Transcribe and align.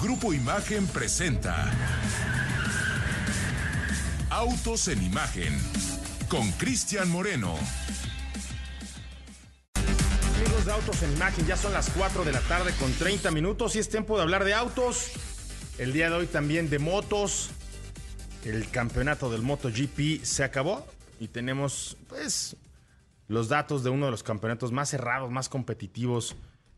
Grupo 0.00 0.34
Imagen 0.34 0.86
presenta 0.88 1.72
Autos 4.28 4.88
en 4.88 5.02
Imagen 5.02 5.58
con 6.28 6.52
Cristian 6.52 7.08
Moreno. 7.10 7.54
Amigos 10.36 10.66
de 10.66 10.72
Autos 10.72 11.02
en 11.02 11.12
Imagen, 11.12 11.46
ya 11.46 11.56
son 11.56 11.72
las 11.72 11.88
4 11.90 12.24
de 12.24 12.32
la 12.32 12.40
tarde 12.40 12.72
con 12.78 12.92
30 12.92 13.30
minutos 13.30 13.74
y 13.74 13.78
es 13.78 13.88
tiempo 13.88 14.16
de 14.16 14.24
hablar 14.24 14.44
de 14.44 14.52
autos. 14.52 15.12
El 15.78 15.94
día 15.94 16.10
de 16.10 16.16
hoy 16.16 16.26
también 16.26 16.68
de 16.68 16.78
motos. 16.78 17.50
El 18.44 18.68
campeonato 18.68 19.30
del 19.30 19.40
MotoGP 19.40 20.22
se 20.24 20.44
acabó 20.44 20.86
y 21.20 21.28
tenemos 21.28 21.96
pues 22.08 22.56
los 23.28 23.48
datos 23.48 23.82
de 23.82 23.88
uno 23.88 24.04
de 24.04 24.10
los 24.10 24.22
campeonatos 24.22 24.72
más 24.72 24.90
cerrados, 24.90 25.30
más 25.30 25.48
competitivos 25.48 26.36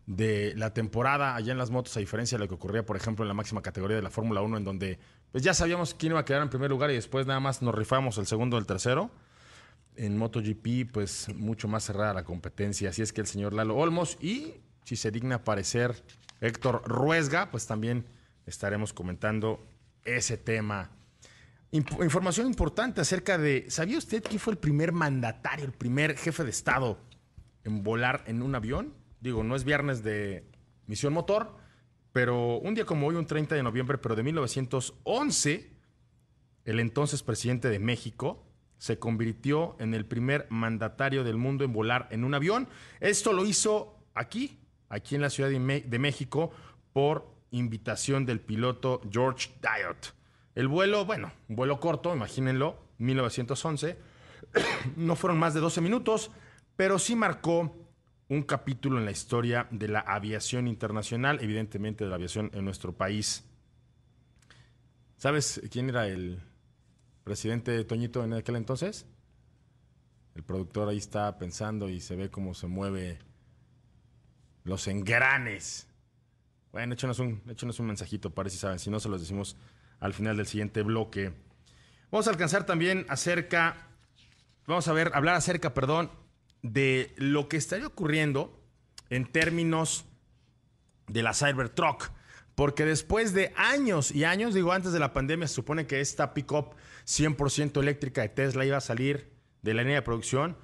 de 0.09 0.55
la 0.57 0.73
temporada 0.73 1.37
allá 1.37 1.53
en 1.53 1.59
las 1.59 1.71
motos, 1.71 1.95
a 1.99 2.01
diferencia 2.01 2.39
de 2.39 2.45
lo 2.45 2.49
que 2.49 2.55
ocurría, 2.55 2.85
por 2.85 2.97
ejemplo, 2.97 3.27
en 3.27 3.29
la 3.29 3.35
máxima 3.35 3.61
categoría 3.61 3.95
de 3.95 4.03
la 4.03 4.09
Fórmula 4.09 4.41
1, 4.41 4.57
en 4.57 4.65
donde 4.65 4.99
pues 5.31 5.45
ya 5.45 5.53
sabíamos 5.53 5.93
quién 5.93 6.13
iba 6.13 6.21
a 6.21 6.25
quedar 6.25 6.41
en 6.41 6.49
primer 6.49 6.71
lugar 6.71 6.91
y 6.91 6.95
después 6.95 7.27
nada 7.27 7.41
más 7.41 7.61
nos 7.61 7.75
rifamos 7.75 8.17
el 8.17 8.27
segundo 8.27 8.57
o 8.57 8.59
el 8.59 8.65
tercero. 8.65 9.11
En 9.97 10.17
MotoGP, 10.17 10.91
pues 10.91 11.29
mucho 11.35 11.69
más 11.69 11.85
cerrada 11.85 12.15
la 12.15 12.25
competencia. 12.25 12.89
Así 12.89 13.03
es 13.03 13.13
que 13.13 13.21
el 13.21 13.27
señor 13.27 13.53
Lalo 13.53 13.77
Olmos 13.77 14.17
y 14.19 14.55
si 14.83 14.97
se 14.97 15.11
digna 15.11 15.37
aparecer 15.37 16.03
Héctor 16.41 16.85
Ruesga, 16.87 17.51
pues 17.51 17.67
también 17.67 18.07
estaremos 18.47 18.95
comentando 18.95 19.63
ese 20.05 20.39
tema. 20.39 20.91
información 21.71 22.47
importante 22.47 23.03
acerca 23.03 23.37
de, 23.37 23.67
¿sabía 23.69 23.99
usted 23.99 24.23
quién 24.23 24.41
fue 24.41 24.55
el 24.55 24.59
primer 24.59 24.93
mandatario, 24.93 25.67
el 25.67 25.73
primer 25.73 26.17
jefe 26.17 26.45
de 26.45 26.51
Estado 26.51 26.99
en 27.65 27.83
volar 27.83 28.25
en 28.27 28.41
un 28.41 28.55
avión? 28.55 28.95
Digo, 29.21 29.43
no 29.43 29.57
es 29.57 29.65
viernes 29.65 30.03
de 30.03 30.45
Misión 30.87 31.13
Motor, 31.13 31.57
pero 32.13 32.59
un 32.59 32.75
día 32.75 32.85
como 32.85 33.07
hoy, 33.07 33.17
un 33.17 33.27
30 33.27 33.55
de 33.55 33.63
noviembre, 33.63 33.99
pero 33.99 34.15
de 34.15 34.23
1911, 34.23 35.71
el 36.65 36.81
entonces 36.81 37.23
presidente 37.23 37.69
de 37.69 37.79
México 37.79 38.45
se 38.79 38.99
convirtió 38.99 39.77
en 39.81 39.93
el 39.93 40.07
primer 40.07 40.47
mandatario 40.51 41.25
del 41.25 41.37
mundo 41.37 41.65
en 41.65 41.73
volar 41.73 42.09
en 42.11 42.25
un 42.25 42.35
avión. 42.35 42.69
Esto 43.01 43.33
lo 43.33 43.45
hizo 43.45 43.99
aquí, 44.15 44.61
aquí 44.89 45.17
en 45.17 45.23
la 45.23 45.31
Ciudad 45.31 45.51
de 45.51 45.99
México, 45.99 46.53
por 46.93 47.35
invitación 47.51 48.25
del 48.25 48.41
piloto 48.41 49.01
George 49.11 49.51
Diot. 49.61 50.15
El 50.55 50.69
vuelo, 50.69 51.05
bueno, 51.05 51.33
un 51.49 51.57
vuelo 51.57 51.81
corto, 51.81 52.15
imagínenlo, 52.15 52.79
1911. 52.99 53.97
no 54.97 55.17
fueron 55.17 55.39
más 55.39 55.55
de 55.55 55.61
12 55.61 55.81
minutos, 55.81 56.31
pero 56.77 56.99
sí 56.99 57.17
marcó 57.17 57.88
un 58.29 58.43
capítulo 58.43 58.99
en 58.99 59.07
la 59.07 59.11
historia 59.11 59.67
de 59.71 59.89
la 59.89 60.01
aviación 60.01 60.69
internacional, 60.69 61.39
evidentemente 61.41 62.05
de 62.05 62.11
la 62.11 62.17
aviación 62.17 62.51
en 62.53 62.65
nuestro 62.65 62.93
país. 62.93 63.45
¿Sabes 65.17 65.61
quién 65.71 65.89
era 65.89 66.07
el 66.07 66.41
presidente 67.25 67.83
Toñito 67.85 68.23
en 68.23 68.35
aquel 68.35 68.57
entonces? 68.57 69.07
El 70.35 70.43
productor 70.43 70.89
ahí 70.89 70.99
está 70.99 71.39
pensando 71.39 71.89
y 71.89 72.01
se 72.01 72.17
ve 72.17 72.31
cómo 72.31 72.55
se 72.55 72.67
mueve 72.67 73.19
los 74.65 74.87
engranes. 74.87 75.89
Bueno, 76.71 76.95
échenos 76.95 77.19
un, 77.19 77.43
un 77.45 77.87
mensajito 77.87 78.31
para 78.31 78.51
si 78.51 78.59
saben, 78.59 78.79
si 78.79 78.91
no 78.91 79.01
se 79.01 79.09
los 79.09 79.21
decimos 79.21 79.57
al 80.01 80.13
final 80.13 80.37
del 80.37 80.47
siguiente 80.47 80.83
bloque. 80.83 81.33
Vamos 82.11 82.27
a 82.27 82.31
alcanzar 82.31 82.67
también 82.67 83.07
acerca, 83.09 83.89
vamos 84.67 84.87
a 84.87 84.93
ver, 84.93 85.11
hablar 85.15 85.35
acerca, 85.35 85.75
perdón, 85.75 86.11
de 86.63 87.15
lo 87.17 87.49
que 87.49 87.57
estaría 87.57 87.87
ocurriendo 87.87 88.61
en 89.11 89.31
términos 89.31 90.05
de 91.07 91.23
la 91.23 91.35
Cybertruck. 91.35 92.11
Porque 92.55 92.85
después 92.85 93.35
de 93.35 93.53
años 93.57 94.11
y 94.11 94.25
años, 94.25 94.53
digo, 94.53 94.73
antes 94.73 94.93
de 94.93 94.99
la 94.99 95.13
pandemia, 95.13 95.47
se 95.47 95.55
supone 95.55 95.87
que 95.87 96.01
esta 96.01 96.35
pickup 96.35 96.75
100% 97.07 97.81
eléctrica 97.81 98.23
de 98.23 98.31
Tesla 98.31 98.65
iba 98.65 98.77
a 98.77 98.81
salir 98.81 99.31
de 99.63 99.75
la 99.75 99.83
línea 99.83 99.97
de 99.97 100.03
producción. 100.03 100.57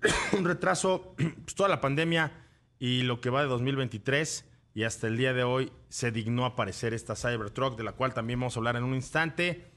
Un 0.36 0.44
retraso, 0.44 1.14
pues, 1.16 1.54
toda 1.54 1.68
la 1.68 1.80
pandemia 1.80 2.32
y 2.78 3.02
lo 3.02 3.20
que 3.20 3.30
va 3.30 3.42
de 3.42 3.48
2023 3.48 4.44
y 4.74 4.84
hasta 4.84 5.06
el 5.06 5.16
día 5.16 5.32
de 5.32 5.42
hoy 5.42 5.72
se 5.88 6.12
dignó 6.12 6.44
aparecer 6.44 6.94
esta 6.94 7.16
Cybertruck, 7.16 7.76
de 7.76 7.82
la 7.82 7.92
cual 7.92 8.14
también 8.14 8.38
vamos 8.38 8.56
a 8.56 8.60
hablar 8.60 8.76
en 8.76 8.84
un 8.84 8.94
instante. 8.94 9.72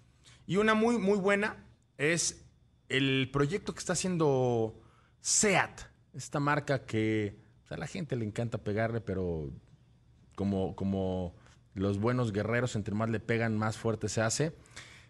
Y 0.46 0.58
una 0.58 0.74
muy, 0.74 0.98
muy 0.98 1.18
buena 1.18 1.66
es 1.98 2.46
el 2.90 3.30
proyecto 3.32 3.74
que 3.74 3.80
está 3.80 3.94
haciendo 3.94 4.81
SEAT, 5.22 5.82
esta 6.14 6.40
marca 6.40 6.86
que 6.86 7.38
a 7.70 7.78
la 7.78 7.88
gente 7.88 8.16
le 8.16 8.26
encanta 8.26 8.58
pegarle, 8.58 9.02
pero 9.02 9.52
como, 10.36 10.76
como 10.76 11.36
los 11.74 12.00
buenos 12.00 12.32
guerreros, 12.32 12.76
entre 12.76 12.96
más 12.96 13.10
le 13.10 13.20
pegan, 13.20 13.58
más 13.58 13.78
fuerte 13.78 14.10
se 14.10 14.22
hace. 14.22 14.56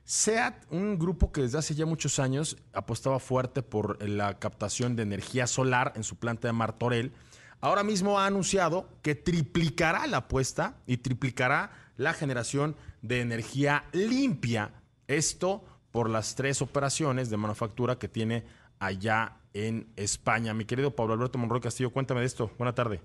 SEAT, 0.03 0.65
un 0.69 0.99
grupo 0.99 1.31
que 1.31 1.41
desde 1.41 1.57
hace 1.57 1.75
ya 1.75 1.85
muchos 1.85 2.19
años 2.19 2.57
apostaba 2.73 3.19
fuerte 3.19 3.63
por 3.63 4.07
la 4.07 4.39
captación 4.39 4.95
de 4.95 5.03
energía 5.03 5.47
solar 5.47 5.93
en 5.95 6.03
su 6.03 6.17
planta 6.17 6.47
de 6.47 6.53
Martorell, 6.53 7.13
ahora 7.61 7.83
mismo 7.83 8.19
ha 8.19 8.25
anunciado 8.25 8.89
que 9.01 9.15
triplicará 9.15 10.05
la 10.07 10.17
apuesta 10.17 10.75
y 10.87 10.97
triplicará 10.97 11.71
la 11.97 12.13
generación 12.13 12.75
de 13.01 13.21
energía 13.21 13.85
limpia. 13.93 14.73
Esto 15.07 15.63
por 15.91 16.09
las 16.09 16.35
tres 16.35 16.61
operaciones 16.61 17.29
de 17.29 17.37
manufactura 17.37 17.97
que 17.97 18.07
tiene 18.07 18.43
allá 18.79 19.37
en 19.53 19.91
España. 19.95 20.53
Mi 20.53 20.65
querido 20.65 20.95
Pablo 20.95 21.13
Alberto 21.13 21.37
Monroy 21.37 21.61
Castillo, 21.61 21.91
cuéntame 21.91 22.21
de 22.21 22.27
esto. 22.27 22.51
Buena 22.57 22.73
tarde. 22.73 23.01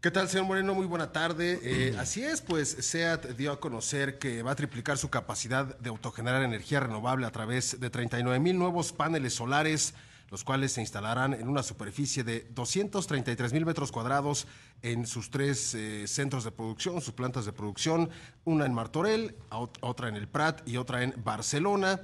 ¿Qué 0.00 0.10
tal, 0.10 0.30
señor 0.30 0.46
Moreno? 0.46 0.74
Muy 0.74 0.86
buena 0.86 1.12
tarde. 1.12 1.60
Eh, 1.62 1.94
así 1.98 2.22
es, 2.22 2.40
pues 2.40 2.70
SEAT 2.70 3.36
dio 3.36 3.52
a 3.52 3.60
conocer 3.60 4.18
que 4.18 4.42
va 4.42 4.52
a 4.52 4.54
triplicar 4.54 4.96
su 4.96 5.10
capacidad 5.10 5.78
de 5.78 5.90
autogenerar 5.90 6.42
energía 6.42 6.80
renovable 6.80 7.26
a 7.26 7.30
través 7.30 7.78
de 7.78 7.90
39 7.90 8.40
mil 8.40 8.58
nuevos 8.58 8.94
paneles 8.94 9.34
solares, 9.34 9.92
los 10.30 10.42
cuales 10.42 10.72
se 10.72 10.80
instalarán 10.80 11.34
en 11.34 11.48
una 11.48 11.62
superficie 11.62 12.24
de 12.24 12.46
233 12.54 13.52
mil 13.52 13.66
metros 13.66 13.92
cuadrados 13.92 14.46
en 14.80 15.06
sus 15.06 15.28
tres 15.28 15.74
eh, 15.74 16.06
centros 16.06 16.44
de 16.44 16.52
producción, 16.52 17.02
sus 17.02 17.12
plantas 17.12 17.44
de 17.44 17.52
producción, 17.52 18.08
una 18.44 18.64
en 18.64 18.72
Martorell, 18.72 19.36
otra 19.50 20.08
en 20.08 20.16
el 20.16 20.28
Prat 20.28 20.66
y 20.66 20.78
otra 20.78 21.02
en 21.02 21.12
Barcelona. 21.22 22.00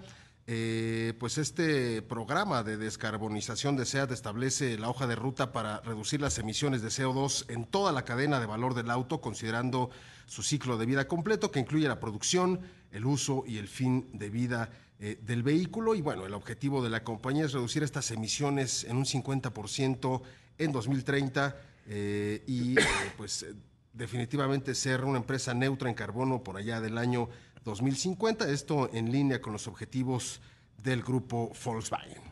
Eh, 0.48 1.14
pues 1.18 1.38
este 1.38 2.02
programa 2.02 2.62
de 2.62 2.76
descarbonización 2.76 3.76
de 3.76 3.84
SEAT 3.84 4.12
establece 4.12 4.78
la 4.78 4.88
hoja 4.88 5.08
de 5.08 5.16
ruta 5.16 5.50
para 5.50 5.80
reducir 5.80 6.20
las 6.20 6.38
emisiones 6.38 6.82
de 6.82 6.88
CO2 6.88 7.46
en 7.48 7.64
toda 7.64 7.90
la 7.90 8.04
cadena 8.04 8.38
de 8.38 8.46
valor 8.46 8.74
del 8.74 8.90
auto, 8.90 9.20
considerando 9.20 9.90
su 10.26 10.44
ciclo 10.44 10.78
de 10.78 10.86
vida 10.86 11.08
completo, 11.08 11.50
que 11.50 11.58
incluye 11.58 11.88
la 11.88 11.98
producción, 11.98 12.60
el 12.92 13.06
uso 13.06 13.42
y 13.44 13.58
el 13.58 13.66
fin 13.66 14.08
de 14.12 14.30
vida 14.30 14.70
eh, 15.00 15.18
del 15.20 15.42
vehículo. 15.42 15.96
Y 15.96 16.00
bueno, 16.00 16.26
el 16.26 16.34
objetivo 16.34 16.80
de 16.80 16.90
la 16.90 17.02
compañía 17.02 17.46
es 17.46 17.52
reducir 17.52 17.82
estas 17.82 18.12
emisiones 18.12 18.84
en 18.84 18.98
un 18.98 19.04
50% 19.04 20.22
en 20.58 20.72
2030 20.72 21.56
eh, 21.88 22.44
y 22.46 22.76
pues 23.16 23.46
definitivamente 23.92 24.76
ser 24.76 25.04
una 25.04 25.18
empresa 25.18 25.54
neutra 25.54 25.88
en 25.88 25.96
carbono 25.96 26.44
por 26.44 26.56
allá 26.56 26.80
del 26.80 26.98
año 26.98 27.28
2050, 27.66 28.48
esto 28.48 28.88
en 28.92 29.12
línea 29.12 29.42
con 29.42 29.52
los 29.52 29.66
objetivos 29.66 30.40
del 30.82 31.02
grupo 31.02 31.52
Volkswagen. 31.64 32.22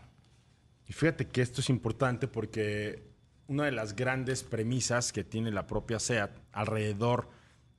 Y 0.87 0.93
fíjate 0.93 1.27
que 1.27 1.43
esto 1.43 1.61
es 1.61 1.69
importante 1.69 2.29
porque 2.29 3.03
una 3.49 3.65
de 3.65 3.73
las 3.73 3.97
grandes 3.97 4.43
premisas 4.43 5.13
que 5.13 5.25
tiene 5.25 5.51
la 5.51 5.67
propia 5.67 5.99
SEAT 5.99 6.31
alrededor 6.53 7.29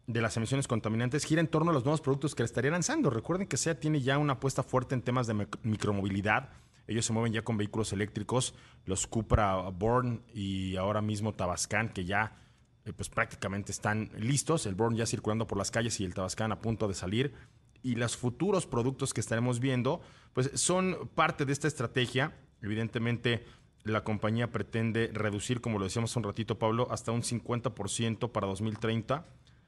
de 0.06 0.22
las 0.22 0.38
emisiones 0.38 0.68
contaminantes 0.68 1.26
gira 1.26 1.42
en 1.42 1.48
torno 1.48 1.72
a 1.72 1.74
los 1.74 1.86
nuevos 1.86 2.02
productos 2.02 2.36
que 2.36 2.44
le 2.44 2.46
estaría 2.46 2.72
lanzando. 2.72 3.10
Recuerden 3.10 3.48
que 3.48 3.58
SEAT 3.58 3.80
tiene 3.80 4.02
ya 4.02 4.18
una 4.18 4.34
apuesta 4.34 4.62
fuerte 4.62 4.94
en 4.94 5.02
temas 5.02 5.26
de 5.26 5.48
micromovilidad. 5.64 6.50
Ellos 6.88 7.06
se 7.06 7.14
mueven 7.14 7.34
ya 7.34 7.44
con 7.44 7.58
vehículos 7.58 7.94
eléctricos, 7.94 8.54
los 8.86 9.08
Cupra 9.08 9.56
Born 9.70 10.22
y 10.34 10.76
ahora 10.76 11.02
mismo 11.02 11.34
Tabascan, 11.34 11.90
que 11.90 12.06
ya 12.06 12.36
eh, 12.86 12.94
pues 12.94 13.10
prácticamente 13.10 13.72
están 13.72 14.12
listos. 14.18 14.66
El 14.66 14.76
Born 14.76 14.96
ya 14.96 15.06
circulando 15.06 15.48
por 15.48 15.58
las 15.58 15.72
calles 15.72 16.00
y 16.00 16.06
el 16.06 16.14
Tabascan 16.14 16.52
a 16.52 16.62
punto 16.62 16.88
de 16.88 16.94
salir. 16.94 17.34
Y 17.82 17.96
los 17.96 18.16
futuros 18.16 18.66
productos 18.66 19.14
que 19.14 19.22
estaremos 19.22 19.60
viendo, 19.60 20.02
pues 20.34 20.52
son 20.54 21.10
parte 21.16 21.46
de 21.46 21.54
esta 21.54 21.68
estrategia. 21.68 22.36
Evidentemente, 22.62 23.46
la 23.84 24.04
compañía 24.04 24.52
pretende 24.52 25.10
reducir, 25.14 25.62
como 25.62 25.78
lo 25.78 25.86
decíamos 25.86 26.16
un 26.16 26.24
ratito, 26.24 26.58
Pablo, 26.58 26.88
hasta 26.92 27.12
un 27.12 27.22
50% 27.22 28.32
para 28.32 28.48
2030. 28.48 29.26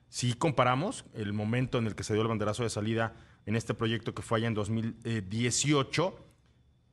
Si 0.10 0.34
comparamos 0.34 1.06
el 1.14 1.34
momento 1.34 1.78
en 1.78 1.88
el 1.88 1.96
que 1.96 2.04
se 2.04 2.14
dio 2.14 2.22
el 2.22 2.28
banderazo 2.28 2.64
de 2.64 2.70
salida 2.70 3.16
en 3.46 3.56
este 3.56 3.74
proyecto 3.74 4.14
que 4.14 4.22
fue 4.22 4.40
allá 4.40 4.48
en 4.48 4.54
2018, 4.54 6.18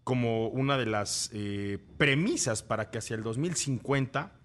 como 0.04 0.48
una 0.48 0.76
de 0.76 0.86
las 0.86 1.30
eh, 1.32 1.78
premisas 1.96 2.62
para 2.62 2.90
que 2.90 2.98
hacia 2.98 3.16
el 3.16 3.22
2050 3.22 4.43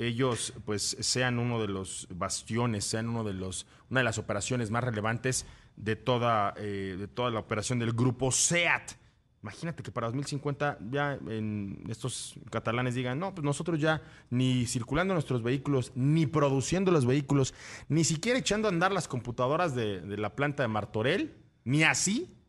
ellos 0.00 0.54
pues 0.64 0.96
sean 1.00 1.38
uno 1.38 1.60
de 1.60 1.68
los 1.68 2.08
bastiones, 2.14 2.84
sean 2.84 3.08
uno 3.08 3.22
de 3.22 3.34
los, 3.34 3.66
una 3.90 4.00
de 4.00 4.04
las 4.04 4.18
operaciones 4.18 4.70
más 4.70 4.82
relevantes 4.82 5.46
de 5.76 5.94
toda, 5.96 6.54
eh, 6.56 6.96
de 6.98 7.06
toda 7.06 7.30
la 7.30 7.40
operación 7.40 7.78
del 7.78 7.92
grupo 7.92 8.32
SEAT. 8.32 8.92
Imagínate 9.42 9.82
que 9.82 9.90
para 9.90 10.08
2050 10.08 10.78
ya 10.90 11.18
estos 11.88 12.34
catalanes 12.50 12.94
digan, 12.94 13.18
no, 13.18 13.34
pues 13.34 13.42
nosotros 13.42 13.80
ya 13.80 14.02
ni 14.28 14.66
circulando 14.66 15.14
nuestros 15.14 15.42
vehículos, 15.42 15.92
ni 15.94 16.26
produciendo 16.26 16.90
los 16.90 17.06
vehículos, 17.06 17.54
ni 17.88 18.04
siquiera 18.04 18.38
echando 18.38 18.68
a 18.68 18.70
andar 18.70 18.92
las 18.92 19.08
computadoras 19.08 19.74
de 19.74 20.16
la 20.18 20.34
planta 20.34 20.62
de 20.62 20.68
Martorell, 20.68 21.34
ni 21.64 21.84
así 21.84 22.39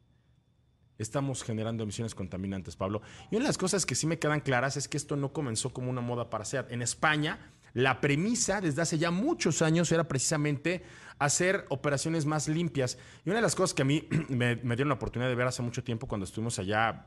estamos 1.01 1.44
generando 1.44 1.83
emisiones 1.83 2.15
contaminantes, 2.15 2.75
Pablo. 2.75 3.01
Y 3.30 3.36
una 3.36 3.45
de 3.45 3.50
las 3.50 3.57
cosas 3.57 3.86
que 3.86 3.95
sí 3.95 4.07
me 4.07 4.19
quedan 4.19 4.42
claras 4.42 4.77
es 4.77 4.88
que 4.88 4.98
esto 4.98 5.15
no 5.15 5.33
comenzó 5.33 5.71
como 5.71 5.89
una 5.89 6.01
moda 6.01 6.30
para 6.30 6.45
SEAT. 6.45 6.71
En 6.71 6.81
España, 6.81 7.39
la 7.74 8.01
premisa 8.01 8.62
desde 8.62 8.81
hace 8.81 8.98
ya 8.98 9.12
muchos 9.12 9.62
años 9.62 9.92
era 9.92 10.07
precisamente 10.07 10.83
hacer 11.19 11.65
operaciones 11.69 12.25
más 12.25 12.48
limpias. 12.48 12.98
Y 13.25 13.30
una 13.30 13.38
de 13.38 13.44
las 13.44 13.56
cosas 13.56 13.74
que 13.74 13.83
a 13.83 13.86
mí 13.86 14.07
me, 14.30 14.56
dieron 14.56 14.89
la 14.89 14.95
oportunidad 14.95 15.30
de 15.30 15.36
ver 15.36 15.48
hace 15.48 15.62
mucho 15.62 15.83
tiempo 15.83 16.07
cuando 16.07 16.25
estuvimos 16.25 16.59
allá, 16.59 17.06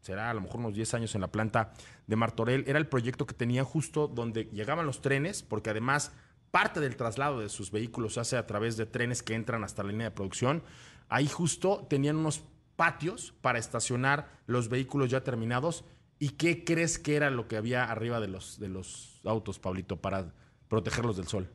será 0.00 0.30
a 0.30 0.34
lo 0.34 0.42
mejor 0.42 0.60
unos 0.60 0.74
10 0.74 0.94
años 0.94 1.14
en 1.14 1.20
la 1.22 1.28
planta 1.28 1.72
de 2.06 2.16
Martorell, 2.16 2.64
era 2.66 2.78
el 2.78 2.86
proyecto 2.86 3.26
que 3.26 3.34
tenían 3.34 3.64
justo 3.64 4.06
donde 4.06 4.44
llegaban 4.52 4.86
los 4.86 5.00
trenes, 5.00 5.42
porque 5.42 5.70
además 5.70 6.12
parte 6.50 6.78
del 6.78 6.96
traslado 6.96 7.40
de 7.40 7.48
sus 7.48 7.70
vehículos 7.70 8.14
se 8.14 8.20
hace 8.20 8.36
a 8.36 8.46
través 8.46 8.76
de 8.76 8.86
trenes 8.86 9.22
que 9.22 9.34
entran 9.34 9.64
hasta 9.64 9.82
la 9.82 9.90
línea 9.90 10.10
de 10.10 10.14
producción. 10.14 10.62
Ahí 11.08 11.26
justo 11.26 11.86
tenían 11.88 12.16
unos 12.16 12.44
patios 12.76 13.34
para 13.40 13.58
estacionar 13.58 14.28
los 14.46 14.68
vehículos 14.68 15.10
ya 15.10 15.22
terminados. 15.22 15.84
¿Y 16.18 16.30
qué 16.30 16.64
crees 16.64 16.98
que 16.98 17.16
era 17.16 17.30
lo 17.30 17.48
que 17.48 17.56
había 17.56 17.84
arriba 17.84 18.20
de 18.20 18.28
los, 18.28 18.58
de 18.58 18.68
los 18.68 19.20
autos, 19.24 19.58
Pablito, 19.58 20.00
para 20.00 20.32
protegerlos 20.68 21.16
del 21.16 21.28
sol? 21.28 21.50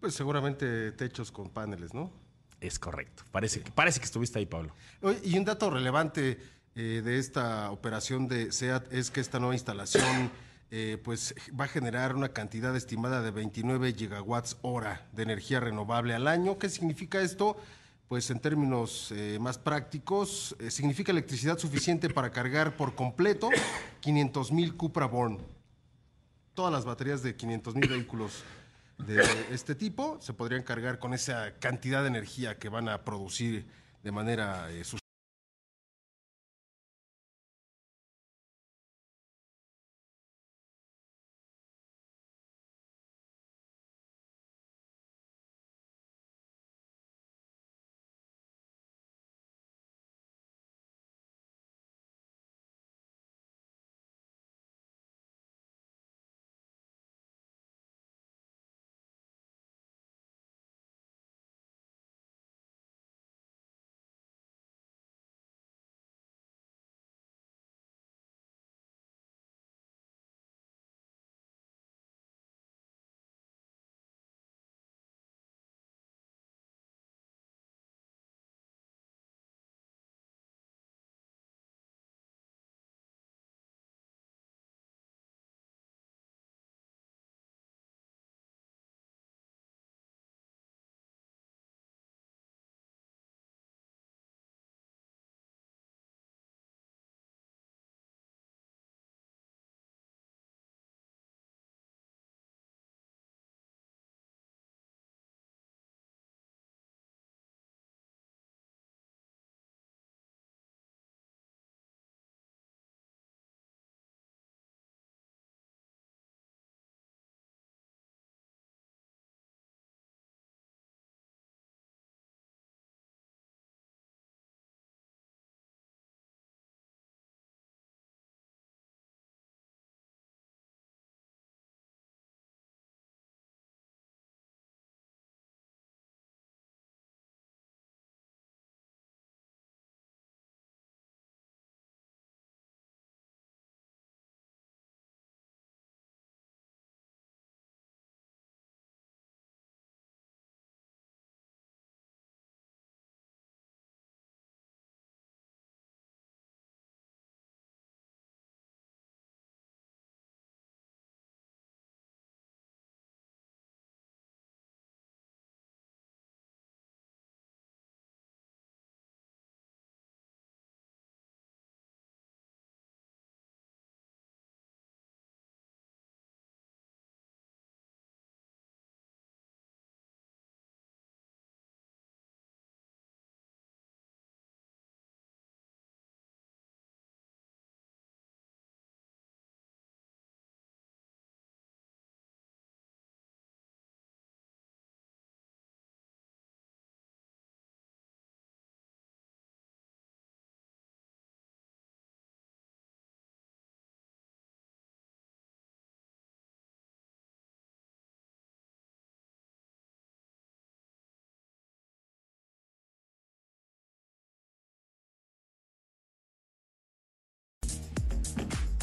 Pues 0.00 0.14
seguramente 0.14 0.92
techos 0.92 1.30
con 1.30 1.50
paneles, 1.50 1.94
¿no? 1.94 2.12
Es 2.60 2.78
correcto. 2.78 3.24
Parece, 3.30 3.62
que, 3.62 3.70
parece 3.70 4.00
que 4.00 4.04
estuviste 4.04 4.38
ahí, 4.38 4.46
Pablo. 4.46 4.74
Y 5.24 5.38
un 5.38 5.44
dato 5.44 5.70
relevante 5.70 6.38
eh, 6.74 7.02
de 7.04 7.18
esta 7.18 7.70
operación 7.70 8.28
de 8.28 8.52
SEAT 8.52 8.92
es 8.92 9.10
que 9.10 9.20
esta 9.20 9.38
nueva 9.38 9.54
instalación 9.54 10.30
eh, 10.70 10.98
pues 11.02 11.34
va 11.58 11.64
a 11.64 11.68
generar 11.68 12.14
una 12.14 12.32
cantidad 12.32 12.76
estimada 12.76 13.22
de 13.22 13.30
29 13.30 13.94
gigawatts 13.94 14.58
hora 14.62 15.08
de 15.12 15.22
energía 15.22 15.60
renovable 15.60 16.14
al 16.14 16.28
año. 16.28 16.58
¿Qué 16.58 16.68
significa 16.68 17.20
esto? 17.20 17.56
Pues 18.10 18.28
en 18.30 18.40
términos 18.40 19.12
eh, 19.12 19.38
más 19.40 19.56
prácticos, 19.56 20.56
eh, 20.58 20.72
significa 20.72 21.12
electricidad 21.12 21.58
suficiente 21.58 22.10
para 22.10 22.32
cargar 22.32 22.76
por 22.76 22.96
completo 22.96 23.50
500 24.00 24.50
mil 24.50 24.76
Cupra 24.76 25.06
Born. 25.06 25.38
Todas 26.54 26.72
las 26.72 26.84
baterías 26.84 27.22
de 27.22 27.36
500 27.36 27.76
mil 27.76 27.88
vehículos 27.88 28.42
de 28.98 29.22
este 29.52 29.76
tipo 29.76 30.18
se 30.20 30.32
podrían 30.32 30.64
cargar 30.64 30.98
con 30.98 31.14
esa 31.14 31.52
cantidad 31.60 32.02
de 32.02 32.08
energía 32.08 32.58
que 32.58 32.68
van 32.68 32.88
a 32.88 33.04
producir 33.04 33.64
de 34.02 34.10
manera 34.10 34.72
eh, 34.72 34.82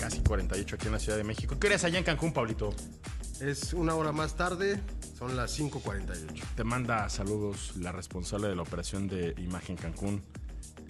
Casi 0.08 0.22
48 0.22 0.76
aquí 0.78 0.86
en 0.86 0.94
la 0.94 1.00
Ciudad 1.00 1.18
de 1.18 1.26
México. 1.26 1.58
¿Qué 1.60 1.68
eres 1.68 1.84
allá 1.84 1.98
en 1.98 2.06
Cancún, 2.06 2.32
Pablito? 2.32 2.74
Es 3.42 3.74
una 3.74 3.94
hora 3.94 4.14
más 4.14 4.38
tarde, 4.38 4.80
son 5.20 5.36
las 5.36 5.60
5.48. 5.60 6.44
Te 6.56 6.64
manda 6.64 7.10
saludos 7.10 7.76
la 7.76 7.92
responsable 7.92 8.48
de 8.48 8.56
la 8.56 8.62
operación 8.62 9.10
de 9.10 9.36
Imagen 9.38 9.76
Cancún, 9.76 10.24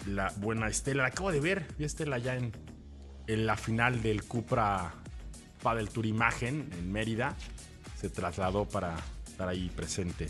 la 0.06 0.32
buena 0.38 0.68
Estela. 0.68 1.02
La 1.02 1.10
acabo 1.10 1.32
de 1.32 1.40
ver, 1.40 1.66
vi 1.80 1.86
a 1.86 1.88
Estela 1.88 2.20
ya 2.20 2.36
en, 2.36 2.52
en 3.26 3.48
la 3.48 3.58
final 3.58 4.04
del 4.04 4.24
Cupra 4.24 4.94
Padel 5.64 5.90
Tour 5.90 6.06
Imagen 6.06 6.70
en 6.78 6.92
Mérida. 6.92 7.36
Se 8.00 8.12
trasladó 8.12 8.66
para 8.66 8.98
estar 9.28 9.50
ahí 9.50 9.72
presente 9.76 10.30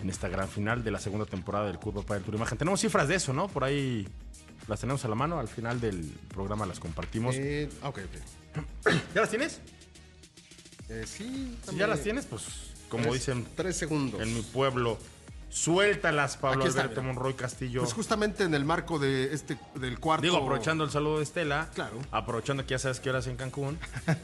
en 0.00 0.08
esta 0.08 0.28
gran 0.28 0.48
final 0.48 0.82
de 0.82 0.92
la 0.92 0.98
segunda 0.98 1.26
temporada 1.26 1.66
del 1.66 1.78
Cupra 1.78 2.00
Padel 2.00 2.22
Tour 2.22 2.36
Imagen. 2.36 2.56
Tenemos 2.56 2.80
cifras 2.80 3.06
de 3.06 3.16
eso, 3.16 3.34
¿no? 3.34 3.48
Por 3.48 3.64
ahí 3.64 4.08
Las 4.68 4.80
tenemos 4.80 5.04
a 5.04 5.08
la 5.08 5.14
mano. 5.14 5.38
Al 5.40 5.48
final 5.48 5.80
del 5.80 6.04
programa 6.32 6.66
las 6.66 6.78
compartimos. 6.78 7.34
Eh, 7.36 7.68
ok, 7.82 7.98
ok. 7.98 8.92
¿Ya 9.14 9.20
las 9.22 9.30
tienes? 9.30 9.60
Eh, 10.88 11.04
sí, 11.06 11.56
Si 11.68 11.76
ya 11.76 11.86
las 11.86 12.02
tienes, 12.02 12.26
pues 12.26 12.44
como 12.88 13.04
Tres- 13.04 13.14
dicen 13.14 13.46
Tres 13.56 13.76
segundos. 13.76 14.20
en 14.22 14.32
mi 14.34 14.40
pueblo, 14.42 14.98
suéltalas, 15.50 16.36
Pablo 16.38 16.66
está, 16.66 16.82
Alberto 16.82 17.02
mira. 17.02 17.12
Monroy 17.14 17.34
Castillo. 17.34 17.80
Pues 17.82 17.92
justamente 17.92 18.44
en 18.44 18.54
el 18.54 18.64
marco 18.64 18.98
de 18.98 19.32
este 19.34 19.58
del 19.74 19.98
cuarto. 19.98 20.22
Digo, 20.22 20.36
aprovechando 20.36 20.84
el 20.84 20.90
saludo 20.90 21.18
de 21.18 21.24
Estela. 21.24 21.68
Claro. 21.74 21.98
Aprovechando 22.10 22.64
que 22.64 22.70
ya 22.70 22.78
sabes 22.78 23.00
que 23.00 23.10
horas 23.10 23.26
en 23.26 23.36
Cancún. 23.36 23.78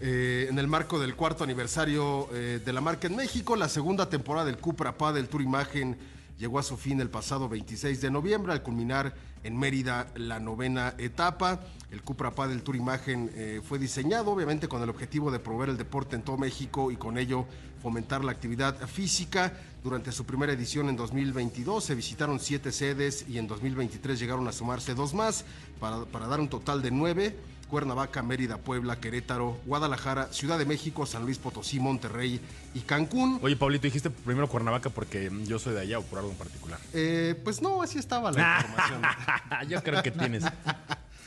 Eh, 0.00 0.46
en 0.48 0.56
el 0.60 0.68
marco 0.68 1.00
del 1.00 1.16
cuarto 1.16 1.42
aniversario 1.42 2.28
eh, 2.32 2.60
de 2.64 2.72
la 2.72 2.80
marca 2.80 3.08
en 3.08 3.16
México, 3.16 3.56
la 3.56 3.68
segunda 3.68 4.08
temporada 4.08 4.46
del 4.46 4.58
Cupra 4.58 4.94
del 5.12 5.28
Tour 5.28 5.42
Imagen 5.42 5.98
llegó 6.38 6.58
a 6.58 6.62
su 6.62 6.76
fin 6.76 7.00
el 7.00 7.10
pasado 7.10 7.48
26 7.48 8.00
de 8.00 8.10
noviembre 8.10 8.52
al 8.52 8.62
culminar 8.62 9.14
en 9.44 9.58
Mérida 9.58 10.08
la 10.16 10.40
novena 10.40 10.94
etapa. 10.98 11.60
El 11.90 12.02
Cupra 12.02 12.30
Pa 12.30 12.48
del 12.48 12.62
Tour 12.62 12.76
Imagen 12.76 13.30
eh, 13.34 13.60
fue 13.62 13.78
diseñado 13.78 14.30
obviamente 14.30 14.68
con 14.68 14.82
el 14.82 14.88
objetivo 14.88 15.30
de 15.30 15.38
promover 15.38 15.70
el 15.70 15.76
deporte 15.76 16.16
en 16.16 16.22
todo 16.22 16.36
México 16.36 16.90
y 16.90 16.96
con 16.96 17.18
ello 17.18 17.46
fomentar 17.82 18.24
la 18.24 18.32
actividad 18.32 18.76
física. 18.86 19.52
Durante 19.82 20.12
su 20.12 20.24
primera 20.24 20.52
edición 20.52 20.88
en 20.88 20.96
2022 20.96 21.84
se 21.84 21.94
visitaron 21.94 22.40
siete 22.40 22.72
sedes 22.72 23.24
y 23.28 23.38
en 23.38 23.46
2023 23.46 24.18
llegaron 24.18 24.46
a 24.48 24.52
sumarse 24.52 24.94
dos 24.94 25.14
más 25.14 25.44
para 25.80 26.26
dar 26.26 26.40
un 26.40 26.48
total 26.48 26.82
de 26.82 26.90
nueve. 26.90 27.36
Cuernavaca, 27.68 28.22
Mérida, 28.22 28.56
Puebla, 28.58 28.98
Querétaro, 28.98 29.58
Guadalajara, 29.66 30.32
Ciudad 30.32 30.58
de 30.58 30.64
México, 30.66 31.06
San 31.06 31.22
Luis 31.24 31.38
Potosí, 31.38 31.78
Monterrey 31.78 32.40
y 32.74 32.80
Cancún. 32.80 33.38
Oye, 33.42 33.56
Pablito, 33.56 33.82
dijiste 33.84 34.10
primero 34.10 34.48
Cuernavaca 34.48 34.90
porque 34.90 35.30
yo 35.44 35.58
soy 35.58 35.74
de 35.74 35.80
allá 35.80 35.98
o 35.98 36.02
por 36.02 36.18
algo 36.18 36.30
en 36.32 36.36
particular. 36.38 36.80
Eh, 36.92 37.40
pues 37.44 37.60
no, 37.62 37.82
así 37.82 37.98
estaba 37.98 38.32
la 38.32 38.58
información. 38.60 39.02
yo 39.68 39.82
creo 39.82 40.02
que 40.02 40.10
tienes 40.10 40.44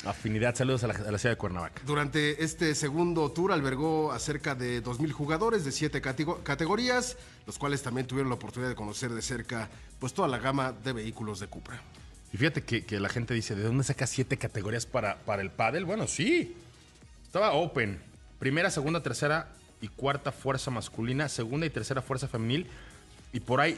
afinidad. 0.06 0.56
Saludos 0.56 0.84
a 0.84 0.88
la, 0.88 0.94
a 0.96 1.12
la 1.12 1.18
ciudad 1.18 1.34
de 1.36 1.38
Cuernavaca. 1.38 1.82
Durante 1.86 2.44
este 2.44 2.74
segundo 2.76 3.32
tour 3.32 3.52
albergó 3.52 4.12
a 4.12 4.20
cerca 4.20 4.56
de 4.56 4.84
2.000 4.84 5.12
jugadores 5.12 5.64
de 5.64 5.72
siete 5.72 6.02
catego- 6.02 6.42
categorías, 6.44 7.18
los 7.46 7.58
cuales 7.60 7.82
también 7.84 8.08
tuvieron 8.08 8.30
la 8.30 8.36
oportunidad 8.36 8.70
de 8.70 8.76
conocer 8.76 9.12
de 9.12 9.22
cerca 9.22 9.70
pues 10.00 10.14
toda 10.14 10.28
la 10.28 10.40
gama 10.40 10.72
de 10.72 10.94
vehículos 10.94 11.40
de 11.40 11.48
Cupra. 11.48 11.80
Y 12.34 12.38
fíjate 12.38 12.64
que, 12.64 13.00
la 13.00 13.10
gente 13.10 13.34
dice, 13.34 13.56
¿de 13.56 13.64
dónde 13.64 13.84
sacas 13.84 14.10
siete 14.10 14.38
categorías 14.38 14.86
para, 14.86 15.18
para 15.20 15.42
el 15.42 15.50
pádel? 15.50 15.86
Bueno, 15.86 16.08
sí. 16.08 16.56
Estaba 17.24 17.52
open. 17.54 18.00
Primera, 18.40 18.72
segunda, 18.72 19.04
tercera 19.04 19.50
y 19.82 19.88
cuarta 19.90 20.32
fuerza 20.32 20.72
masculina, 20.72 21.28
segunda 21.28 21.66
y 21.66 21.70
tercera 21.70 22.02
fuerza 22.02 22.28
femenil. 22.28 22.68
Y 23.34 23.42
por 23.42 23.60
ahí, 23.60 23.78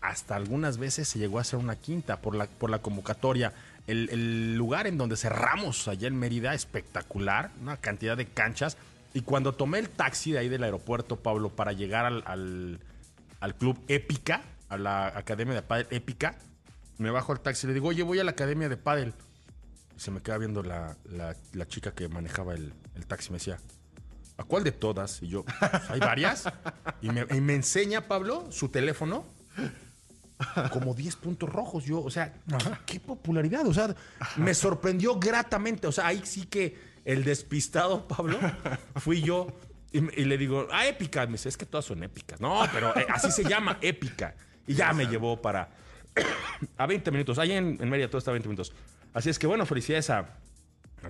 hasta 0.00 0.34
algunas 0.34 0.78
veces 0.78 1.08
se 1.08 1.18
llegó 1.18 1.38
a 1.38 1.42
hacer 1.42 1.58
una 1.58 1.76
quinta 1.76 2.20
por 2.20 2.34
la, 2.34 2.46
por 2.46 2.70
la 2.70 2.80
convocatoria. 2.80 3.52
El, 3.86 4.56
lugar 4.56 4.88
en 4.88 4.98
donde 4.98 5.16
cerramos 5.16 5.86
allá 5.86 6.08
en 6.08 6.16
Mérida, 6.16 6.54
espectacular, 6.54 7.50
una 7.60 7.76
cantidad 7.76 8.16
de 8.16 8.26
canchas. 8.26 8.76
Y 9.14 9.20
cuando 9.20 9.52
tomé 9.52 9.78
el 9.78 9.88
taxi 9.88 10.32
de 10.32 10.40
ahí 10.40 10.48
del 10.48 10.64
aeropuerto, 10.64 11.16
Pablo, 11.16 11.50
para 11.50 11.72
llegar 11.72 12.04
al, 12.04 12.24
al, 12.26 12.80
al 13.38 13.54
club 13.54 13.78
Épica, 13.86 14.42
a 14.68 14.76
la 14.76 15.06
academia 15.06 15.54
de 15.54 15.62
pádel 15.62 15.86
Épica, 15.90 16.36
me 16.98 17.10
bajo 17.10 17.32
al 17.32 17.40
taxi 17.40 17.66
y 17.66 17.68
le 17.68 17.74
digo, 17.74 17.88
oye, 17.88 18.02
voy 18.02 18.18
a 18.18 18.24
la 18.24 18.30
academia 18.32 18.68
de 18.68 18.76
pádel. 18.76 19.14
Y 19.96 20.00
se 20.00 20.10
me 20.10 20.20
queda 20.22 20.38
viendo 20.38 20.62
la, 20.62 20.96
la- 21.04 21.36
la 21.52 21.66
chica 21.68 21.92
que 21.92 22.08
manejaba 22.08 22.54
el, 22.54 22.72
el 22.94 23.06
taxi. 23.06 23.30
Me 23.30 23.38
decía, 23.38 23.58
¿a 24.36 24.44
cuál 24.44 24.64
de 24.64 24.72
todas? 24.72 25.22
Y 25.22 25.28
yo, 25.28 25.44
"Pues, 25.44 25.90
hay 25.90 26.00
varias. 26.00 26.44
Y 27.00 27.10
me, 27.10 27.26
y 27.30 27.40
me 27.40 27.54
enseña, 27.54 28.02
Pablo, 28.02 28.46
su 28.50 28.68
teléfono. 28.68 29.24
Como 30.70 30.94
10 30.94 31.16
puntos 31.16 31.48
rojos. 31.48 31.84
Yo, 31.84 32.02
o 32.02 32.10
sea, 32.10 32.34
¿qué, 32.58 32.70
qué 32.84 33.00
popularidad. 33.00 33.66
O 33.66 33.72
sea, 33.72 33.94
me 34.36 34.52
sorprendió 34.52 35.18
gratamente. 35.18 35.86
O 35.86 35.92
sea, 35.92 36.08
ahí 36.08 36.20
sí 36.26 36.44
que 36.46 36.76
el 37.06 37.24
despistado, 37.24 38.06
Pablo, 38.06 38.38
fui 38.96 39.22
yo. 39.22 39.46
Y 39.92 40.00
le 40.26 40.36
digo, 40.36 40.68
ah, 40.72 40.86
épica. 40.86 41.24
Me 41.24 41.32
dice, 41.32 41.48
es 41.48 41.56
que 41.56 41.64
todas 41.64 41.86
son 41.86 42.02
épicas. 42.02 42.38
No, 42.38 42.62
pero 42.70 42.94
eh, 42.98 43.06
así 43.08 43.30
se 43.30 43.44
llama, 43.44 43.78
épica. 43.80 44.34
Y 44.66 44.74
ya 44.74 44.92
me 44.92 45.06
llevó 45.06 45.40
para 45.40 45.70
a 46.76 46.86
20 46.86 47.10
minutos. 47.10 47.38
Ahí 47.38 47.52
en, 47.52 47.76
Mérida 47.88 48.08
todo 48.08 48.18
está 48.18 48.30
a 48.30 48.32
20 48.32 48.48
minutos. 48.48 48.72
Así 49.12 49.30
es 49.30 49.38
que 49.38 49.46
bueno, 49.46 49.66
felicidades 49.66 50.10
a, 50.10 50.28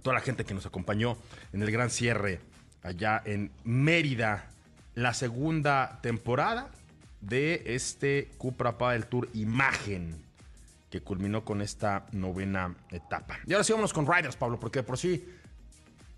toda 0.02 0.14
la 0.14 0.20
gente 0.20 0.44
que 0.44 0.54
nos 0.54 0.66
acompañó 0.66 1.16
en 1.52 1.62
el 1.62 1.70
gran 1.70 1.90
cierre 1.90 2.40
allá 2.82 3.22
en 3.24 3.50
Mérida. 3.64 4.50
La 4.94 5.12
segunda 5.12 6.00
temporada 6.02 6.70
de 7.20 7.62
este 7.66 8.30
Cupra 8.38 8.74
del 8.92 9.06
Tour 9.06 9.28
Imagen 9.34 10.26
que 10.90 11.02
culminó 11.02 11.44
con 11.44 11.60
esta 11.60 12.06
novena 12.12 12.74
etapa. 12.90 13.38
Y 13.46 13.52
ahora 13.52 13.64
sí 13.64 13.72
vámonos 13.72 13.92
con 13.92 14.06
Riders, 14.06 14.36
Pablo, 14.36 14.58
porque 14.58 14.82
por 14.82 14.96
sí 14.96 15.24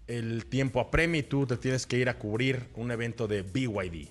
el 0.06 0.46
tiempo 0.46 0.80
apremia 0.80 1.20
y 1.20 1.22
tú 1.22 1.46
te 1.46 1.56
tienes 1.56 1.86
que 1.86 1.98
ir 1.98 2.08
a 2.08 2.18
cubrir 2.18 2.68
un 2.74 2.90
evento 2.90 3.26
de 3.26 3.42
BYD. 3.42 4.08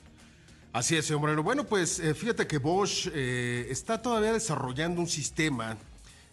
Así 0.74 0.96
es, 0.96 1.06
señor 1.06 1.22
Moreno. 1.22 1.44
Bueno, 1.44 1.64
pues 1.64 2.00
eh, 2.00 2.14
fíjate 2.14 2.46
que 2.46 2.58
Bosch 2.58 3.08
eh, 3.14 3.68
está 3.70 4.02
todavía 4.02 4.34
desarrollando 4.34 5.02
un 5.02 5.08
sistema 5.08 5.78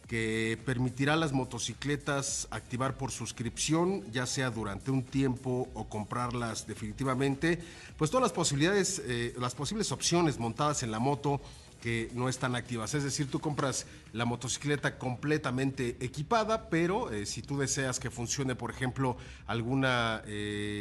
que 0.08 0.58
permitirá 0.66 1.14
a 1.14 1.16
las 1.16 1.32
motocicletas 1.32 2.48
activar 2.50 2.98
por 2.98 3.10
suscripción, 3.10 4.04
ya 4.12 4.26
sea 4.26 4.50
durante 4.50 4.90
un 4.90 5.02
tiempo 5.02 5.68
o 5.72 5.88
comprarlas 5.88 6.66
definitivamente, 6.66 7.58
pues 7.96 8.10
todas 8.10 8.22
las 8.22 8.32
posibilidades, 8.32 9.00
eh, 9.06 9.34
las 9.38 9.54
posibles 9.54 9.92
opciones 9.92 10.38
montadas 10.38 10.82
en 10.82 10.90
la 10.90 10.98
moto 10.98 11.40
que 11.80 12.10
no 12.12 12.28
están 12.28 12.54
activas. 12.56 12.92
Es 12.94 13.04
decir, 13.04 13.30
tú 13.30 13.40
compras 13.40 13.86
la 14.12 14.24
motocicleta 14.24 14.98
completamente 14.98 15.96
equipada, 16.00 16.68
pero 16.70 17.10
si 17.26 17.42
tú 17.42 17.58
deseas 17.58 18.00
que 18.00 18.10
funcione, 18.10 18.54
por 18.54 18.70
ejemplo, 18.70 19.18
alguna 19.46 20.22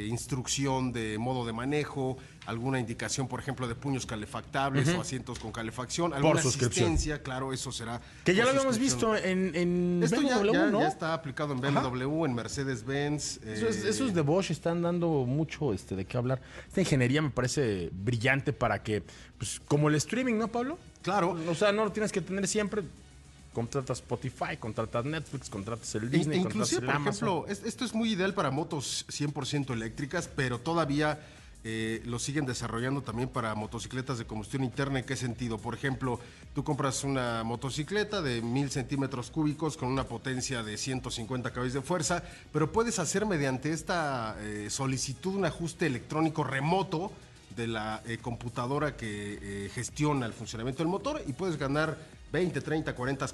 instrucción 0.08 0.94
de 0.94 1.18
modo 1.18 1.46
de 1.46 1.52
manejo, 1.52 2.18
alguna 2.46 2.80
indicación, 2.80 3.28
por 3.28 3.40
ejemplo, 3.40 3.68
de 3.68 3.76
puños 3.76 4.06
calefactables 4.06 4.90
o 4.90 5.02
asientos 5.02 5.40
con 5.40 5.52
calefacción, 5.52 6.14
alguna 6.14 6.42
suscripción. 6.42 6.88
asistencia, 6.90 7.24
claro, 7.24 7.54
eso 7.54 7.72
será. 7.72 8.02
Que 8.26 8.36
ya 8.36 8.44
por 8.44 8.54
lo 8.54 8.60
habíamos 8.60 8.78
visto 8.80 9.16
en, 9.16 9.56
en 9.56 10.02
Esto 10.04 10.22
ya, 10.22 10.38
BMW, 10.40 10.52
ya- 10.54 10.66
¿no? 10.68 10.80
ya 10.82 10.88
está 10.90 11.14
aplicado 11.14 11.54
en 11.54 11.62
BMW, 11.62 12.26
en 12.26 12.34
Mercedes-Benz. 12.34 13.38
Esos, 13.44 13.76
eh, 13.78 13.90
esos 13.90 14.14
de 14.14 14.22
Bosch 14.22 14.52
están 14.52 14.82
dando 14.82 15.08
mucho 15.26 15.74
este, 15.74 15.96
de 15.96 16.06
qué 16.06 16.18
hablar. 16.18 16.42
Esta 16.68 16.82
ingeniería 16.82 17.22
me 17.22 17.30
parece 17.30 17.90
brillante 17.94 18.52
para 18.54 18.84
que, 18.84 19.04
pues, 19.38 19.62
como 19.68 19.88
el 19.90 19.96
streaming, 19.96 20.36
¿no, 20.38 20.48
Pablo? 20.50 20.78
Claro. 21.02 21.38
O 21.50 21.56
sea, 21.56 21.72
no 21.72 21.86
lo 21.86 21.92
tienes 21.92 22.12
que 22.12 22.22
tener 22.22 22.48
siempre. 22.48 22.84
Contratas 23.54 24.00
Spotify, 24.00 24.58
contratas 24.60 25.06
Netflix, 25.06 25.48
contratas 25.50 25.94
el 25.96 26.10
Disney, 26.10 26.40
Inclusive, 26.40 26.42
contratas 26.42 26.74
el 26.74 26.86
por 26.86 26.96
Amazon. 26.96 27.28
ejemplo, 27.30 27.46
es- 27.54 27.64
esto 27.66 27.86
es 27.86 27.94
muy 27.94 28.12
ideal 28.14 28.34
para 28.34 28.50
motos 28.50 29.06
100% 29.10 29.74
eléctricas, 29.74 30.28
pero 30.36 30.60
todavía 30.60 31.20
eh, 31.66 32.02
lo 32.06 32.20
siguen 32.20 32.46
desarrollando 32.46 33.02
también 33.02 33.30
para 33.30 33.56
motocicletas 33.56 34.18
de 34.18 34.26
combustión 34.26 34.64
interna. 34.64 35.00
¿En 35.00 35.06
qué 35.06 35.16
sentido? 35.16 35.58
Por 35.58 35.74
ejemplo, 35.74 36.20
tú 36.54 36.64
compras 36.64 37.04
una 37.04 37.44
motocicleta 37.44 38.22
de 38.22 38.42
1000 38.42 38.70
centímetros 38.70 39.32
cúbicos 39.32 39.78
con 39.78 39.90
una 39.90 40.04
potencia 40.04 40.62
de 40.62 40.78
150 40.78 41.52
caballos 41.52 41.74
de 41.74 41.82
fuerza, 41.82 42.24
pero 42.52 42.72
puedes 42.72 43.00
hacer 43.00 43.26
mediante 43.26 43.72
esta 43.72 44.36
eh, 44.42 44.70
solicitud 44.70 45.36
un 45.36 45.46
ajuste 45.46 45.86
electrónico 45.86 46.44
remoto 46.44 47.12
de 47.56 47.68
la 47.68 48.02
eh, 48.08 48.18
computadora 48.18 48.98
que 48.98 49.70
gestiona 49.74 50.26
el 50.26 50.34
funcionamiento 50.34 50.84
del 50.84 50.90
motor 50.90 51.22
y 51.26 51.34
puedes 51.34 51.58
ganar 51.58 51.98
20, 52.34 52.60
30, 52.60 52.96
40, 52.96 53.28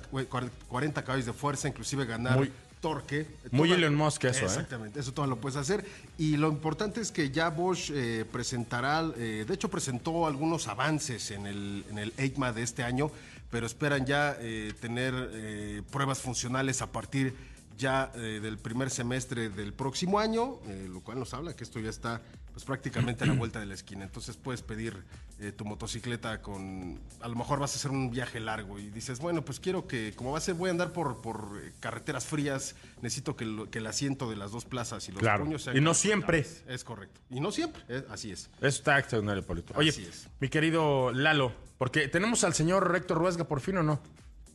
40 0.67 1.03
caballos 1.03 1.25
de 1.25 1.33
fuerza, 1.33 1.67
inclusive 1.67 2.05
ganar 2.05 2.47
torque. 2.81 3.27
muy 3.51 3.69
Toda- 3.69 3.79
Elon 3.79 3.95
Musk 3.95 4.25
eso, 4.25 4.41
¿eh? 4.41 4.45
Exactamente, 4.45 4.99
eso 4.99 5.13
todo 5.13 5.27
lo 5.27 5.37
puedes 5.37 5.57
hacer. 5.57 5.85
Y 6.17 6.37
lo 6.37 6.49
importante 6.49 7.01
es 7.01 7.11
que 7.11 7.29
ya 7.31 7.49
Bosch 7.49 7.91
eh, 7.93 8.25
presentará, 8.31 9.03
eh, 9.17 9.45
de 9.47 9.53
hecho 9.53 9.69
presentó 9.69 10.25
algunos 10.27 10.67
avances 10.67 11.31
en 11.31 11.45
el, 11.45 11.83
en 11.89 11.97
el 11.99 12.13
EICMA 12.17 12.53
de 12.53 12.63
este 12.63 12.83
año, 12.83 13.11
pero 13.51 13.65
esperan 13.65 14.05
ya 14.05 14.37
eh, 14.39 14.73
tener 14.79 15.13
eh, 15.33 15.81
pruebas 15.91 16.19
funcionales 16.19 16.81
a 16.81 16.87
partir 16.91 17.33
ya 17.79 18.11
eh, 18.13 18.39
del 18.41 18.57
primer 18.59 18.89
semestre 18.91 19.49
del 19.49 19.73
próximo 19.73 20.19
año, 20.19 20.59
eh, 20.67 20.87
lo 20.91 20.99
cual 21.01 21.17
nos 21.17 21.33
habla 21.33 21.55
que 21.55 21.63
esto 21.63 21.79
ya 21.79 21.89
está 21.89 22.21
pues 22.51 22.65
prácticamente 22.65 23.23
a 23.23 23.27
la 23.27 23.33
vuelta 23.33 23.59
de 23.61 23.65
la 23.67 23.73
esquina. 23.73 24.03
Entonces 24.03 24.35
puedes 24.35 24.61
pedir 24.63 25.01
eh, 25.39 25.53
tu 25.53 25.63
motocicleta 25.63 26.41
con, 26.41 26.99
a 27.21 27.27
lo 27.29 27.35
mejor 27.35 27.59
vas 27.59 27.71
a 27.73 27.75
hacer 27.77 27.89
un 27.91 28.11
viaje 28.11 28.41
largo 28.41 28.79
y 28.79 28.89
dices, 28.89 29.19
bueno, 29.19 29.45
pues 29.45 29.61
quiero 29.61 29.87
que, 29.87 30.13
como 30.13 30.31
va 30.33 30.39
a 30.39 30.41
ser, 30.41 30.55
voy 30.55 30.67
a 30.67 30.71
andar 30.71 30.91
por, 30.91 31.21
por 31.21 31.61
carreteras 31.79 32.25
frías, 32.25 32.75
necesito 33.01 33.37
que, 33.37 33.45
lo- 33.45 33.69
que 33.71 33.77
el 33.77 33.87
asiento 33.87 34.29
de 34.29 34.35
las 34.35 34.51
dos 34.51 34.65
plazas 34.65 35.07
y 35.07 35.13
los 35.13 35.21
Claro. 35.21 35.45
puños 35.45 35.63
sean 35.63 35.77
Y 35.77 35.79
no 35.79 35.93
siempre. 35.93 36.45
Es 36.67 36.83
correcto. 36.83 37.21
Y 37.29 37.39
no 37.39 37.51
siempre, 37.53 37.81
así 38.09 38.31
es. 38.31 38.49
Eso 38.57 38.67
está 38.67 38.99
extraordinario, 38.99 39.45
Pablito. 39.45 39.73
Oye, 39.77 39.91
Así 39.91 40.03
es. 40.03 40.27
mi 40.41 40.49
querido 40.49 41.13
Lalo, 41.13 41.53
porque 41.77 42.09
tenemos 42.09 42.43
al 42.43 42.53
señor 42.53 42.91
Rector 42.91 43.17
Ruesga 43.19 43.45
por 43.45 43.61
fin 43.61 43.77
o 43.77 43.83
no? 43.83 44.01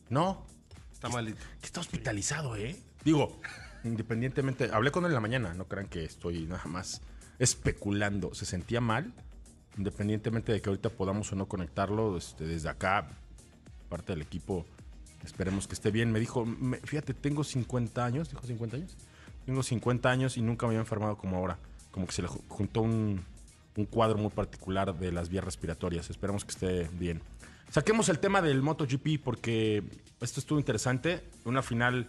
No, 0.09 0.45
Está 0.93 1.09
malito. 1.09 1.39
que 1.59 1.65
está 1.65 1.79
hospitalizado, 1.79 2.55
¿eh? 2.55 2.75
Digo, 3.05 3.39
independientemente, 3.85 4.69
hablé 4.73 4.91
con 4.91 5.05
él 5.05 5.11
en 5.11 5.15
la 5.15 5.21
mañana, 5.21 5.53
no 5.53 5.65
crean 5.67 5.87
que 5.87 6.03
estoy 6.03 6.45
nada 6.47 6.65
más 6.65 7.01
especulando. 7.39 8.33
Se 8.33 8.45
sentía 8.45 8.81
mal, 8.81 9.13
independientemente 9.77 10.51
de 10.51 10.61
que 10.61 10.69
ahorita 10.69 10.89
podamos 10.89 11.31
o 11.31 11.35
no 11.35 11.47
conectarlo 11.47 12.17
este, 12.17 12.45
desde 12.45 12.67
acá, 12.69 13.07
parte 13.89 14.13
del 14.13 14.21
equipo 14.21 14.65
Esperemos 15.23 15.65
que 15.67 15.73
esté 15.73 15.89
bien. 15.89 16.11
Me 16.11 16.19
dijo, 16.19 16.45
me- 16.45 16.77
fíjate, 16.77 17.15
tengo 17.15 17.43
50 17.43 18.05
años, 18.05 18.29
dijo 18.29 18.45
50 18.45 18.77
años. 18.77 18.95
Tengo 19.47 19.63
50 19.63 20.07
años 20.11 20.37
y 20.37 20.41
nunca 20.43 20.67
me 20.67 20.71
había 20.73 20.81
enfermado 20.81 21.17
como 21.17 21.37
ahora. 21.37 21.57
Como 21.89 22.05
que 22.05 22.11
se 22.13 22.21
le 22.21 22.27
ju- 22.27 22.43
juntó 22.47 22.81
un, 22.81 23.25
un 23.75 23.85
cuadro 23.87 24.19
muy 24.19 24.29
particular 24.29 24.95
de 24.95 25.11
las 25.11 25.29
vías 25.29 25.43
respiratorias. 25.43 26.11
Esperemos 26.11 26.45
que 26.45 26.51
esté 26.51 26.89
bien. 26.99 27.23
Saquemos 27.71 28.07
el 28.09 28.19
tema 28.19 28.43
del 28.43 28.61
MotoGP 28.61 29.19
porque 29.23 29.83
esto 30.21 30.39
estuvo 30.39 30.59
interesante. 30.59 31.23
Una 31.43 31.63
final 31.63 32.07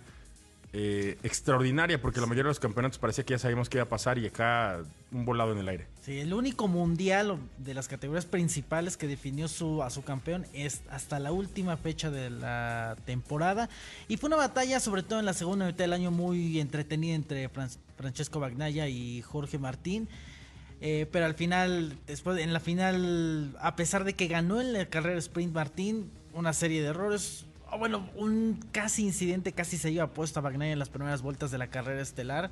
eh, 0.78 1.16
extraordinaria 1.22 1.98
porque 2.02 2.20
la 2.20 2.26
mayoría 2.26 2.44
de 2.44 2.50
los 2.50 2.60
campeonatos 2.60 2.98
parecía 2.98 3.24
que 3.24 3.32
ya 3.32 3.38
sabíamos 3.38 3.70
qué 3.70 3.78
iba 3.78 3.84
a 3.84 3.88
pasar 3.88 4.18
y 4.18 4.26
acá 4.26 4.82
un 5.10 5.24
volado 5.24 5.52
en 5.52 5.58
el 5.58 5.68
aire. 5.68 5.86
Sí, 6.02 6.18
el 6.18 6.34
único 6.34 6.68
mundial 6.68 7.38
de 7.56 7.72
las 7.72 7.88
categorías 7.88 8.26
principales 8.26 8.98
que 8.98 9.06
definió 9.06 9.48
su, 9.48 9.82
a 9.82 9.88
su 9.88 10.04
campeón 10.04 10.44
es 10.52 10.82
hasta 10.90 11.18
la 11.18 11.32
última 11.32 11.78
fecha 11.78 12.10
de 12.10 12.28
la 12.28 12.94
temporada. 13.06 13.70
Y 14.06 14.18
fue 14.18 14.26
una 14.26 14.36
batalla, 14.36 14.78
sobre 14.78 15.02
todo 15.02 15.18
en 15.18 15.24
la 15.24 15.32
segunda 15.32 15.64
mitad 15.64 15.78
del 15.78 15.94
año, 15.94 16.10
muy 16.10 16.60
entretenida 16.60 17.14
entre 17.14 17.48
Fran- 17.50 17.78
Francesco 17.96 18.38
Bagnaia 18.38 18.86
y 18.88 19.22
Jorge 19.22 19.58
Martín. 19.58 20.08
Eh, 20.82 21.06
pero 21.10 21.24
al 21.24 21.34
final, 21.34 21.96
después 22.06 22.38
en 22.38 22.52
la 22.52 22.60
final, 22.60 23.56
a 23.60 23.76
pesar 23.76 24.04
de 24.04 24.12
que 24.12 24.26
ganó 24.26 24.60
en 24.60 24.74
la 24.74 24.84
carrera 24.84 25.18
sprint 25.20 25.54
Martín, 25.54 26.10
una 26.34 26.52
serie 26.52 26.82
de 26.82 26.88
errores. 26.88 27.45
O 27.76 27.78
bueno, 27.78 28.08
un 28.16 28.58
casi 28.72 29.04
incidente, 29.04 29.52
casi 29.52 29.76
se 29.78 29.90
iba 29.90 30.06
puesto 30.08 30.40
a 30.40 30.42
Bagnaia 30.42 30.72
en 30.72 30.78
las 30.78 30.88
primeras 30.88 31.22
vueltas 31.22 31.50
de 31.50 31.58
la 31.58 31.68
carrera 31.68 32.00
estelar. 32.02 32.50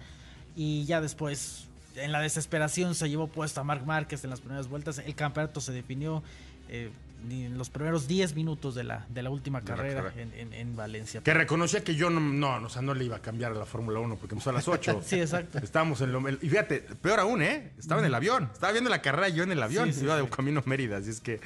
Y 0.56 0.84
ya 0.84 1.00
después, 1.00 1.66
en 1.96 2.12
la 2.12 2.20
desesperación, 2.20 2.94
se 2.94 3.08
llevó 3.08 3.26
puesto 3.26 3.60
a 3.60 3.64
Marc 3.64 3.84
Márquez 3.84 4.22
en 4.24 4.30
las 4.30 4.40
primeras 4.40 4.68
vueltas. 4.68 4.98
El 4.98 5.14
campeonato 5.14 5.60
se 5.60 5.72
definió 5.72 6.22
eh, 6.68 6.90
en 7.28 7.56
los 7.58 7.70
primeros 7.70 8.06
10 8.06 8.34
minutos 8.34 8.74
de 8.74 8.84
la, 8.84 9.06
de 9.08 9.22
la 9.22 9.30
última 9.30 9.60
De 9.62 9.68
la 9.70 9.76
carrera 9.76 10.12
en, 10.16 10.32
en- 10.34 10.52
en 10.52 10.76
Valencia. 10.76 11.22
Que 11.22 11.32
reconocía 11.34 11.82
que 11.82 11.94
yo 11.94 12.10
no, 12.10 12.20
no, 12.20 12.66
o 12.66 12.68
sea, 12.68 12.82
no 12.82 12.92
le 12.94 13.04
iba 13.04 13.16
a 13.16 13.22
cambiar 13.22 13.52
a 13.52 13.54
la 13.54 13.64
Fórmula 13.66 13.98
1 13.98 14.16
porque 14.16 14.34
empezó 14.34 14.50
a 14.50 14.52
las 14.52 14.68
8. 14.68 15.00
Sí, 15.06 15.18
exacto. 15.20 15.58
Estábamos 15.58 16.00
en 16.02 16.12
lo. 16.12 16.28
Y 16.28 16.36
fíjate, 16.36 16.80
peor 16.80 17.20
aún, 17.20 17.42
¿eh? 17.42 17.72
Estaba 17.78 18.00
en 18.02 18.06
el 18.06 18.14
avión. 18.14 18.50
Estaba 18.52 18.72
viendo 18.72 18.90
la 18.90 19.00
carrera 19.02 19.28
yo 19.30 19.42
en 19.42 19.52
el 19.52 19.62
avión. 19.62 19.86
Sí, 19.92 20.00
sí, 20.00 20.04
iba 20.04 20.16
de 20.20 20.28
camino 20.28 20.60
a 20.64 20.68
Mérida, 20.68 20.98
así 20.98 21.10
es 21.10 21.20
que 21.20 21.40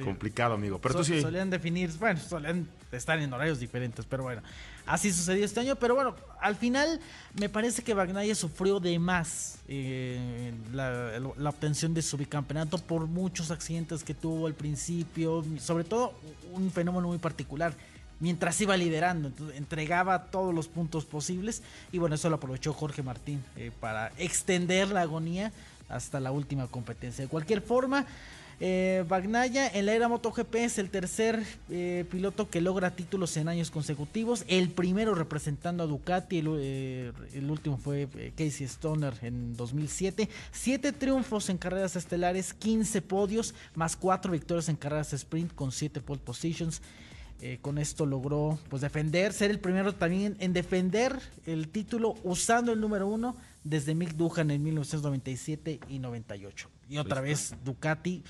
Sí. 0.00 0.04
complicado, 0.04 0.54
amigo. 0.54 0.78
Pero 0.80 0.94
So- 0.94 0.98
tú 1.00 1.04
sí. 1.06 1.20
Solían 1.22 1.48
definir, 1.50 1.90
bueno, 1.98 2.18
solían 2.20 2.68
estar 2.92 3.18
en 3.18 3.32
horarios 3.32 3.60
diferentes, 3.60 4.04
pero 4.04 4.24
bueno, 4.24 4.42
así 4.86 5.12
sucedió 5.12 5.44
este 5.44 5.60
año. 5.60 5.76
Pero 5.76 5.94
bueno, 5.94 6.14
al 6.40 6.56
final 6.56 7.00
me 7.38 7.48
parece 7.48 7.82
que 7.82 7.94
Bagnaia 7.94 8.34
sufrió 8.34 8.80
de 8.80 8.98
más 8.98 9.58
eh, 9.68 10.52
la, 10.72 11.18
la 11.36 11.50
obtención 11.50 11.94
de 11.94 12.02
su 12.02 12.16
bicampeonato 12.16 12.78
por 12.78 13.06
muchos 13.06 13.50
accidentes 13.50 14.02
que 14.04 14.14
tuvo 14.14 14.46
al 14.46 14.54
principio, 14.54 15.44
sobre 15.58 15.84
todo 15.84 16.14
un 16.52 16.70
fenómeno 16.70 17.08
muy 17.08 17.18
particular. 17.18 17.72
Mientras 18.22 18.60
iba 18.60 18.76
liderando, 18.76 19.28
entonces, 19.28 19.56
entregaba 19.56 20.24
todos 20.24 20.54
los 20.54 20.68
puntos 20.68 21.06
posibles 21.06 21.62
y 21.90 21.96
bueno, 21.96 22.16
eso 22.16 22.28
lo 22.28 22.36
aprovechó 22.36 22.74
Jorge 22.74 23.02
Martín 23.02 23.42
eh, 23.56 23.70
para 23.80 24.12
extender 24.18 24.88
la 24.88 25.00
agonía 25.00 25.52
hasta 25.88 26.20
la 26.20 26.30
última 26.30 26.66
competencia. 26.66 27.24
De 27.24 27.30
cualquier 27.30 27.62
forma, 27.62 28.04
eh, 28.60 29.04
Bagnaia 29.08 29.66
en 29.68 29.86
la 29.86 29.94
era 29.94 30.08
MotoGP 30.08 30.54
es 30.56 30.78
el 30.78 30.90
tercer 30.90 31.42
eh, 31.70 32.04
piloto 32.10 32.50
que 32.50 32.60
logra 32.60 32.94
títulos 32.94 33.36
en 33.38 33.48
años 33.48 33.70
consecutivos. 33.70 34.44
El 34.48 34.68
primero 34.68 35.14
representando 35.14 35.82
a 35.82 35.86
Ducati, 35.86 36.38
el, 36.38 36.48
eh, 36.58 37.12
el 37.32 37.50
último 37.50 37.78
fue 37.78 38.06
eh, 38.16 38.32
Casey 38.36 38.66
Stoner 38.66 39.14
en 39.22 39.56
2007. 39.56 40.28
Siete 40.52 40.92
triunfos 40.92 41.48
en 41.48 41.56
carreras 41.56 41.96
estelares, 41.96 42.52
15 42.52 43.00
podios, 43.00 43.54
más 43.74 43.96
cuatro 43.96 44.32
victorias 44.32 44.68
en 44.68 44.76
carreras 44.76 45.14
sprint 45.14 45.54
con 45.54 45.72
7 45.72 46.00
pole 46.02 46.20
positions. 46.22 46.82
Eh, 47.42 47.58
con 47.62 47.78
esto 47.78 48.04
logró 48.04 48.58
pues 48.68 48.82
defender, 48.82 49.32
ser 49.32 49.50
el 49.50 49.60
primero 49.60 49.94
también 49.94 50.36
en 50.40 50.52
defender 50.52 51.18
el 51.46 51.68
título 51.68 52.14
usando 52.22 52.72
el 52.72 52.80
número 52.80 53.06
uno 53.06 53.34
desde 53.64 53.94
Mick 53.94 54.12
Duhan 54.12 54.50
en 54.50 54.62
1997 54.62 55.80
y 55.88 55.98
98. 55.98 56.68
Y 56.90 56.98
otra 56.98 57.22
vez 57.22 57.54
Ducati 57.64 58.22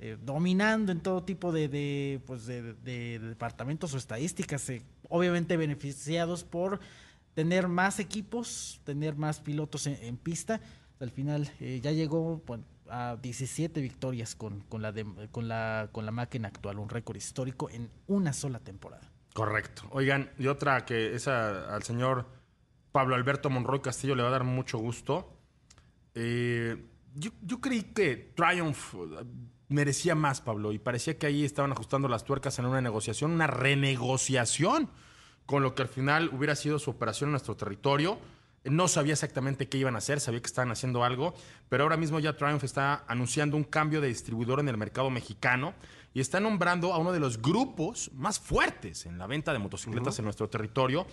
eh, 0.00 0.16
dominando 0.22 0.92
en 0.92 1.00
todo 1.00 1.24
tipo 1.24 1.50
de, 1.52 1.68
de, 1.68 2.20
pues 2.26 2.46
de, 2.46 2.62
de- 2.74 3.18
de 3.18 3.28
departamentos 3.28 3.92
o 3.94 3.96
estadísticas, 3.98 4.68
eh, 4.70 4.82
obviamente 5.08 5.56
beneficiados 5.56 6.44
por 6.44 6.78
tener 7.34 7.68
más 7.68 7.98
equipos, 8.00 8.80
tener 8.84 9.16
más 9.16 9.40
pilotos 9.40 9.86
en, 9.86 10.16
pista. 10.16 10.60
Al 11.00 11.10
final 11.10 11.50
eh, 11.60 11.80
ya 11.82 11.92
llegó 11.92 12.42
a 12.90 13.16
17 13.20 13.80
victorias 13.80 14.34
con, 14.34 14.64
la 14.80 14.92
con, 15.30 15.46
la, 15.48 15.88
con 15.92 16.06
la 16.06 16.10
máquina 16.12 16.48
actual, 16.48 16.78
un 16.78 16.88
récord 16.88 17.16
histórico 17.16 17.68
en 17.70 17.90
una 18.06 18.32
sola 18.32 18.58
temporada. 18.60 19.10
Correcto. 19.34 19.82
Oigan, 19.90 20.30
y 20.38 20.46
otra 20.48 20.84
que 20.84 21.14
es 21.14 21.28
a- 21.28 21.74
al 21.74 21.82
señor 21.84 22.26
Pablo 22.90 23.14
Alberto 23.14 23.50
Monroy 23.50 23.80
Castillo 23.82 24.14
le 24.16 24.22
va 24.22 24.28
a 24.28 24.32
dar 24.32 24.44
mucho 24.44 24.78
gusto. 24.78 25.32
Eh, 26.14 26.76
yo, 27.14 27.30
yo 27.42 27.60
creí 27.60 27.82
que 27.82 28.32
Triumph 28.34 28.94
eh, 28.94 29.24
merecía 29.68 30.14
más, 30.14 30.40
Pablo, 30.40 30.72
y 30.72 30.78
parecía 30.78 31.18
que 31.18 31.26
ahí 31.26 31.44
estaban 31.44 31.72
ajustando 31.72 32.08
las 32.08 32.24
tuercas 32.24 32.58
en 32.58 32.66
una 32.66 32.80
negociación, 32.80 33.32
una 33.32 33.46
renegociación, 33.46 34.90
con 35.46 35.62
lo 35.62 35.74
que 35.74 35.82
al 35.82 35.88
final 35.88 36.30
hubiera 36.32 36.54
sido 36.56 36.78
su 36.78 36.90
operación 36.90 37.28
en 37.28 37.32
nuestro 37.32 37.56
territorio. 37.56 38.18
No 38.64 38.88
sabía 38.88 39.14
exactamente 39.14 39.68
qué 39.68 39.78
iban 39.78 39.94
a 39.94 39.98
hacer, 39.98 40.20
sabía 40.20 40.40
que 40.40 40.46
estaban 40.46 40.70
haciendo 40.70 41.04
algo, 41.04 41.34
pero 41.68 41.84
ahora 41.84 41.96
mismo 41.96 42.18
ya 42.18 42.36
Triumph 42.36 42.64
está 42.64 43.04
anunciando 43.08 43.56
un 43.56 43.64
cambio 43.64 44.00
de 44.00 44.08
distribuidor 44.08 44.60
en 44.60 44.68
el 44.68 44.76
mercado 44.76 45.08
mexicano 45.10 45.74
y 46.12 46.20
está 46.20 46.40
nombrando 46.40 46.92
a 46.92 46.98
uno 46.98 47.12
de 47.12 47.20
los 47.20 47.40
grupos 47.40 48.10
más 48.14 48.38
fuertes 48.40 49.06
en 49.06 49.16
la 49.18 49.26
venta 49.26 49.52
de 49.52 49.58
motocicletas 49.58 50.18
en 50.18 50.24
nuestro 50.24 50.48
territorio. 50.48 51.06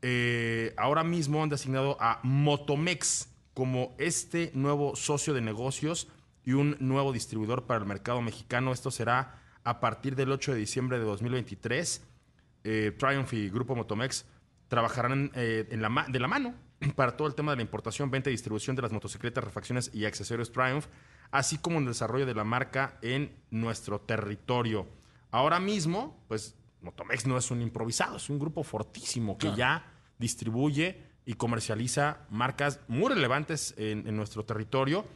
Eh, 0.00 0.74
ahora 0.76 1.04
mismo 1.04 1.42
han 1.42 1.48
designado 1.48 1.96
a 2.00 2.18
Motomex 2.24 3.28
como 3.54 3.94
este 3.98 4.50
nuevo 4.54 4.96
socio 4.96 5.34
de 5.34 5.40
negocios 5.40 6.08
y 6.44 6.52
un 6.52 6.76
nuevo 6.80 7.12
distribuidor 7.12 7.64
para 7.66 7.80
el 7.80 7.86
mercado 7.86 8.20
mexicano. 8.22 8.72
Esto 8.72 8.90
será 8.90 9.38
a 9.64 9.80
partir 9.80 10.16
del 10.16 10.32
8 10.32 10.52
de 10.52 10.58
diciembre 10.58 10.98
de 10.98 11.04
2023. 11.04 12.02
Eh, 12.64 12.92
Triumph 12.98 13.32
y 13.32 13.48
Grupo 13.50 13.74
Motomex 13.76 14.24
trabajarán 14.68 15.30
eh, 15.34 15.68
en 15.70 15.82
la 15.82 15.88
ma- 15.88 16.06
de 16.08 16.18
la 16.18 16.28
mano 16.28 16.54
para 16.96 17.16
todo 17.16 17.28
el 17.28 17.34
tema 17.34 17.52
de 17.52 17.56
la 17.56 17.62
importación, 17.62 18.10
venta 18.10 18.30
y 18.30 18.32
distribución 18.32 18.74
de 18.76 18.82
las 18.82 18.92
motocicletas, 18.92 19.44
refacciones 19.44 19.90
y 19.92 20.04
accesorios 20.04 20.50
Triumph, 20.50 20.86
así 21.30 21.58
como 21.58 21.76
en 21.78 21.82
el 21.84 21.90
desarrollo 21.90 22.26
de 22.26 22.34
la 22.34 22.44
marca 22.44 22.98
en 23.02 23.36
nuestro 23.50 24.00
territorio. 24.00 24.86
Ahora 25.30 25.60
mismo, 25.60 26.18
pues 26.28 26.54
Motomex 26.82 27.26
no 27.26 27.36
es 27.38 27.50
un 27.50 27.62
improvisado, 27.62 28.16
es 28.16 28.28
un 28.30 28.38
grupo 28.38 28.62
fortísimo 28.64 29.38
que 29.38 29.54
ya 29.54 29.86
distribuye 30.18 31.02
y 31.24 31.34
comercializa 31.34 32.18
marcas 32.30 32.80
muy 32.88 33.08
relevantes 33.08 33.74
en, 33.76 34.14
nuestro 34.16 34.44
territorio. 34.44 35.06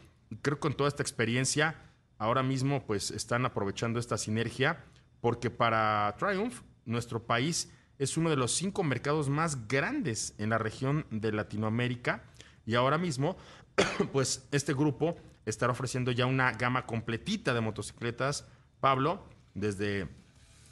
Creo 0.42 0.56
que 0.56 0.60
con 0.60 0.74
toda 0.74 0.88
esta 0.88 1.02
experiencia, 1.02 1.76
ahora 2.18 2.42
mismo 2.42 2.84
pues 2.86 3.10
están 3.10 3.44
aprovechando 3.44 3.98
esta 3.98 4.18
sinergia, 4.18 4.84
porque 5.20 5.50
para 5.50 6.14
Triumph, 6.18 6.60
nuestro 6.84 7.22
país 7.24 7.72
es 7.98 8.16
uno 8.16 8.30
de 8.30 8.36
los 8.36 8.52
cinco 8.52 8.84
mercados 8.84 9.28
más 9.28 9.66
grandes 9.66 10.34
en 10.38 10.50
la 10.50 10.58
región 10.58 11.06
de 11.10 11.32
Latinoamérica. 11.32 12.22
Y 12.66 12.74
ahora 12.74 12.98
mismo, 12.98 13.36
pues 14.12 14.46
este 14.52 14.74
grupo 14.74 15.16
estará 15.44 15.72
ofreciendo 15.72 16.12
ya 16.12 16.26
una 16.26 16.52
gama 16.52 16.86
completita 16.86 17.54
de 17.54 17.60
motocicletas, 17.60 18.46
Pablo, 18.80 19.24
desde 19.54 20.08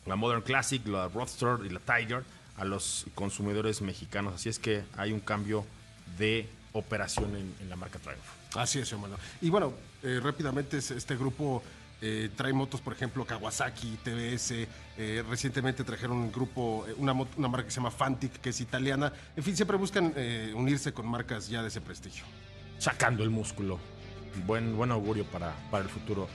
la 0.06 0.16
Modern 0.16 0.42
Classic, 0.42 0.86
la 0.86 1.08
Roadster 1.08 1.64
y 1.64 1.70
la 1.70 1.80
Tiger 1.80 2.24
a 2.56 2.64
los 2.64 3.06
consumidores 3.14 3.80
mexicanos. 3.82 4.34
Así 4.34 4.48
es 4.48 4.58
que 4.58 4.84
hay 4.96 5.12
un 5.12 5.20
cambio 5.20 5.64
de 6.18 6.48
operación 6.72 7.36
en, 7.36 7.54
en 7.60 7.68
la 7.68 7.76
marca 7.76 7.98
Triumph. 7.98 8.20
Así 8.56 8.78
es, 8.78 8.90
hermano. 8.92 9.16
Y 9.40 9.50
bueno, 9.50 9.72
eh, 10.02 10.20
rápidamente 10.22 10.78
es- 10.78 10.90
este 10.90 11.16
grupo 11.16 11.62
eh, 12.00 12.28
trae 12.36 12.52
motos, 12.52 12.80
por 12.80 12.92
ejemplo, 12.92 13.24
Kawasaki, 13.24 13.98
TBS. 14.04 14.68
eh, 14.98 15.24
recientemente 15.28 15.84
trajeron 15.84 16.18
un 16.18 16.30
grupo, 16.30 16.84
eh, 16.86 16.94
una, 16.98 17.12
una 17.12 17.48
marca 17.48 17.64
que 17.64 17.70
se 17.70 17.76
llama 17.76 17.90
Fantic, 17.90 18.40
que 18.40 18.50
es 18.50 18.60
italiana. 18.60 19.12
En 19.36 19.42
fin, 19.42 19.56
siempre 19.56 19.76
buscan 19.76 20.12
eh, 20.16 20.52
unirse 20.54 20.92
con 20.92 21.06
marcas 21.06 21.48
ya 21.48 21.62
de 21.62 21.68
ese 21.68 21.80
prestigio. 21.80 22.24
Sacando 22.78 23.22
el 23.24 23.30
músculo. 23.30 23.78
Buen, 24.46 24.76
buen 24.76 24.90
augurio 24.90 25.24
para, 25.24 25.54
para 25.70 25.84
el 25.84 25.88
futuro 25.90 26.28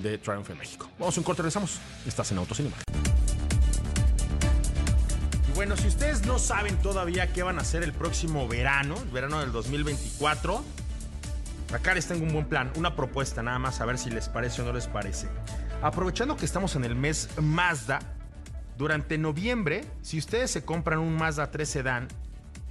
de 0.00 0.16
Triumph 0.18 0.48
en 0.50 0.58
México. 0.58 0.88
Vamos 0.98 1.16
a 1.16 1.20
un 1.20 1.24
corte, 1.24 1.42
regresamos. 1.42 1.78
Estás 2.06 2.30
en 2.32 2.38
Autocinema. 2.38 2.76
Bueno, 5.60 5.76
si 5.76 5.88
ustedes 5.88 6.24
no 6.24 6.38
saben 6.38 6.78
todavía 6.78 7.34
qué 7.34 7.42
van 7.42 7.58
a 7.58 7.60
hacer 7.60 7.82
el 7.82 7.92
próximo 7.92 8.48
verano, 8.48 8.94
el 8.96 9.10
verano 9.10 9.40
del 9.40 9.52
2024, 9.52 10.64
acá 11.74 11.92
les 11.92 12.06
tengo 12.06 12.24
un 12.24 12.32
buen 12.32 12.46
plan, 12.46 12.72
una 12.76 12.96
propuesta 12.96 13.42
nada 13.42 13.58
más, 13.58 13.82
a 13.82 13.84
ver 13.84 13.98
si 13.98 14.08
les 14.08 14.30
parece 14.30 14.62
o 14.62 14.64
no 14.64 14.72
les 14.72 14.86
parece. 14.86 15.28
Aprovechando 15.82 16.34
que 16.38 16.46
estamos 16.46 16.76
en 16.76 16.84
el 16.86 16.94
mes 16.94 17.28
Mazda, 17.42 17.98
durante 18.78 19.18
noviembre, 19.18 19.84
si 20.00 20.16
ustedes 20.16 20.50
se 20.50 20.64
compran 20.64 20.98
un 20.98 21.14
Mazda 21.14 21.50
3 21.50 21.68
Sedan, 21.68 22.08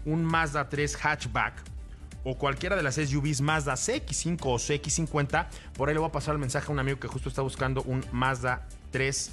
un 0.06 0.24
Mazda 0.24 0.68
3 0.68 0.98
Hatchback 1.00 1.62
o 2.24 2.40
cualquiera 2.40 2.76
de 2.76 2.82
las 2.82 2.96
SUVs 2.96 3.42
Mazda 3.42 3.74
CX5 3.74 4.40
o 4.46 4.56
CX50, 4.56 5.48
por 5.78 5.90
ahí 5.90 5.94
le 5.94 6.00
voy 6.00 6.10
a 6.10 6.12
pasar 6.12 6.34
el 6.34 6.40
mensaje 6.40 6.70
a 6.70 6.72
un 6.72 6.80
amigo 6.80 7.00
que 7.00 7.08
justo 7.08 7.30
está 7.30 7.44
buscando 7.44 7.84
un 7.84 8.04
Mazda 8.12 8.68
3 8.90 9.32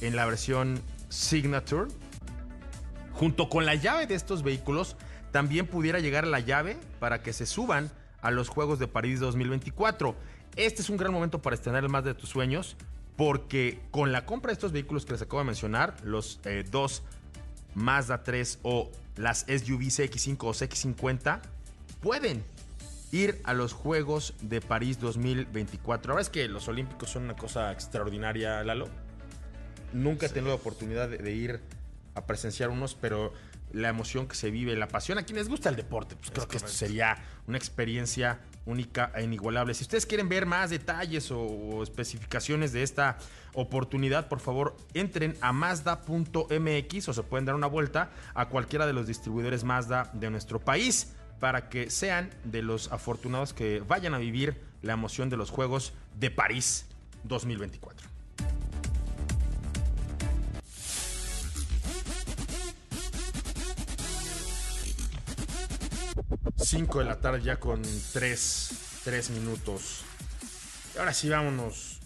en 0.00 0.16
la 0.16 0.26
versión 0.26 0.82
Signature. 1.08 1.86
Junto 3.20 3.50
con 3.50 3.66
la 3.66 3.74
llave 3.74 4.06
de 4.06 4.14
estos 4.14 4.42
vehículos, 4.42 4.96
también 5.30 5.66
pudiera 5.66 5.98
llegar 5.98 6.26
la 6.26 6.40
llave 6.40 6.78
para 7.00 7.22
que 7.22 7.34
se 7.34 7.44
suban 7.44 7.90
a 8.22 8.30
los 8.30 8.48
Juegos 8.48 8.78
de 8.78 8.88
París 8.88 9.20
2024. 9.20 10.16
Este 10.56 10.80
es 10.80 10.88
un 10.88 10.96
gran 10.96 11.12
momento 11.12 11.42
para 11.42 11.54
estrenar 11.54 11.84
el 11.84 11.90
más 11.90 12.02
de 12.02 12.14
tus 12.14 12.30
sueños, 12.30 12.78
porque 13.16 13.78
con 13.90 14.10
la 14.10 14.24
compra 14.24 14.48
de 14.48 14.54
estos 14.54 14.72
vehículos 14.72 15.04
que 15.04 15.12
les 15.12 15.20
acabo 15.20 15.40
de 15.40 15.44
mencionar, 15.44 15.96
los 16.02 16.40
eh, 16.46 16.64
dos 16.70 17.02
Mazda 17.74 18.22
3 18.22 18.60
o 18.62 18.90
las 19.16 19.40
SUV 19.40 19.82
CX5 19.82 20.38
o 20.40 20.54
CX50, 20.54 21.42
pueden 22.00 22.42
ir 23.12 23.38
a 23.44 23.52
los 23.52 23.74
Juegos 23.74 24.32
de 24.40 24.62
París 24.62 24.98
2024. 24.98 26.14
Ahora 26.14 26.22
es 26.22 26.30
que 26.30 26.48
los 26.48 26.68
Olímpicos 26.68 27.10
son 27.10 27.24
una 27.24 27.36
cosa 27.36 27.70
extraordinaria, 27.70 28.64
Lalo. 28.64 28.88
Nunca 29.92 30.24
he 30.24 30.28
tenido 30.30 30.48
la 30.48 30.54
oportunidad 30.54 31.10
de, 31.10 31.18
de 31.18 31.32
ir 31.32 31.60
a 32.14 32.26
presenciar 32.26 32.70
unos, 32.70 32.94
pero 32.94 33.32
la 33.72 33.88
emoción 33.88 34.26
que 34.26 34.34
se 34.34 34.50
vive, 34.50 34.74
la 34.76 34.88
pasión 34.88 35.18
a 35.18 35.22
quienes 35.22 35.48
gusta 35.48 35.68
el 35.68 35.76
deporte, 35.76 36.16
pues 36.16 36.30
creo 36.30 36.48
que 36.48 36.56
esto 36.56 36.68
sería 36.68 37.16
una 37.46 37.56
experiencia 37.56 38.40
única 38.66 39.12
e 39.14 39.22
inigualable. 39.22 39.74
Si 39.74 39.82
ustedes 39.82 40.06
quieren 40.06 40.28
ver 40.28 40.44
más 40.44 40.70
detalles 40.70 41.30
o, 41.30 41.40
o 41.40 41.82
especificaciones 41.82 42.72
de 42.72 42.82
esta 42.82 43.18
oportunidad, 43.54 44.28
por 44.28 44.40
favor, 44.40 44.76
entren 44.94 45.36
a 45.40 45.52
Mazda.mx 45.52 47.08
o 47.08 47.12
se 47.12 47.22
pueden 47.22 47.44
dar 47.44 47.54
una 47.54 47.66
vuelta 47.66 48.10
a 48.34 48.48
cualquiera 48.48 48.86
de 48.86 48.92
los 48.92 49.06
distribuidores 49.06 49.64
Mazda 49.64 50.10
de 50.12 50.30
nuestro 50.30 50.60
país 50.60 51.14
para 51.38 51.68
que 51.68 51.90
sean 51.90 52.30
de 52.44 52.62
los 52.62 52.92
afortunados 52.92 53.54
que 53.54 53.80
vayan 53.80 54.14
a 54.14 54.18
vivir 54.18 54.60
la 54.82 54.92
emoción 54.92 55.30
de 55.30 55.36
los 55.36 55.50
Juegos 55.50 55.92
de 56.18 56.30
París 56.30 56.86
2024. 57.24 58.09
5 66.56 66.98
de 66.98 67.04
la 67.04 67.20
tarde 67.20 67.42
ya 67.42 67.58
con 67.58 67.82
3, 67.82 69.00
3 69.04 69.30
minutos. 69.30 70.04
Ahora 70.98 71.12
sí, 71.12 71.28
vámonos 71.28 72.00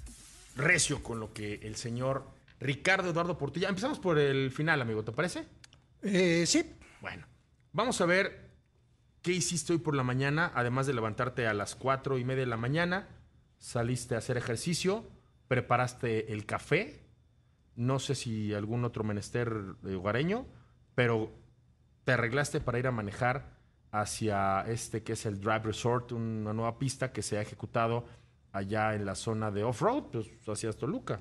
recio 0.57 1.03
con 1.03 1.21
lo 1.21 1.33
que 1.33 1.55
el 1.62 1.77
señor 1.77 2.27
Ricardo 2.61 3.11
Eduardo 3.11 3.37
Portilla. 3.37 3.69
Empezamos 3.69 3.99
por 3.99 4.19
el 4.19 4.51
final, 4.51 4.81
amigo, 4.81 5.05
¿te 5.05 5.12
parece? 5.12 5.47
Eh, 6.03 6.45
sí. 6.47 6.75
Bueno, 7.01 7.27
vamos 7.73 8.01
a 8.01 8.07
ver 8.07 8.51
qué 9.23 9.33
hiciste 9.33 9.73
hoy 9.73 9.79
por 9.79 9.95
la 9.95 10.03
mañana, 10.03 10.53
además 10.55 10.87
de 10.87 10.95
levantarte 10.95 11.47
a 11.47 11.55
las 11.55 11.75
4 11.75 12.19
y 12.19 12.25
media 12.25 12.40
de 12.40 12.51
la 12.51 12.57
mañana. 12.57 13.09
Saliste 13.59 14.14
a 14.14 14.19
hacer 14.19 14.37
ejercicio, 14.37 15.11
preparaste 15.49 16.33
el 16.33 16.47
café. 16.47 17.01
No 17.77 17.99
sé 17.99 18.14
si 18.14 18.55
algún 18.55 18.85
otro 18.85 19.03
menester 19.03 19.53
hogareño, 19.85 20.47
pero 20.95 21.33
te 22.05 22.12
arreglaste 22.12 22.61
para 22.61 22.79
ir 22.79 22.87
a 22.87 22.93
manejar 22.93 23.54
hacia 23.94 24.62
este 24.62 25.04
que 25.04 25.12
es 25.12 25.24
el 25.24 25.40
Drive 25.40 25.61
Resort, 25.61 26.12
una 26.12 26.52
nueva 26.52 26.78
pista 26.78 27.12
que 27.12 27.22
se 27.22 27.38
ha 27.38 27.42
ejecutado 27.42 28.04
allá 28.52 28.94
en 28.94 29.04
la 29.04 29.14
zona 29.14 29.52
de 29.52 29.62
off-road, 29.62 30.04
pues 30.11 30.28
hacia 30.48 30.72
Toluca. 30.72 31.20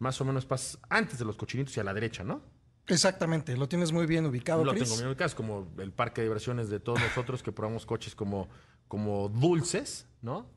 Más 0.00 0.20
o 0.20 0.24
menos 0.24 0.46
antes 0.88 1.20
de 1.20 1.24
los 1.24 1.36
cochinitos 1.36 1.76
y 1.76 1.80
a 1.80 1.84
la 1.84 1.94
derecha, 1.94 2.24
¿no? 2.24 2.42
Exactamente, 2.88 3.56
lo 3.56 3.68
tienes 3.68 3.92
muy 3.92 4.06
bien 4.06 4.26
ubicado. 4.26 4.64
Lo 4.64 4.72
Chris. 4.72 4.84
tengo 4.84 4.96
bien 4.96 5.08
ubicado, 5.08 5.28
es 5.28 5.34
como 5.36 5.72
el 5.78 5.92
parque 5.92 6.22
de 6.22 6.26
diversiones 6.26 6.68
de 6.68 6.80
todos 6.80 7.00
nosotros 7.00 7.44
que 7.44 7.52
probamos 7.52 7.86
coches 7.86 8.16
como, 8.16 8.48
como 8.88 9.28
dulces, 9.28 10.08
¿no? 10.20 10.50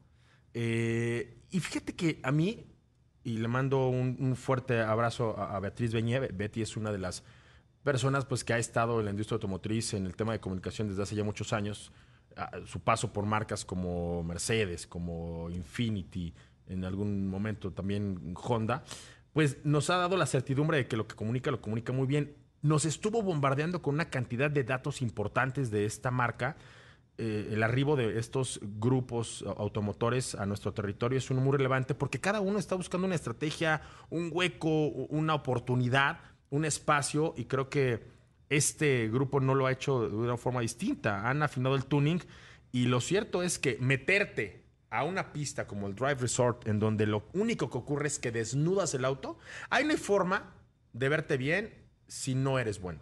Eh, 0.55 1.37
y 1.51 1.59
fíjate 1.59 1.95
que 1.95 2.19
a 2.23 2.31
mí, 2.31 2.65
y 3.23 3.37
le 3.37 3.47
mando 3.47 3.89
un, 3.89 4.17
un 4.19 4.35
fuerte 4.35 4.81
abrazo 4.81 5.37
a, 5.37 5.55
a 5.55 5.59
Beatriz 5.59 5.93
Beñé, 5.93 6.19
Betty 6.19 6.63
es 6.63 6.75
una 6.77 6.91
de 6.91 6.97
las 6.97 7.23
personas 7.83 8.25
pues 8.25 8.43
que 8.43 8.53
ha 8.53 8.57
estado 8.57 8.99
en 8.99 9.05
la 9.05 9.11
industria 9.11 9.35
automotriz 9.35 9.93
en 9.93 10.05
el 10.05 10.15
tema 10.15 10.31
de 10.33 10.39
comunicación 10.39 10.87
desde 10.87 11.03
hace 11.03 11.15
ya 11.15 11.23
muchos 11.23 11.53
años. 11.53 11.91
Su 12.65 12.79
paso 12.79 13.13
por 13.13 13.25
marcas 13.25 13.63
como 13.63 14.23
Mercedes, 14.23 14.87
como 14.87 15.51
Infinity, 15.51 16.33
en 16.67 16.83
algún 16.83 17.27
momento 17.27 17.71
también 17.71 18.33
Honda, 18.41 18.83
pues 19.33 19.57
nos 19.63 19.89
ha 19.89 19.97
dado 19.97 20.17
la 20.17 20.25
certidumbre 20.25 20.77
de 20.77 20.87
que 20.87 20.97
lo 20.97 21.07
que 21.07 21.15
comunica 21.15 21.51
lo 21.51 21.61
comunica 21.61 21.93
muy 21.93 22.07
bien. 22.07 22.35
Nos 22.61 22.85
estuvo 22.85 23.21
bombardeando 23.21 23.81
con 23.81 23.95
una 23.95 24.09
cantidad 24.09 24.49
de 24.49 24.63
datos 24.63 25.01
importantes 25.01 25.69
de 25.69 25.85
esta 25.85 26.09
marca. 26.09 26.55
Eh, 27.19 27.49
el 27.51 27.61
arribo 27.61 27.95
de 27.95 28.17
estos 28.17 28.59
grupos 28.63 29.43
automotores 29.57 30.33
a 30.33 30.47
nuestro 30.47 30.73
territorio 30.73 31.19
es 31.19 31.29
uno 31.29 31.41
muy 31.41 31.55
relevante 31.55 31.93
porque 31.93 32.19
cada 32.19 32.39
uno 32.39 32.57
está 32.57 32.73
buscando 32.73 33.05
una 33.05 33.15
estrategia, 33.15 33.81
un 34.09 34.31
hueco, 34.33 34.87
una 34.87 35.35
oportunidad 35.35 36.19
un 36.53 36.65
espacio 36.65 37.33
y 37.35 37.45
creo 37.45 37.67
que 37.67 38.03
este 38.47 39.09
grupo 39.09 39.39
no 39.39 39.55
lo 39.55 39.65
ha 39.65 39.71
hecho 39.71 40.07
de 40.07 40.15
una 40.15 40.37
forma 40.37 40.61
distinta. 40.61 41.27
Han 41.27 41.41
afinado 41.41 41.75
el 41.75 41.85
tuning 41.85 42.21
y 42.71 42.85
lo 42.85 43.01
cierto 43.01 43.41
es 43.41 43.57
que 43.57 43.77
meterte 43.79 44.63
a 44.91 45.03
una 45.03 45.33
pista 45.33 45.65
como 45.65 45.87
el 45.87 45.95
Drive 45.95 46.17
Resort, 46.21 46.67
en 46.67 46.77
donde 46.77 47.07
lo 47.07 47.27
único 47.33 47.71
que 47.71 47.79
ocurre 47.79 48.05
es 48.05 48.19
que 48.19 48.31
desnudas 48.31 48.93
el 48.93 49.03
auto, 49.03 49.39
hay 49.71 49.83
una 49.85 49.97
forma 49.97 50.53
de 50.93 51.09
verte 51.09 51.37
bien 51.37 51.73
si 52.07 52.35
no 52.35 52.59
eres 52.59 52.79
bueno. 52.79 52.99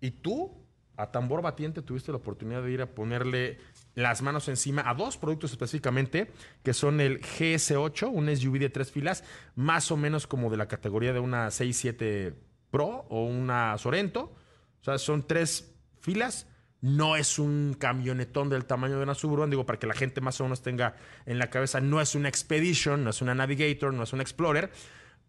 Y 0.00 0.12
tú, 0.12 0.64
a 0.96 1.10
tambor 1.10 1.42
batiente, 1.42 1.82
tuviste 1.82 2.12
la 2.12 2.18
oportunidad 2.18 2.62
de 2.62 2.70
ir 2.70 2.82
a 2.82 2.94
ponerle 2.94 3.58
las 3.96 4.22
manos 4.22 4.46
encima 4.46 4.88
a 4.88 4.94
dos 4.94 5.16
productos 5.16 5.50
específicamente, 5.50 6.30
que 6.62 6.72
son 6.72 7.00
el 7.00 7.20
GS8, 7.20 8.08
un 8.12 8.34
SUV 8.36 8.60
de 8.60 8.70
tres 8.70 8.92
filas, 8.92 9.24
más 9.56 9.90
o 9.90 9.96
menos 9.96 10.28
como 10.28 10.50
de 10.50 10.56
la 10.56 10.68
categoría 10.68 11.12
de 11.12 11.18
una 11.18 11.48
6-7 11.48 12.34
Pro 12.70 13.06
o 13.08 13.24
una 13.24 13.76
Sorento. 13.78 14.32
O 14.80 14.84
sea, 14.84 14.98
son 14.98 15.26
tres 15.26 15.74
filas. 16.00 16.46
No 16.80 17.16
es 17.16 17.38
un 17.38 17.76
camionetón 17.78 18.48
del 18.48 18.64
tamaño 18.64 18.96
de 18.96 19.02
una 19.02 19.14
Suburban, 19.14 19.50
digo, 19.50 19.66
para 19.66 19.78
que 19.78 19.86
la 19.86 19.94
gente 19.94 20.22
más 20.22 20.40
o 20.40 20.44
menos 20.44 20.62
tenga 20.62 20.96
en 21.26 21.38
la 21.38 21.50
cabeza, 21.50 21.80
no 21.80 22.00
es 22.00 22.14
una 22.14 22.28
Expedition, 22.28 23.04
no 23.04 23.10
es 23.10 23.20
una 23.20 23.34
Navigator, 23.34 23.92
no 23.92 24.02
es 24.02 24.12
una 24.14 24.22
Explorer. 24.22 24.70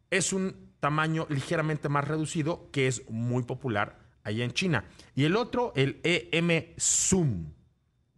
Es 0.10 0.32
un 0.32 0.72
tamaño 0.80 1.28
ligeramente 1.30 1.90
más 1.90 2.08
reducido 2.08 2.70
que 2.72 2.88
es 2.88 3.10
muy 3.10 3.44
popular 3.44 4.00
allá 4.24 4.46
en 4.46 4.52
China. 4.52 4.86
Y 5.14 5.26
el 5.26 5.36
otro, 5.36 5.74
el 5.76 6.00
EM 6.04 6.74
Zoom. 6.80 7.52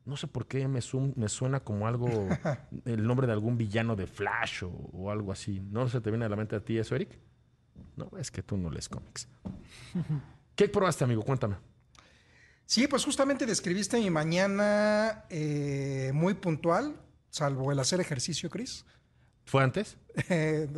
No 0.05 0.17
sé 0.17 0.27
por 0.27 0.47
qué 0.47 0.61
EM 0.61 0.81
Zoom 0.81 1.13
me 1.15 1.29
suena 1.29 1.61
como 1.61 1.87
algo, 1.87 2.07
el 2.85 3.07
nombre 3.07 3.25
de 3.25 3.33
algún 3.33 3.57
villano 3.57 3.95
de 3.95 4.05
Flash 4.05 4.63
o, 4.63 4.69
o 4.69 5.09
algo 5.09 5.31
así. 5.31 5.59
¿No 5.59 5.87
se 5.87 6.01
te 6.01 6.11
viene 6.11 6.25
a 6.25 6.29
la 6.29 6.35
mente 6.35 6.55
a 6.55 6.59
ti 6.59 6.77
eso, 6.77 6.95
Eric? 6.95 7.17
No, 7.95 8.09
es 8.17 8.31
que 8.31 8.41
tú 8.43 8.57
no 8.57 8.69
lees 8.69 8.89
cómics. 8.89 9.27
¿Qué 10.55 10.67
probaste, 10.69 11.03
amigo? 11.03 11.23
Cuéntame. 11.23 11.55
Sí, 12.65 12.87
pues 12.87 13.03
justamente 13.05 13.45
describiste 13.45 13.99
mi 13.99 14.09
mañana 14.09 15.25
eh, 15.29 16.11
muy 16.13 16.33
puntual, 16.33 16.95
salvo 17.29 17.71
el 17.71 17.79
hacer 17.79 17.99
ejercicio, 17.99 18.49
Chris. 18.49 18.85
¿Fue 19.45 19.63
antes? 19.63 19.97
Eh, 20.29 20.69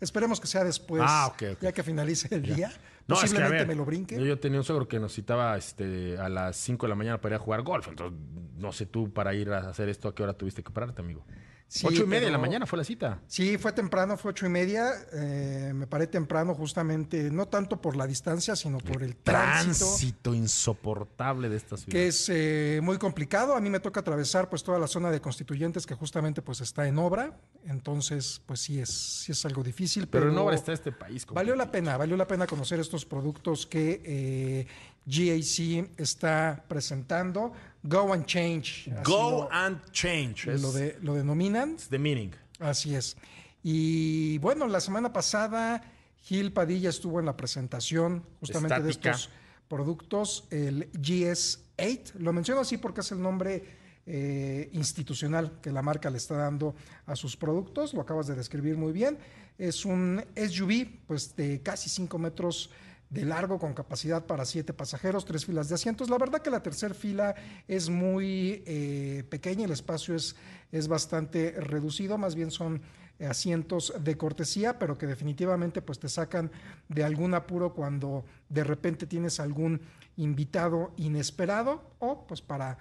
esperemos 0.00 0.40
que 0.40 0.48
sea 0.48 0.64
después, 0.64 1.00
Ah, 1.06 1.28
ok, 1.32 1.42
ok. 1.54 1.62
ya 1.62 1.72
que 1.72 1.82
finalice 1.84 2.32
el 2.34 2.42
día. 2.42 2.68
No, 3.06 3.14
es 3.14 3.20
que 3.20 3.26
a 3.26 3.30
Posiblemente 3.30 3.58
ver, 3.58 3.66
me 3.68 3.74
lo 3.76 3.84
brinque. 3.84 4.16
Yo, 4.16 4.24
yo 4.26 4.38
tenía 4.40 4.58
un 4.58 4.64
suegro 4.64 4.88
que 4.88 4.98
nos 4.98 5.14
citaba 5.14 5.56
este, 5.56 6.18
a 6.18 6.28
las 6.28 6.56
5 6.56 6.86
de 6.86 6.90
la 6.90 6.96
mañana 6.96 7.20
para 7.20 7.36
ir 7.36 7.40
a 7.40 7.44
jugar 7.44 7.62
golf. 7.62 7.86
Entonces, 7.86 8.18
no 8.56 8.72
sé 8.72 8.86
tú 8.86 9.12
para 9.12 9.32
ir 9.34 9.50
a 9.52 9.68
hacer 9.70 9.88
esto, 9.88 10.08
¿a 10.08 10.14
qué 10.16 10.24
hora 10.24 10.32
tuviste 10.34 10.64
que 10.64 10.72
pararte, 10.72 11.00
amigo? 11.00 11.24
Sí, 11.68 11.84
Ocho 11.86 12.04
y 12.04 12.06
media 12.06 12.26
de 12.26 12.32
la 12.32 12.38
mañana 12.38 12.64
fue 12.64 12.78
la 12.78 12.84
cita. 12.84 13.20
Sí, 13.26 13.58
fue 13.58 13.72
temprano, 13.72 14.16
fue 14.16 14.30
ocho 14.30 14.46
y 14.46 14.48
media. 14.48 14.88
eh, 15.12 15.72
me 15.74 15.86
paré 15.88 16.06
temprano 16.06 16.54
justamente, 16.54 17.28
no 17.30 17.46
tanto 17.48 17.80
por 17.80 17.96
la 17.96 18.06
distancia, 18.06 18.54
sino 18.54 18.78
por 18.78 19.02
el 19.02 19.16
tránsito. 19.16 19.84
Tránsito 19.86 20.34
insoportable 20.34 21.48
de 21.48 21.56
esta 21.56 21.76
ciudad. 21.76 21.90
que 21.90 22.06
es 22.06 22.28
eh, 22.28 22.80
muy 22.82 22.98
complicado. 22.98 23.56
A 23.56 23.60
mí 23.60 23.68
me 23.68 23.80
toca 23.80 24.00
atravesar 24.00 24.48
pues 24.48 24.62
toda 24.62 24.78
la 24.78 24.86
zona 24.86 25.10
de 25.10 25.20
constituyentes 25.20 25.86
que 25.86 25.94
justamente 25.94 26.40
pues 26.40 26.60
está 26.60 26.86
en 26.86 26.98
obra. 26.98 27.36
Entonces, 27.66 28.40
pues 28.46 28.60
sí 28.60 28.78
es, 28.78 28.88
sí 28.90 29.32
es 29.32 29.44
algo 29.44 29.62
difícil. 29.64 30.06
Pero 30.06 30.26
Pero, 30.26 30.32
en 30.32 30.38
obra 30.38 30.54
está 30.54 30.72
este 30.72 30.92
país. 30.92 31.26
Valió 31.26 31.56
la 31.56 31.70
pena, 31.72 31.96
valió 31.96 32.16
la 32.16 32.28
pena 32.28 32.46
conocer 32.46 32.78
estos 32.78 33.04
productos 33.04 33.66
que 33.66 34.00
eh, 34.04 34.66
GAC 35.06 35.90
está 35.96 36.64
presentando. 36.68 37.52
Go 37.82 38.12
and 38.12 38.26
Change. 38.26 38.90
Go 39.04 39.30
lo- 39.30 39.48
and 39.52 39.80
change. 39.92 40.46
Lo, 40.46 40.72
de, 40.72 40.98
lo 41.02 41.14
denominan. 41.14 41.72
it's 41.74 41.88
the 41.88 41.98
meaning. 41.98 42.32
Así 42.58 42.94
es. 42.94 43.16
Y 43.62 44.38
bueno, 44.38 44.66
la 44.66 44.80
semana 44.80 45.12
pasada 45.12 45.82
Gil 46.22 46.52
Padilla 46.52 46.88
estuvo 46.90 47.20
en 47.20 47.26
la 47.26 47.36
presentación 47.36 48.24
justamente 48.40 48.82
de 48.82 48.90
estos 48.90 49.30
productos, 49.68 50.46
el 50.50 50.90
GS8. 50.92 52.14
Lo 52.18 52.32
menciono 52.32 52.60
así 52.62 52.76
porque 52.78 53.00
es 53.02 53.12
el 53.12 53.20
nombre 53.22 53.64
eh, 54.06 54.68
institucional 54.72 55.58
que 55.60 55.70
la 55.70 55.82
marca 55.82 56.10
le 56.10 56.16
está 56.18 56.36
dando 56.36 56.74
a 57.06 57.14
sus 57.16 57.36
productos. 57.36 57.94
Lo 57.94 58.00
acabas 58.00 58.26
de 58.26 58.34
describir 58.34 58.76
muy 58.76 58.92
bien. 58.92 59.18
Es 59.58 59.84
un 59.84 60.24
SUV 60.36 60.86
pues, 61.06 61.34
de 61.36 61.60
casi 61.62 61.88
5 61.88 62.18
metros 62.18 62.70
de 63.10 63.24
largo 63.24 63.58
con 63.58 63.74
capacidad 63.74 64.26
para 64.26 64.44
siete 64.44 64.72
pasajeros, 64.72 65.24
tres 65.24 65.46
filas 65.46 65.68
de 65.68 65.76
asientos. 65.76 66.10
La 66.10 66.18
verdad 66.18 66.42
que 66.42 66.50
la 66.50 66.62
tercera 66.62 66.94
fila 66.94 67.34
es 67.68 67.88
muy 67.88 68.62
eh, 68.66 69.24
pequeña, 69.28 69.64
el 69.64 69.72
espacio 69.72 70.14
es, 70.14 70.36
es 70.72 70.88
bastante 70.88 71.52
reducido, 71.52 72.18
más 72.18 72.34
bien 72.34 72.50
son 72.50 72.82
asientos 73.24 73.94
de 73.98 74.16
cortesía, 74.16 74.78
pero 74.78 74.98
que 74.98 75.06
definitivamente 75.06 75.80
pues 75.80 75.98
te 75.98 76.08
sacan 76.08 76.50
de 76.88 77.04
algún 77.04 77.34
apuro 77.34 77.72
cuando 77.72 78.24
de 78.48 78.64
repente 78.64 79.06
tienes 79.06 79.40
algún 79.40 79.80
invitado 80.16 80.92
inesperado 80.96 81.82
o 81.98 82.26
pues 82.26 82.42
para 82.42 82.78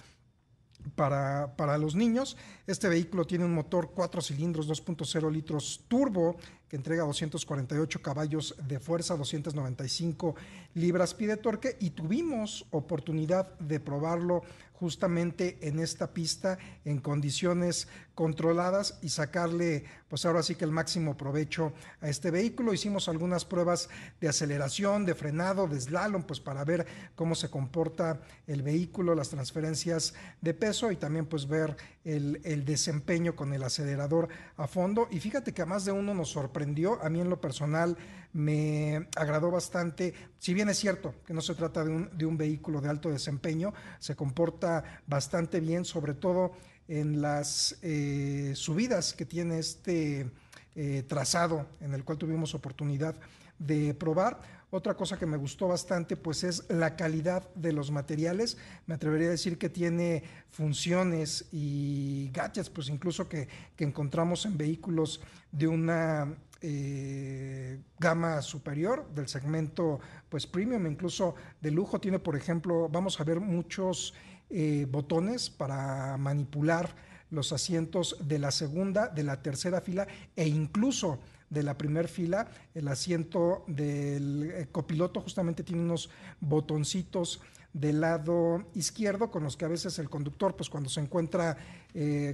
para, 0.95 1.55
para, 1.55 1.77
los 1.77 1.95
niños. 1.95 2.37
Este 2.67 2.89
vehículo 2.89 3.25
tiene 3.25 3.45
un 3.45 3.53
motor 3.53 3.91
4 3.93 4.21
cilindros 4.21 4.69
2.0 4.69 5.31
litros 5.31 5.83
turbo 5.87 6.37
que 6.67 6.75
entrega 6.75 7.03
248 7.03 8.01
caballos 8.01 8.55
de 8.67 8.79
fuerza, 8.79 9.15
295 9.15 10.35
libras 10.73 11.13
pie 11.13 11.27
de 11.27 11.37
torque 11.37 11.77
y 11.79 11.91
tuvimos 11.91 12.65
oportunidad 12.71 13.57
de 13.59 13.79
probarlo 13.79 14.41
justamente 14.79 15.57
en 15.61 15.79
esta 15.79 16.13
pista 16.13 16.57
en 16.83 16.99
condiciones 16.99 17.87
controladas 18.13 18.97
y 19.01 19.09
sacarle 19.09 19.85
pues 20.07 20.25
ahora 20.25 20.43
sí 20.43 20.55
que 20.55 20.63
el 20.63 20.71
máximo 20.71 21.17
provecho 21.17 21.73
a 22.01 22.09
este 22.09 22.31
vehículo. 22.31 22.73
Hicimos 22.73 23.09
algunas 23.09 23.43
pruebas 23.43 23.89
de 24.21 24.29
aceleración, 24.29 25.05
de 25.05 25.15
frenado, 25.15 25.67
de 25.67 25.79
slalom, 25.79 26.23
pues 26.23 26.39
para 26.39 26.63
ver 26.63 26.85
cómo 27.15 27.35
se 27.35 27.49
comporta 27.49 28.21
el 28.47 28.61
vehículo, 28.61 29.15
las 29.15 29.29
transferencias 29.29 30.13
de 30.41 30.53
peso 30.53 30.91
y 30.91 30.95
también 30.95 31.25
pues 31.25 31.47
ver 31.47 31.75
el, 32.03 32.39
el 32.43 32.63
desempeño 32.63 33.35
con 33.35 33.53
el 33.53 33.63
acelerador 33.63 34.29
a 34.57 34.67
fondo. 34.67 35.07
Y 35.11 35.19
fíjate 35.19 35.53
que 35.53 35.61
a 35.61 35.65
más 35.65 35.85
de 35.85 35.91
uno 35.91 36.13
nos 36.13 36.29
sorprendió, 36.29 37.01
a 37.03 37.09
mí 37.09 37.19
en 37.19 37.29
lo 37.29 37.41
personal 37.41 37.97
me 38.35 39.07
agradó 39.15 39.49
bastante, 39.49 40.13
si 40.39 40.53
bien 40.53 40.67
es 40.67 40.77
cierto 40.77 41.15
que 41.25 41.33
no 41.33 41.39
se 41.39 41.55
trata 41.55 41.85
de 41.85 41.91
un, 41.91 42.09
de 42.17 42.25
un 42.25 42.35
vehículo 42.35 42.81
de 42.81 42.89
alto 42.89 43.09
desempeño, 43.09 43.73
se 43.97 44.17
comporta 44.17 44.83
bastante 45.07 45.61
bien, 45.61 45.85
sobre 45.85 46.13
todo 46.13 46.51
en 46.89 47.21
las 47.21 47.77
eh, 47.81 48.51
subidas 48.53 49.13
que 49.13 49.25
tiene 49.25 49.59
este 49.59 50.29
eh, 50.75 51.03
trazado 51.07 51.65
en 51.79 51.93
el 51.93 52.03
cual 52.03 52.17
tuvimos 52.17 52.53
oportunidad 52.53 53.15
de 53.57 53.93
probar. 53.93 54.41
Otra 54.69 54.95
cosa 54.95 55.17
que 55.17 55.25
me 55.25 55.37
gustó 55.37 55.69
bastante 55.69 56.17
pues 56.17 56.43
es 56.43 56.69
la 56.69 56.97
calidad 56.97 57.47
de 57.55 57.71
los 57.71 57.89
materiales. 57.89 58.57
Me 58.85 58.95
atrevería 58.95 59.27
a 59.27 59.31
decir 59.31 59.57
que 59.57 59.69
tiene 59.69 60.23
funciones 60.49 61.45
y 61.53 62.29
gadgets 62.33 62.69
pues 62.69 62.89
incluso 62.89 63.29
que, 63.29 63.47
que 63.77 63.85
encontramos 63.85 64.45
en 64.45 64.57
vehículos 64.57 65.21
de 65.53 65.69
una 65.69 66.35
eh, 66.61 67.79
gama 67.99 68.41
superior 68.41 69.07
del 69.13 69.27
segmento 69.27 69.99
pues 70.29 70.47
premium, 70.47 70.87
incluso 70.87 71.35
de 71.61 71.71
lujo. 71.71 71.99
Tiene, 71.99 72.19
por 72.19 72.35
ejemplo, 72.35 72.89
vamos 72.89 73.19
a 73.19 73.23
ver 73.23 73.39
muchos 73.39 74.13
eh, 74.49 74.87
botones 74.89 75.49
para 75.49 76.17
manipular 76.17 76.95
los 77.29 77.51
asientos 77.51 78.17
de 78.21 78.39
la 78.39 78.51
segunda, 78.51 79.07
de 79.07 79.23
la 79.23 79.41
tercera 79.41 79.81
fila 79.81 80.07
e 80.35 80.47
incluso 80.47 81.19
de 81.49 81.63
la 81.63 81.77
primera 81.77 82.07
fila. 82.07 82.47
El 82.73 82.87
asiento 82.87 83.63
del 83.67 84.51
eh, 84.51 84.67
copiloto 84.71 85.21
justamente 85.21 85.63
tiene 85.63 85.81
unos 85.81 86.09
botoncitos 86.39 87.41
del 87.73 87.99
lado 87.99 88.65
izquierdo 88.73 89.29
con 89.29 89.43
los 89.43 89.57
que 89.57 89.65
a 89.65 89.67
veces 89.69 89.99
el 89.99 90.09
conductor, 90.09 90.55
pues 90.55 90.69
cuando 90.69 90.89
se 90.89 91.01
encuentra 91.01 91.57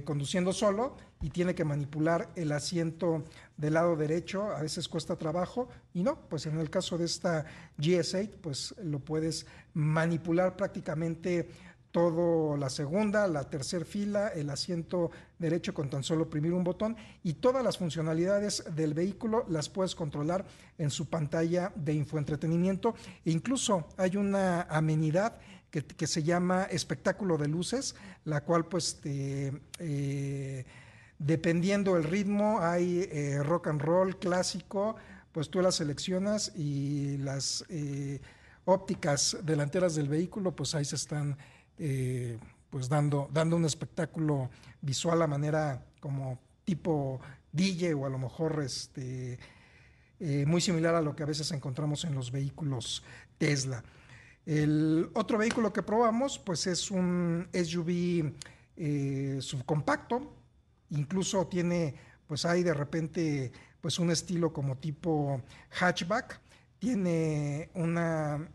conduciendo 0.04 0.52
solo 0.52 0.96
y 1.20 1.30
tiene 1.30 1.54
que 1.54 1.64
manipular 1.64 2.28
el 2.34 2.50
asiento 2.50 3.24
del 3.62 3.74
lado 3.74 3.94
derecho, 3.94 4.50
a 4.50 4.60
veces 4.60 4.88
cuesta 4.88 5.14
trabajo 5.14 5.68
y 5.94 6.02
no, 6.02 6.18
pues 6.28 6.46
en 6.46 6.58
el 6.58 6.68
caso 6.68 6.98
de 6.98 7.04
esta 7.04 7.46
GS8, 7.78 8.30
pues 8.40 8.74
lo 8.82 8.98
puedes 8.98 9.46
manipular 9.72 10.56
prácticamente 10.56 11.48
todo 11.92 12.56
la 12.56 12.68
segunda, 12.68 13.28
la 13.28 13.48
tercera 13.48 13.84
fila, 13.84 14.28
el 14.34 14.50
asiento 14.50 15.12
derecho 15.38 15.72
con 15.74 15.88
tan 15.88 16.02
solo 16.02 16.24
oprimir 16.24 16.52
un 16.52 16.64
botón 16.64 16.96
y 17.22 17.34
todas 17.34 17.62
las 17.62 17.78
funcionalidades 17.78 18.64
del 18.74 18.94
vehículo 18.94 19.44
las 19.48 19.68
puedes 19.68 19.94
controlar 19.94 20.44
en 20.76 20.90
su 20.90 21.06
pantalla 21.06 21.70
de 21.76 21.94
infoentretenimiento. 21.94 22.96
E 23.24 23.30
incluso 23.30 23.86
hay 23.96 24.16
una 24.16 24.62
amenidad 24.62 25.38
que, 25.70 26.06
se 26.08 26.24
llama 26.24 26.64
espectáculo 26.64 27.38
de 27.38 27.46
luces, 27.46 27.94
la 28.24 28.42
cual 28.42 28.66
pues 28.66 29.00
eh, 29.04 29.52
dependiendo 31.24 31.96
el 31.96 32.04
ritmo 32.04 32.60
hay 32.60 33.08
eh, 33.10 33.42
rock 33.42 33.68
and 33.68 33.80
roll 33.80 34.18
clásico, 34.18 34.96
pues 35.30 35.48
tú 35.48 35.62
las 35.62 35.76
seleccionas 35.76 36.52
y 36.54 37.16
las 37.18 37.64
eh, 37.68 38.20
ópticas 38.64 39.38
delanteras 39.42 39.94
del 39.94 40.08
vehículo 40.08 40.54
pues 40.54 40.74
ahí 40.74 40.84
se 40.84 40.96
están 40.96 41.36
eh, 41.78 42.38
pues 42.70 42.88
dando, 42.88 43.28
dando 43.32 43.56
un 43.56 43.64
espectáculo 43.64 44.50
visual 44.80 45.22
a 45.22 45.26
manera 45.26 45.86
como 46.00 46.38
tipo 46.64 47.20
DJ 47.52 47.94
o 47.94 48.06
a 48.06 48.08
lo 48.08 48.18
mejor 48.18 48.62
este, 48.64 49.38
muy 50.46 50.60
similar 50.60 50.94
a 50.94 51.02
lo 51.02 51.14
que 51.14 51.22
a 51.22 51.26
veces 51.26 51.50
encontramos 51.52 52.04
en 52.04 52.14
los 52.14 52.30
vehículos 52.30 53.02
Tesla. 53.38 53.82
El 54.46 55.10
otro 55.14 55.38
vehículo 55.38 55.72
que 55.72 55.82
probamos 55.82 56.38
pues 56.38 56.66
es 56.66 56.90
un 56.90 57.48
SUV 57.52 58.32
subcompacto, 59.40 60.41
incluso 60.92 61.46
tiene 61.46 61.94
pues 62.26 62.44
hay 62.46 62.62
de 62.62 62.72
repente 62.72 63.52
pues 63.80 63.98
un 63.98 64.10
estilo 64.10 64.52
como 64.52 64.78
tipo 64.78 65.42
hatchback, 65.70 66.40
tiene 66.78 67.68
una 67.74 68.48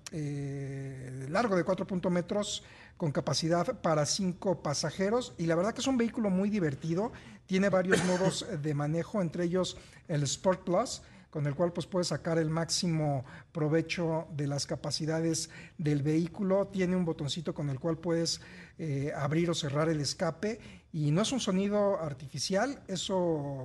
largo 1.30 1.56
de 1.56 1.66
4.0 1.66 2.10
metros, 2.10 2.64
con 2.98 3.12
capacidad 3.12 3.80
para 3.82 4.06
cinco 4.06 4.62
pasajeros 4.62 5.34
y 5.38 5.46
la 5.46 5.56
verdad 5.56 5.74
que 5.74 5.82
es 5.82 5.88
un 5.88 5.98
vehículo 5.98 6.30
muy 6.30 6.50
divertido, 6.50 7.12
tiene 7.46 7.70
varios 7.70 8.04
modos 8.06 8.46
de 8.62 8.74
manejo, 8.74 9.22
entre 9.22 9.46
ellos 9.46 9.78
el 10.08 10.24
Sport 10.24 10.64
Plus, 10.64 11.02
con 11.30 11.46
el 11.46 11.54
cual 11.54 11.72
pues 11.72 11.86
puedes 11.86 12.08
sacar 12.08 12.40
el 12.40 12.50
máximo 12.50 13.24
provecho 13.52 14.28
de 14.36 14.48
las 14.48 14.66
capacidades 14.66 15.50
del 15.78 16.02
vehículo, 16.02 16.68
tiene 16.68 16.96
un 16.96 17.06
botoncito 17.06 17.54
con 17.54 17.70
el 17.70 17.80
cual 17.80 18.00
puedes 18.00 18.42
eh, 18.80 19.12
abrir 19.16 19.50
o 19.52 19.54
cerrar 19.54 19.90
el 19.90 20.00
escape 20.00 20.60
y 20.92 21.12
no 21.12 21.22
es 21.22 21.32
un 21.32 21.40
sonido 21.40 22.00
artificial, 22.00 22.82
eso 22.88 23.16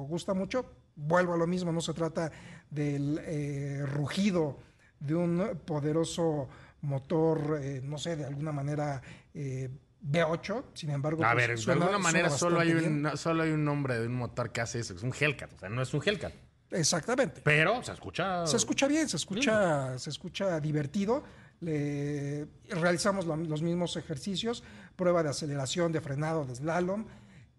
gusta 0.08 0.34
mucho, 0.34 0.66
vuelvo 0.96 1.34
a 1.34 1.36
lo 1.36 1.46
mismo, 1.46 1.72
no 1.72 1.80
se 1.80 1.94
trata 1.94 2.30
del 2.70 3.20
eh, 3.24 3.84
rugido 3.86 4.58
de 4.98 5.14
un 5.14 5.60
poderoso 5.64 6.48
motor, 6.82 7.60
eh, 7.62 7.80
no 7.82 7.98
sé, 7.98 8.16
de 8.16 8.24
alguna 8.24 8.52
manera 8.52 9.00
eh, 9.34 9.70
V8, 10.04 10.64
sin 10.74 10.90
embargo. 10.90 11.24
A 11.24 11.32
pues, 11.32 11.48
ver, 11.48 11.58
de 11.58 11.72
alguna 11.72 11.98
manera 11.98 12.30
solo 12.30 12.60
hay, 12.60 12.72
un, 12.72 13.10
solo 13.16 13.42
hay 13.42 13.50
un 13.50 13.64
nombre 13.64 13.98
de 13.98 14.06
un 14.06 14.14
motor 14.14 14.50
que 14.50 14.60
hace 14.60 14.80
eso, 14.80 14.94
es 14.94 15.02
un 15.02 15.12
Hellcat, 15.18 15.52
o 15.52 15.58
sea, 15.58 15.68
no 15.68 15.82
es 15.82 15.94
un 15.94 16.02
Hellcat. 16.04 16.32
Exactamente. 16.70 17.42
Pero 17.44 17.82
se 17.82 17.92
escucha. 17.92 18.46
Se 18.46 18.56
escucha 18.56 18.88
bien, 18.88 19.08
se 19.08 19.16
escucha, 19.16 19.98
se 19.98 20.10
escucha 20.10 20.58
divertido. 20.58 21.22
Le, 21.60 22.46
realizamos 22.70 23.26
los 23.26 23.62
mismos 23.62 23.96
ejercicios, 23.96 24.64
prueba 25.02 25.24
de 25.24 25.30
aceleración, 25.30 25.90
de 25.90 26.00
frenado, 26.00 26.44
de 26.44 26.54
slalom, 26.54 27.04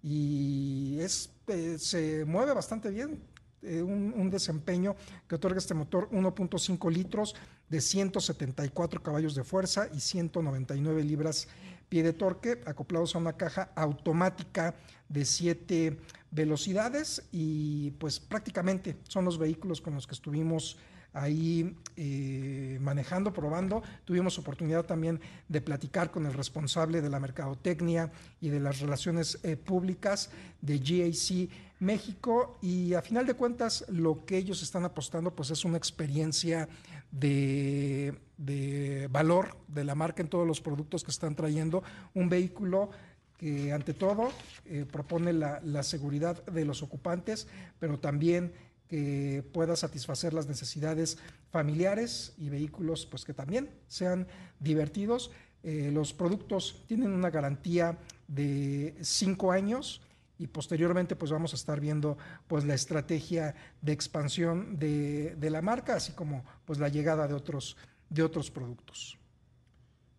y 0.02 0.98
es, 1.02 1.30
eh, 1.48 1.76
se 1.78 2.24
mueve 2.24 2.54
bastante 2.54 2.90
bien. 2.90 3.22
Eh, 3.62 3.82
un, 3.82 4.30
desempeño 4.30 4.96
que 5.28 5.36
otorga 5.36 5.58
este 5.58 5.74
motor 5.74 6.10
1.5 6.12 6.92
litros 6.92 7.36
de 7.70 7.80
174 7.80 9.02
caballos 9.02 9.36
de 9.36 9.44
fuerza 9.44 9.88
y 9.94 10.00
199 10.00 11.04
libras 11.04 11.48
pie 11.90 12.04
de 12.04 12.14
torque, 12.14 12.62
acoplados 12.66 13.16
a 13.16 13.20
una 13.20 13.34
caja 13.34 13.72
automática 13.76 14.76
de 15.10 15.26
7 15.26 15.98
velocidades 16.32 17.24
y 17.32 17.92
pues 17.92 18.20
prácticamente 18.20 18.98
son 19.08 19.26
los 19.26 19.38
vehículos 19.38 19.82
con 19.82 19.94
los 19.94 20.08
que 20.08 20.16
estuvimos 20.16 20.78
ahí 21.14 21.78
eh, 21.96 22.80
manejando, 22.82 23.32
probando. 23.34 23.84
Tuvimos 24.04 24.40
oportunidad 24.40 24.86
también 24.86 25.22
de 25.48 25.62
platicar 25.62 26.12
con 26.12 26.26
el 26.26 26.34
responsable 26.34 27.02
de 27.02 27.10
la 27.10 27.20
mercadotecnia 27.20 28.12
y 28.42 28.50
de 28.50 28.60
las 28.60 28.80
relaciones 28.80 29.40
eh, 29.44 29.56
públicas 29.56 30.32
de 30.62 30.80
GAC 30.80 31.50
México 31.80 32.58
y 32.62 32.94
a 32.94 33.02
final 33.02 33.26
de 33.28 33.34
cuentas 33.34 33.86
lo 33.90 34.26
que 34.26 34.38
ellos 34.38 34.64
están 34.64 34.86
apostando 34.86 35.36
pues 35.36 35.52
es 35.52 35.66
una 35.66 35.78
experiencia 35.78 36.70
de, 37.14 39.08
valor 39.10 39.56
de 39.68 39.84
la 39.84 39.96
marca 39.96 40.22
en 40.22 40.30
todos 40.30 40.48
los 40.48 40.62
productos 40.62 41.04
que 41.04 41.12
están 41.12 41.36
trayendo, 41.36 41.84
un 42.14 42.30
vehículo 42.30 42.90
que 43.38 43.72
ante 43.72 43.94
todo 43.94 44.32
eh, 44.66 44.86
propone 44.90 45.34
la, 45.34 45.84
seguridad 45.84 46.44
de 46.46 46.66
los 46.66 46.82
ocupantes, 46.82 47.48
pero 47.80 48.00
también 48.00 48.54
que 48.88 49.44
pueda 49.54 49.76
satisfacer 49.76 50.34
las 50.34 50.48
necesidades 50.48 51.18
familiares 51.52 52.34
y 52.38 52.50
vehículos 52.50 53.06
pues 53.06 53.26
que 53.26 53.34
también 53.34 53.70
sean 53.88 54.28
divertidos. 54.60 55.32
Eh, 55.64 55.92
los 55.94 56.14
productos 56.14 56.84
tienen 56.88 57.12
una 57.12 57.30
garantía 57.30 57.98
de 58.28 58.96
cinco 59.02 59.52
años 59.52 60.02
y 60.44 60.48
posteriormente 60.48 61.16
pues 61.16 61.32
vamos 61.32 61.54
a 61.54 61.56
estar 61.56 61.80
viendo 61.80 62.18
pues 62.48 62.66
la 62.66 62.74
estrategia 62.74 63.56
de 63.82 63.94
expansión 63.94 64.78
de, 64.78 65.38
la 65.40 65.62
marca, 65.62 65.96
así 65.96 66.12
como 66.12 66.44
pues 66.66 66.80
la 66.80 66.90
llegada 66.90 67.30
de 67.30 67.34
otros, 67.34 67.78
de 68.10 68.24
otros 68.24 68.52
productos. 68.52 69.18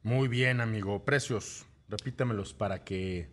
Muy 0.03 0.29
bien, 0.29 0.63
amigo. 0.63 1.05
Precios, 1.05 1.67
repítemelos 1.91 2.55
para 2.55 2.85
que 2.85 3.29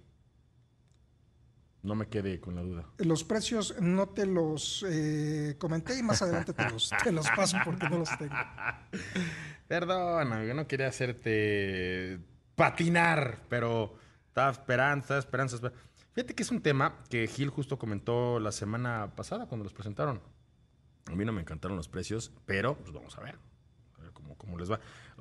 No 1.81 1.95
me 1.95 2.07
quede 2.07 2.41
con 2.41 2.55
la 2.55 2.61
duda. 2.61 2.85
Los 2.97 3.23
precios 3.23 3.79
no 3.79 4.09
te 4.09 4.25
los 4.25 4.85
eh, 4.89 5.55
comenté 5.57 5.97
y 5.97 6.03
más 6.03 6.21
adelante 6.21 6.51
te 6.51 6.69
los, 6.69 6.91
te 7.01 7.11
los 7.13 7.27
paso 7.29 7.57
porque 7.63 7.87
no 7.89 7.99
los 7.99 8.17
tengo. 8.17 8.35
Perdón, 9.69 10.33
amigo, 10.33 10.53
no 10.53 10.67
quería 10.67 10.87
hacerte 10.87 12.19
patinar, 12.55 13.39
pero 13.47 13.95
estaba 14.27 14.51
esperando, 14.51 15.01
estaba 15.01 15.19
esperando. 15.19 15.71
Fíjate 16.13 16.35
que 16.35 16.43
es 16.43 16.51
un 16.51 16.61
tema 16.61 17.03
que 17.09 17.25
Gil 17.27 17.49
justo 17.49 17.77
comentó 17.79 18.39
la 18.39 18.51
semana 18.51 19.13
pasada 19.15 19.45
cuando 19.47 19.63
los 19.63 19.73
presentaron. 19.73 20.21
A 21.07 21.15
mí 21.15 21.23
no 21.25 21.31
me 21.31 21.41
encantaron 21.41 21.77
los 21.77 21.87
precios, 21.87 22.31
pero 22.45 22.75
pues 22.77 22.91
vamos 22.93 23.17
a 23.17 23.21
ver. 23.21 23.37
A 23.97 24.01
ver 24.03 24.11
cómo, 24.11 24.35
cómo 24.37 24.57
les 24.57 24.69
va. 24.71 24.79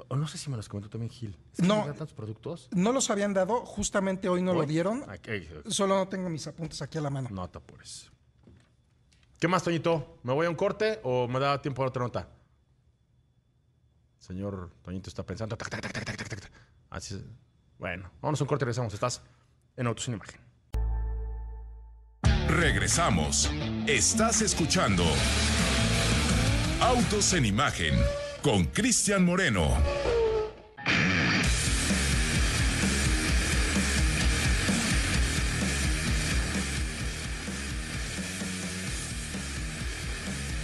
O 0.09 0.17
no 0.17 0.27
sé 0.27 0.37
si 0.37 0.51
me 0.51 0.57
los 0.57 0.69
comentó 0.69 0.91
también 0.91 1.11
Gil. 1.11 1.37
Es 1.53 1.61
que 1.61 1.67
No. 1.67 1.85
tantos 1.85 2.13
productos. 2.13 2.69
No 2.73 2.93
los 2.93 3.09
habían 3.11 3.33
dado, 3.35 3.65
justamente 3.65 4.29
hoy 4.29 4.43
no 4.43 4.53
lo 4.53 4.65
dieron. 4.67 5.05
Aquí, 5.09 5.49
Solo 5.69 5.97
no 5.97 6.09
tengo 6.09 6.29
mis 6.29 6.47
apuntes 6.47 6.83
aquí 6.83 6.99
a 6.99 7.01
la 7.03 7.11
mano. 7.11 7.29
no 7.31 7.49
te 7.49 7.59
apures. 7.59 8.11
¿Qué 9.39 9.49
más, 9.49 9.63
Toñito? 9.63 10.19
¿Me 10.23 10.33
voy 10.35 10.47
a 10.47 10.51
un 10.51 10.57
corte 10.57 11.01
o 11.03 11.27
me 11.29 11.39
da 11.41 11.63
tiempo 11.63 11.83
a 11.83 11.87
otra 11.87 12.03
nota? 12.03 12.29
Señor 14.19 14.71
Toñito 14.83 15.09
está 15.09 15.25
pensando. 15.25 15.57
tac, 15.57 15.71
tac, 15.71 15.81
tac. 15.93 16.51
Así 16.91 17.15
es. 17.15 17.23
Bueno, 17.79 18.11
vámonos 18.21 18.41
a 18.41 18.45
un 18.45 18.49
corte 18.49 18.65
y 18.65 18.67
regresamos. 18.67 18.93
Estás 18.93 19.23
en 19.77 19.87
Autos 19.87 20.05
sin 20.05 20.15
Imagen. 20.15 20.41
Regresamos. 22.51 23.49
Estás 23.87 24.43
escuchando 24.43 25.05
Autos 26.81 27.33
en 27.35 27.47
Imagen 27.47 27.95
con 28.43 28.65
Cristian 28.65 29.25
Moreno. 29.25 29.73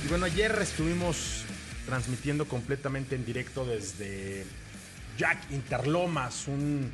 Y 0.05 0.09
bueno, 0.09 0.25
ayer 0.25 0.59
estuvimos 0.61 1.45
transmitiendo 1.87 2.49
completamente 2.49 3.15
en 3.15 3.25
directo 3.25 3.65
desde 3.65 4.45
Jack 5.17 5.39
Interlomas. 5.53 6.49
Un, 6.49 6.93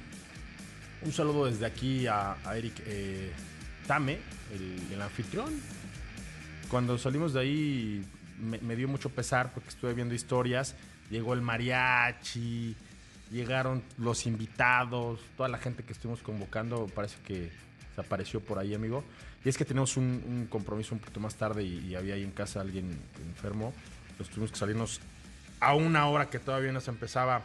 un 1.00 1.12
saludo 1.12 1.46
desde 1.46 1.64
aquí 1.64 2.06
a, 2.06 2.36
Eric 2.54 2.74
eh, 2.84 3.32
El, 3.96 5.02
anfitrión. 5.02 5.52
Cuando 6.70 6.96
salimos 6.96 7.34
de 7.34 7.40
ahí 7.40 8.04
me, 8.38 8.76
dio 8.76 8.88
mucho 8.88 9.10
pesar 9.10 9.52
porque 9.52 9.68
estuve 9.68 9.92
viendo 9.92 10.14
historias. 10.14 10.74
Llegó 11.10 11.34
el 11.34 11.42
mariachi, 11.42 12.74
llegaron 13.30 13.82
los 13.98 14.26
invitados, 14.26 15.20
toda 15.36 15.48
la 15.50 15.58
gente 15.58 15.82
que 15.82 15.92
estuvimos 15.92 16.22
convocando 16.22 16.86
parece 16.86 17.16
que 17.26 17.50
se 17.94 18.00
apareció 18.00 18.40
por 18.40 18.58
ahí, 18.58 18.74
amigo. 18.74 19.04
Y 19.44 19.50
es 19.50 19.58
que 19.58 19.66
tenemos 19.66 19.98
un, 19.98 20.22
un 20.26 20.46
compromiso 20.46 20.94
un 20.94 21.00
poquito 21.00 21.20
más 21.20 21.34
tarde 21.34 21.62
y, 21.62 21.88
y 21.88 21.94
había 21.94 22.14
ahí 22.14 22.22
en 22.22 22.30
casa 22.30 22.62
alguien 22.62 22.98
enfermo. 23.26 23.74
Nos 24.18 24.30
tuvimos 24.30 24.52
que 24.52 24.58
salirnos 24.58 25.00
a 25.60 25.74
una 25.74 26.06
hora 26.06 26.30
que 26.30 26.38
todavía 26.38 26.72
no 26.72 26.80
se 26.80 26.90
empezaba 26.90 27.42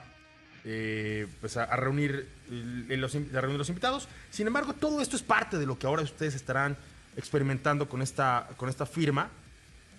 eh, 0.65 1.27
pues 1.39 1.57
a, 1.57 1.65
reunir 1.75 2.27
los, 2.49 3.15
a 3.15 3.41
reunir 3.41 3.57
los 3.57 3.69
invitados. 3.69 4.07
Sin 4.31 4.47
embargo, 4.47 4.73
todo 4.73 5.01
esto 5.01 5.15
es 5.15 5.23
parte 5.23 5.57
de 5.57 5.65
lo 5.65 5.77
que 5.77 5.87
ahora 5.87 6.03
ustedes 6.03 6.35
estarán 6.35 6.77
experimentando 7.15 7.89
con 7.89 8.01
esta, 8.01 8.47
con 8.57 8.69
esta 8.69 8.85
firma. 8.85 9.29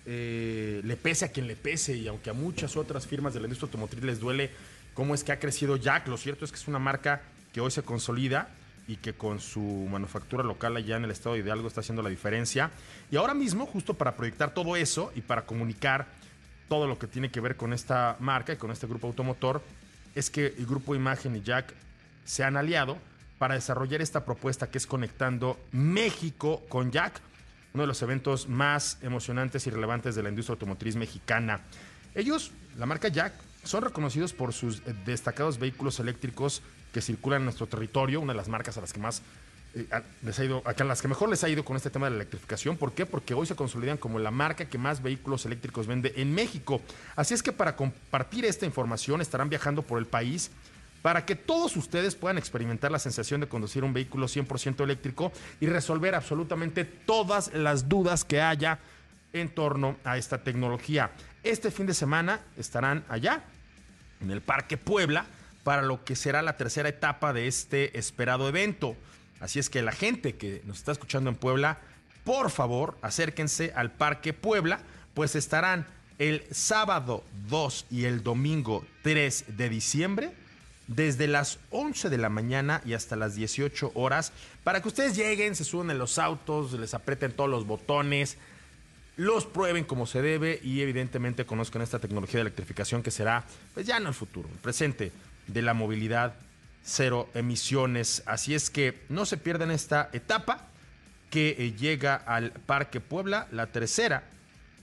Eh, 0.05 0.81
le 0.83 0.95
pese 0.95 1.25
a 1.25 1.31
quien 1.31 1.47
le 1.47 1.55
pese 1.55 1.95
y 1.95 2.07
aunque 2.07 2.29
a 2.29 2.33
muchas 2.33 2.77
otras 2.77 3.05
firmas 3.05 3.33
de 3.33 3.41
la 3.41 3.45
industria 3.45 3.67
automotriz 3.67 4.03
les 4.03 4.19
duele 4.19 4.49
cómo 4.93 5.13
es 5.13 5.23
que 5.23 5.31
ha 5.31 5.39
crecido 5.39 5.75
Jack, 5.75 6.07
lo 6.07 6.17
cierto 6.17 6.45
es 6.45 6.51
que 6.51 6.57
es 6.57 6.67
una 6.67 6.79
marca 6.79 7.21
que 7.53 7.61
hoy 7.61 7.71
se 7.71 7.83
consolida 7.83 8.49
y 8.87 8.95
que 8.95 9.13
con 9.13 9.39
su 9.39 9.61
manufactura 9.61 10.43
local 10.43 10.75
allá 10.75 10.97
en 10.97 11.03
el 11.03 11.11
estado 11.11 11.35
de 11.35 11.41
Hidalgo 11.41 11.67
está 11.67 11.81
haciendo 11.81 12.01
la 12.01 12.09
diferencia. 12.09 12.71
Y 13.11 13.17
ahora 13.17 13.35
mismo, 13.35 13.67
justo 13.67 13.93
para 13.93 14.15
proyectar 14.15 14.51
todo 14.51 14.75
eso 14.75 15.11
y 15.15 15.21
para 15.21 15.43
comunicar 15.45 16.07
todo 16.67 16.87
lo 16.87 16.97
que 16.97 17.05
tiene 17.05 17.29
que 17.29 17.39
ver 17.39 17.55
con 17.55 17.71
esta 17.71 18.15
marca 18.19 18.53
y 18.53 18.57
con 18.57 18.71
este 18.71 18.87
grupo 18.87 19.05
automotor, 19.05 19.61
es 20.15 20.29
que 20.29 20.47
el 20.57 20.65
grupo 20.65 20.95
Imagen 20.95 21.35
y 21.35 21.41
Jack 21.41 21.73
se 22.25 22.43
han 22.43 22.57
aliado 22.57 22.97
para 23.37 23.55
desarrollar 23.55 24.01
esta 24.01 24.25
propuesta 24.25 24.69
que 24.69 24.77
es 24.77 24.85
Conectando 24.85 25.59
México 25.71 26.61
con 26.69 26.91
Jack, 26.91 27.21
uno 27.73 27.83
de 27.83 27.87
los 27.87 28.01
eventos 28.01 28.47
más 28.47 28.97
emocionantes 29.01 29.65
y 29.67 29.69
relevantes 29.69 30.15
de 30.15 30.23
la 30.23 30.29
industria 30.29 30.53
automotriz 30.53 30.95
mexicana. 30.95 31.61
Ellos, 32.15 32.51
la 32.77 32.85
marca 32.85 33.07
Jack, 33.07 33.33
son 33.63 33.83
reconocidos 33.83 34.33
por 34.33 34.53
sus 34.53 34.81
destacados 35.05 35.59
vehículos 35.59 35.99
eléctricos 35.99 36.61
que 36.93 37.01
circulan 37.01 37.41
en 37.41 37.45
nuestro 37.45 37.67
territorio, 37.67 38.19
una 38.19 38.33
de 38.33 38.37
las 38.37 38.49
marcas 38.49 38.77
a 38.77 38.81
las 38.81 38.93
que 38.93 38.99
más 38.99 39.21
les 40.23 40.39
ha 40.39 40.43
ido, 40.43 40.63
a 40.65 40.83
las 40.83 41.01
que 41.01 41.07
mejor 41.07 41.29
les 41.29 41.43
ha 41.43 41.49
ido 41.49 41.63
con 41.63 41.77
este 41.77 41.89
tema 41.89 42.07
de 42.07 42.11
la 42.11 42.15
electrificación. 42.17 42.77
¿Por 42.77 42.93
qué? 42.93 43.05
Porque 43.05 43.33
hoy 43.33 43.45
se 43.45 43.55
consolidan 43.55 43.97
como 43.97 44.19
la 44.19 44.31
marca 44.31 44.65
que 44.65 44.77
más 44.77 45.01
vehículos 45.03 45.45
eléctricos 45.45 45.87
vende 45.87 46.13
en 46.17 46.33
México. 46.33 46.81
Así 47.15 47.33
es 47.33 47.43
que 47.43 47.51
para 47.51 47.75
compartir 47.75 48.45
esta 48.45 48.65
información 48.65 49.21
estarán 49.21 49.49
viajando 49.49 49.81
por 49.81 49.99
el 49.99 50.05
país 50.05 50.51
para 51.01 51.25
que 51.25 51.35
todos 51.35 51.77
ustedes 51.77 52.15
puedan 52.15 52.37
experimentar 52.37 52.91
la 52.91 52.99
sensación 52.99 53.39
de 53.39 53.47
conducir 53.47 53.83
un 53.83 53.93
vehículo 53.93 54.27
100% 54.27 54.83
eléctrico 54.83 55.31
y 55.59 55.67
resolver 55.67 56.15
absolutamente 56.15 56.83
todas 56.83 57.53
las 57.53 57.87
dudas 57.87 58.25
que 58.25 58.41
haya 58.41 58.79
en 59.33 59.49
torno 59.49 59.95
a 60.03 60.17
esta 60.17 60.43
tecnología. 60.43 61.11
Este 61.43 61.71
fin 61.71 61.85
de 61.85 61.93
semana 61.93 62.41
estarán 62.57 63.05
allá 63.07 63.43
en 64.21 64.31
el 64.31 64.41
Parque 64.41 64.77
Puebla 64.77 65.25
para 65.63 65.81
lo 65.81 66.03
que 66.03 66.15
será 66.15 66.41
la 66.41 66.57
tercera 66.57 66.89
etapa 66.89 67.31
de 67.31 67.47
este 67.47 67.97
esperado 67.97 68.49
evento. 68.49 68.95
Así 69.39 69.59
es 69.59 69.69
que 69.69 69.81
la 69.81 69.91
gente 69.91 70.35
que 70.35 70.61
nos 70.65 70.79
está 70.79 70.91
escuchando 70.91 71.29
en 71.29 71.35
Puebla, 71.35 71.79
por 72.23 72.51
favor, 72.51 72.97
acérquense 73.01 73.71
al 73.75 73.91
Parque 73.91 74.33
Puebla, 74.33 74.79
pues 75.13 75.35
estarán 75.35 75.87
el 76.17 76.43
sábado 76.51 77.23
2 77.47 77.85
y 77.89 78.05
el 78.05 78.23
domingo 78.23 78.85
3 79.03 79.45
de 79.57 79.69
diciembre 79.69 80.31
desde 80.87 81.27
las 81.27 81.59
11 81.69 82.09
de 82.09 82.17
la 82.17 82.29
mañana 82.29 82.81
y 82.83 82.93
hasta 82.93 83.15
las 83.15 83.35
18 83.35 83.91
horas 83.93 84.33
para 84.63 84.81
que 84.81 84.87
ustedes 84.87 85.15
lleguen, 85.15 85.55
se 85.55 85.63
suban 85.63 85.91
en 85.91 85.99
los 85.99 86.17
autos, 86.17 86.73
les 86.73 86.93
aprieten 86.93 87.31
todos 87.31 87.49
los 87.49 87.65
botones, 87.65 88.37
los 89.15 89.45
prueben 89.45 89.83
como 89.83 90.07
se 90.07 90.21
debe 90.21 90.59
y 90.63 90.81
evidentemente 90.81 91.45
conozcan 91.45 91.83
esta 91.83 91.99
tecnología 91.99 92.39
de 92.39 92.41
electrificación 92.41 93.03
que 93.03 93.11
será, 93.11 93.45
pues 93.73 93.85
ya 93.85 93.99
no 93.99 94.09
el 94.09 94.15
futuro, 94.15 94.49
el 94.51 94.57
presente 94.57 95.11
de 95.47 95.61
la 95.61 95.73
movilidad 95.73 96.33
cero 96.89 97.29
emisiones. 97.33 98.23
Así 98.25 98.55
es 98.55 98.69
que 98.69 98.99
no 99.09 99.25
se 99.25 99.37
pierdan 99.37 99.71
esta 99.71 100.09
etapa 100.11 100.67
que 101.29 101.55
eh, 101.57 101.73
llega 101.73 102.15
al 102.15 102.51
Parque 102.51 102.99
Puebla, 102.99 103.47
la 103.51 103.67
tercera, 103.67 104.23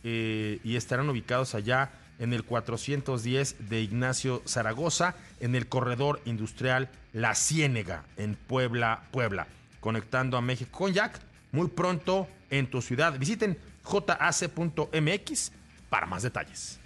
eh, 0.04 0.60
y 0.62 0.76
estarán 0.76 1.08
ubicados 1.10 1.54
allá 1.54 1.90
en 2.18 2.32
el 2.32 2.44
410 2.44 3.68
de 3.68 3.82
Ignacio 3.82 4.42
Zaragoza, 4.46 5.16
en 5.40 5.54
el 5.54 5.66
corredor 5.66 6.22
industrial 6.24 6.88
La 7.12 7.34
Ciénega, 7.34 8.04
en 8.16 8.36
Puebla, 8.36 9.02
Puebla, 9.10 9.48
conectando 9.80 10.36
a 10.36 10.40
México 10.40 10.78
con 10.78 10.92
Jack. 10.92 11.20
Muy 11.52 11.68
pronto 11.68 12.28
en 12.50 12.68
tu 12.68 12.80
ciudad. 12.80 13.18
Visiten 13.18 13.58
jac.mx 13.84 15.52
para 15.88 16.06
más 16.06 16.22
detalles. 16.22 16.78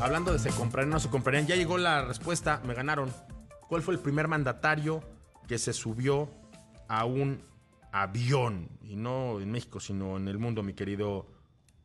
Hablando 0.00 0.32
de 0.32 0.38
se 0.38 0.50
comprarían 0.50 0.92
o 0.92 0.94
no 0.94 1.00
se 1.00 1.10
comprarían, 1.10 1.46
ya 1.46 1.56
llegó 1.56 1.76
la 1.76 2.04
respuesta, 2.04 2.62
me 2.64 2.74
ganaron. 2.74 3.12
¿Cuál 3.68 3.82
fue 3.82 3.94
el 3.94 4.00
primer 4.00 4.28
mandatario 4.28 5.02
que 5.46 5.58
se 5.58 5.72
subió 5.72 6.30
a 6.88 7.04
un 7.04 7.42
avión? 7.92 8.68
Y 8.82 8.96
no 8.96 9.40
en 9.40 9.50
México, 9.50 9.78
sino 9.78 10.16
en 10.16 10.26
el 10.28 10.38
mundo, 10.38 10.62
mi 10.62 10.72
querido 10.72 11.26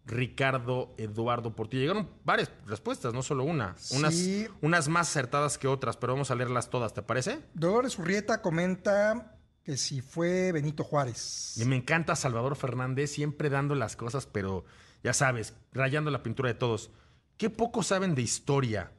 Ricardo 0.05 0.93
Eduardo 0.97 1.55
Portillo. 1.55 1.81
Llegaron 1.81 2.09
varias 2.23 2.51
respuestas, 2.65 3.13
no 3.13 3.21
solo 3.21 3.43
una. 3.43 3.75
Unas, 3.91 4.13
Sí. 4.15 4.47
unas 4.61 4.87
más 4.87 5.09
acertadas 5.09 5.57
que 5.57 5.67
otras, 5.67 5.97
pero 5.97 6.13
vamos 6.13 6.31
a 6.31 6.35
leerlas 6.35 6.69
todas, 6.69 6.93
¿te 6.93 7.01
parece? 7.01 7.39
Dolores 7.53 7.99
Urrieta 7.99 8.41
comenta 8.41 9.35
que 9.63 9.75
si 9.77 9.99
fue 10.01 10.51
Benito 10.53 10.83
Juárez. 10.85 11.57
Y 11.57 11.65
me 11.65 11.75
encanta 11.75 12.15
Salvador 12.15 12.55
Fernández, 12.55 13.11
siempre 13.11 13.49
dando 13.49 13.75
las 13.75 13.95
cosas, 13.97 14.25
pero 14.25 14.63
ya 15.03 15.11
sabes, 15.11 15.53
rayando 15.73 16.11
la 16.11 16.23
pintura 16.23 16.47
de 16.47 16.55
todos. 16.55 16.91
¿Qué 17.37 17.49
poco 17.49 17.83
saben 17.83 18.15
de 18.15 18.21
historia? 18.21 18.91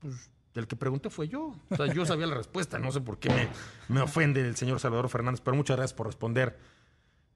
Pues 0.00 0.30
el 0.54 0.66
que 0.66 0.76
pregunté 0.76 1.10
fue 1.10 1.28
yo. 1.28 1.54
O 1.70 1.76
sea, 1.76 1.86
yo 1.86 2.06
sabía 2.06 2.26
la 2.26 2.36
respuesta. 2.36 2.78
No 2.78 2.92
sé 2.92 3.00
por 3.00 3.18
qué 3.18 3.28
me, 3.28 3.48
me 3.88 4.00
ofende 4.00 4.40
el 4.40 4.56
señor 4.56 4.80
Salvador 4.80 5.08
Fernández, 5.08 5.40
pero 5.40 5.56
muchas 5.56 5.76
gracias 5.76 5.94
por 5.94 6.06
responder. 6.06 6.58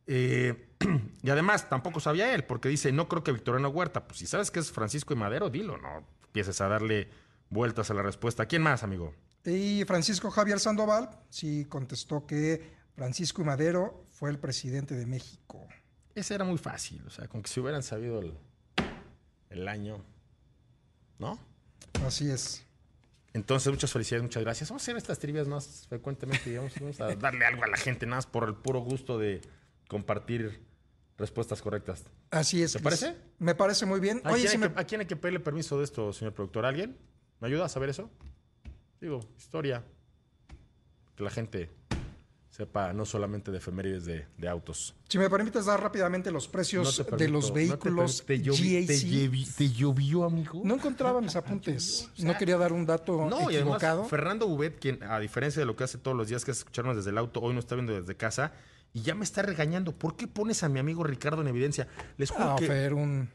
Eh, 0.06 0.68
y 1.22 1.30
además, 1.30 1.68
tampoco 1.68 2.00
sabía 2.00 2.34
él, 2.34 2.44
porque 2.44 2.68
dice, 2.68 2.92
no 2.92 3.08
creo 3.08 3.22
que 3.22 3.32
Victoriano 3.32 3.68
Huerta. 3.68 4.06
Pues 4.06 4.18
si 4.18 4.26
sabes 4.26 4.50
que 4.50 4.60
es 4.60 4.72
Francisco 4.72 5.12
y 5.12 5.16
Madero, 5.16 5.50
dilo, 5.50 5.78
no 5.78 6.04
empieces 6.24 6.60
a 6.60 6.68
darle 6.68 7.08
vueltas 7.48 7.90
a 7.90 7.94
la 7.94 8.02
respuesta. 8.02 8.46
¿Quién 8.46 8.62
más, 8.62 8.82
amigo? 8.82 9.14
Y 9.44 9.84
Francisco 9.84 10.30
Javier 10.30 10.60
Sandoval 10.60 11.10
sí 11.28 11.64
contestó 11.66 12.26
que 12.26 12.78
Francisco 12.94 13.42
y 13.42 13.44
Madero 13.44 14.04
fue 14.10 14.30
el 14.30 14.38
presidente 14.38 14.94
de 14.94 15.06
México. 15.06 15.66
Ese 16.14 16.34
era 16.34 16.44
muy 16.44 16.58
fácil, 16.58 17.02
o 17.06 17.10
sea, 17.10 17.28
con 17.28 17.42
que 17.42 17.48
si 17.48 17.60
hubieran 17.60 17.82
sabido 17.82 18.20
el, 18.20 18.34
el 19.48 19.68
año, 19.68 20.04
¿no? 21.20 21.38
Así 22.04 22.30
es. 22.30 22.64
Entonces, 23.32 23.70
muchas 23.72 23.92
felicidades, 23.92 24.22
muchas 24.24 24.42
gracias. 24.42 24.68
Vamos 24.70 24.82
a 24.82 24.84
hacer 24.84 24.96
estas 24.96 25.18
trivias 25.20 25.46
más 25.46 25.86
frecuentemente, 25.88 26.50
digamos. 26.50 26.72
Vamos 26.80 27.00
a 27.00 27.14
darle 27.14 27.44
algo 27.44 27.62
a 27.62 27.68
la 27.68 27.76
gente, 27.76 28.04
nada 28.06 28.16
más 28.16 28.26
por 28.26 28.48
el 28.48 28.54
puro 28.56 28.80
gusto 28.80 29.18
de 29.18 29.40
compartir 29.88 30.60
respuestas 31.16 31.62
correctas. 31.62 32.04
Así 32.30 32.62
es. 32.62 32.72
¿Te 32.72 32.80
parece? 32.80 33.14
Me 33.38 33.54
parece 33.54 33.86
muy 33.86 34.00
bien. 34.00 34.20
¿A, 34.24 34.32
Oye, 34.32 34.40
quién 34.42 34.48
si 34.48 34.56
hay 34.56 34.60
me- 34.68 34.74
que, 34.74 34.80
a 34.80 34.84
quién 34.84 35.00
hay 35.02 35.06
que 35.06 35.16
pedirle 35.16 35.38
permiso 35.40 35.78
de 35.78 35.84
esto, 35.84 36.12
señor 36.12 36.32
productor? 36.34 36.64
¿Alguien? 36.66 36.96
¿Me 37.40 37.46
ayuda 37.48 37.66
a 37.66 37.68
saber 37.68 37.90
eso? 37.90 38.10
Digo, 39.00 39.20
historia. 39.38 39.84
Que 41.16 41.22
la 41.22 41.30
gente 41.30 41.70
sepa 42.50 42.92
no 42.92 43.06
solamente 43.06 43.50
de 43.52 43.58
efemérides 43.58 44.04
de, 44.04 44.26
de 44.36 44.48
autos. 44.48 44.94
si 45.08 45.18
me 45.18 45.30
permites 45.30 45.64
dar 45.66 45.80
rápidamente 45.80 46.30
los 46.32 46.46
No 46.46 46.52
precios 46.52 46.96
de 47.16 47.28
los 47.28 47.46
no 47.48 47.52
te 47.54 47.60
vehículos 47.60 48.22
permito. 48.22 48.52
¿Te 48.54 48.62
llovi- 48.62 48.86
te 48.86 48.94
GAC. 48.96 49.04
llevi- 49.06 49.54
¿Te 49.56 49.70
llovió, 49.70 50.24
amigo? 50.24 50.60
No 50.64 50.74
encontraba 50.74 51.20
mis 51.20 51.36
apuntes. 51.36 52.08
no 52.18 52.36
quería 52.36 52.56
dar 52.58 52.72
un 52.72 52.84
dato 52.86 53.26
No, 53.30 53.50
y 53.50 53.56
equivocado. 53.56 53.92
además, 54.00 54.10
Fernando 54.10 54.46
Bubet, 54.48 54.78
quien 54.80 55.02
a 55.04 55.18
diferencia 55.20 55.60
de 55.60 55.66
lo 55.66 55.76
que 55.76 55.84
hace 55.84 55.96
todos 55.98 56.16
los 56.16 56.28
días, 56.28 56.44
que 56.44 56.50
es 56.50 56.58
escucharnos 56.58 56.96
desde 56.96 57.10
el 57.10 57.18
auto, 57.18 57.40
hoy 57.40 57.54
nos 57.54 57.64
está 57.64 57.76
viendo 57.76 57.92
desde 57.98 58.16
casa 58.16 58.52
y 58.92 59.02
ya 59.02 59.14
me 59.14 59.22
está 59.24 59.42
regañando. 59.42 59.92
¿Por 59.92 60.16
qué 60.16 60.26
pones 60.26 60.64
a 60.64 60.68
mi 60.68 60.80
amigo 60.80 61.04
Ricardo 61.04 61.42
en 61.42 61.48
evidencia? 61.48 61.86
Les 62.16 62.30
juro 62.30 62.50
Ah, 62.50 62.56
que 62.58 62.66
Fer, 62.66 62.94
un 62.94 63.30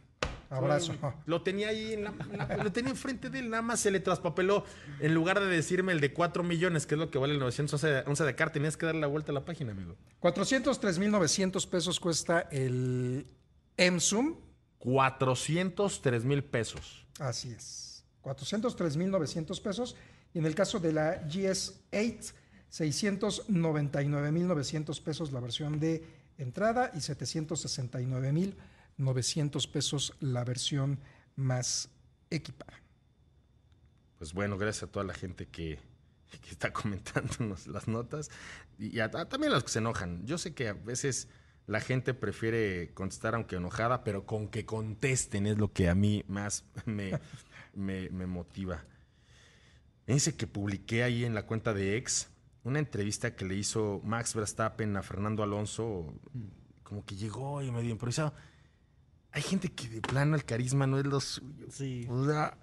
abrazo. 0.50 0.94
lo 1.26 1.42
tenía 1.42 1.70
ahí, 1.70 1.94
en 1.94 2.04
la, 2.06 2.14
en 2.32 2.38
la- 2.38 2.58
lo 2.64 2.72
tenía 2.72 2.92
enfrente 2.92 3.30
de 3.30 3.40
él, 3.40 3.50
nada 3.50 3.62
más 3.62 3.80
se 3.80 3.92
le 3.92 4.00
traspapeló. 4.00 4.66
En 5.00 5.14
lugar 5.14 5.40
de 5.40 5.48
decirme 5.48 5.92
el 5.92 6.00
de 6.02 6.14
4 6.14 6.44
millones, 6.44 6.86
que 6.86 6.96
es 6.96 7.00
lo 7.00 7.10
que 7.12 7.18
vale 7.18 7.34
el 7.34 7.40
911 7.40 8.24
de 8.24 8.36
car, 8.36 8.52
tenías 8.52 8.78
que 8.78 8.86
darle 8.86 9.02
la 9.02 9.08
vuelta 9.08 9.32
a 9.32 9.36
la 9.36 9.46
página, 9.46 9.72
amigo. 9.72 9.96
403.900 10.22 11.68
pesos 11.70 12.00
cuesta 12.00 12.42
el 12.52 13.26
MSUM. 13.78 14.36
403 14.80 16.24
mil 16.26 16.44
pesos. 16.44 17.06
Así 17.20 17.52
es. 17.52 18.04
403.900 18.24 19.62
pesos. 19.62 19.96
Y 20.34 20.40
en 20.40 20.46
el 20.46 20.54
caso 20.54 20.80
de 20.80 20.92
la 20.94 21.24
GS8, 21.28 22.34
699.900 22.72 25.02
pesos 25.02 25.32
la 25.32 25.40
versión 25.40 25.80
de 25.80 26.04
entrada 26.38 26.92
y 26.94 27.00
769.900 28.98 29.68
pesos 29.72 30.14
la 30.20 30.44
versión 30.44 31.00
más 31.36 31.90
equipada. 32.30 32.74
Pues 34.18 34.34
bueno, 34.34 34.58
gracias 34.58 34.84
a 34.84 34.92
toda 34.92 35.06
la 35.06 35.14
gente 35.14 35.48
que, 35.48 35.80
que 36.42 36.50
está 36.52 36.72
comentándonos 36.74 37.68
las 37.68 37.88
notas 37.88 38.30
y 38.80 39.00
a- 39.00 39.06
a- 39.06 39.30
también 39.30 39.52
a 39.52 39.56
los 39.56 39.64
que 39.64 39.70
se 39.72 39.80
enojan. 39.80 40.26
Yo 40.26 40.38
sé 40.38 40.54
que 40.54 40.70
a 40.70 40.74
veces 40.74 41.28
la 41.68 41.82
gente 41.82 42.14
prefiere 42.14 42.94
contestar 42.94 43.36
aunque 43.36 43.56
enojada, 43.56 44.04
pero 44.04 44.26
con 44.26 44.48
que 44.48 44.66
contesten 44.66 45.48
es 45.48 45.58
lo 45.58 45.72
que 45.74 45.90
a 45.90 45.96
mí 45.96 46.24
más 46.28 46.64
me, 46.86 47.20
me, 47.74 48.10
me 48.10 48.26
motiva. 48.28 48.86
Dice 50.08 50.36
que 50.36 50.46
publiqué 50.48 51.04
ahí 51.04 51.26
en 51.26 51.34
la 51.34 51.48
cuenta 51.48 51.74
de 51.74 51.98
ex 51.98 52.30
una 52.64 52.80
entrevista 52.80 53.36
que 53.36 53.46
le 53.46 53.56
hizo 53.56 54.02
Max 54.04 54.34
Verstappen 54.34 54.96
a 54.98 55.04
Fernando 55.04 55.44
Alonso, 55.44 56.14
como 56.84 57.06
que 57.06 57.16
llegó 57.16 57.62
y 57.62 57.72
medio 57.72 57.92
improvisado. 57.92 58.34
Hay 59.36 59.42
gente 59.42 59.70
que 59.70 59.88
de 59.90 60.02
plano 60.02 60.36
el 60.36 60.46
carisma 60.46 60.88
no 60.88 60.98
es 60.98 61.06
lo 61.06 61.20
suyo. 61.20 61.68
Sí. 61.70 62.08
O 62.10 62.26
sea, 62.26 62.58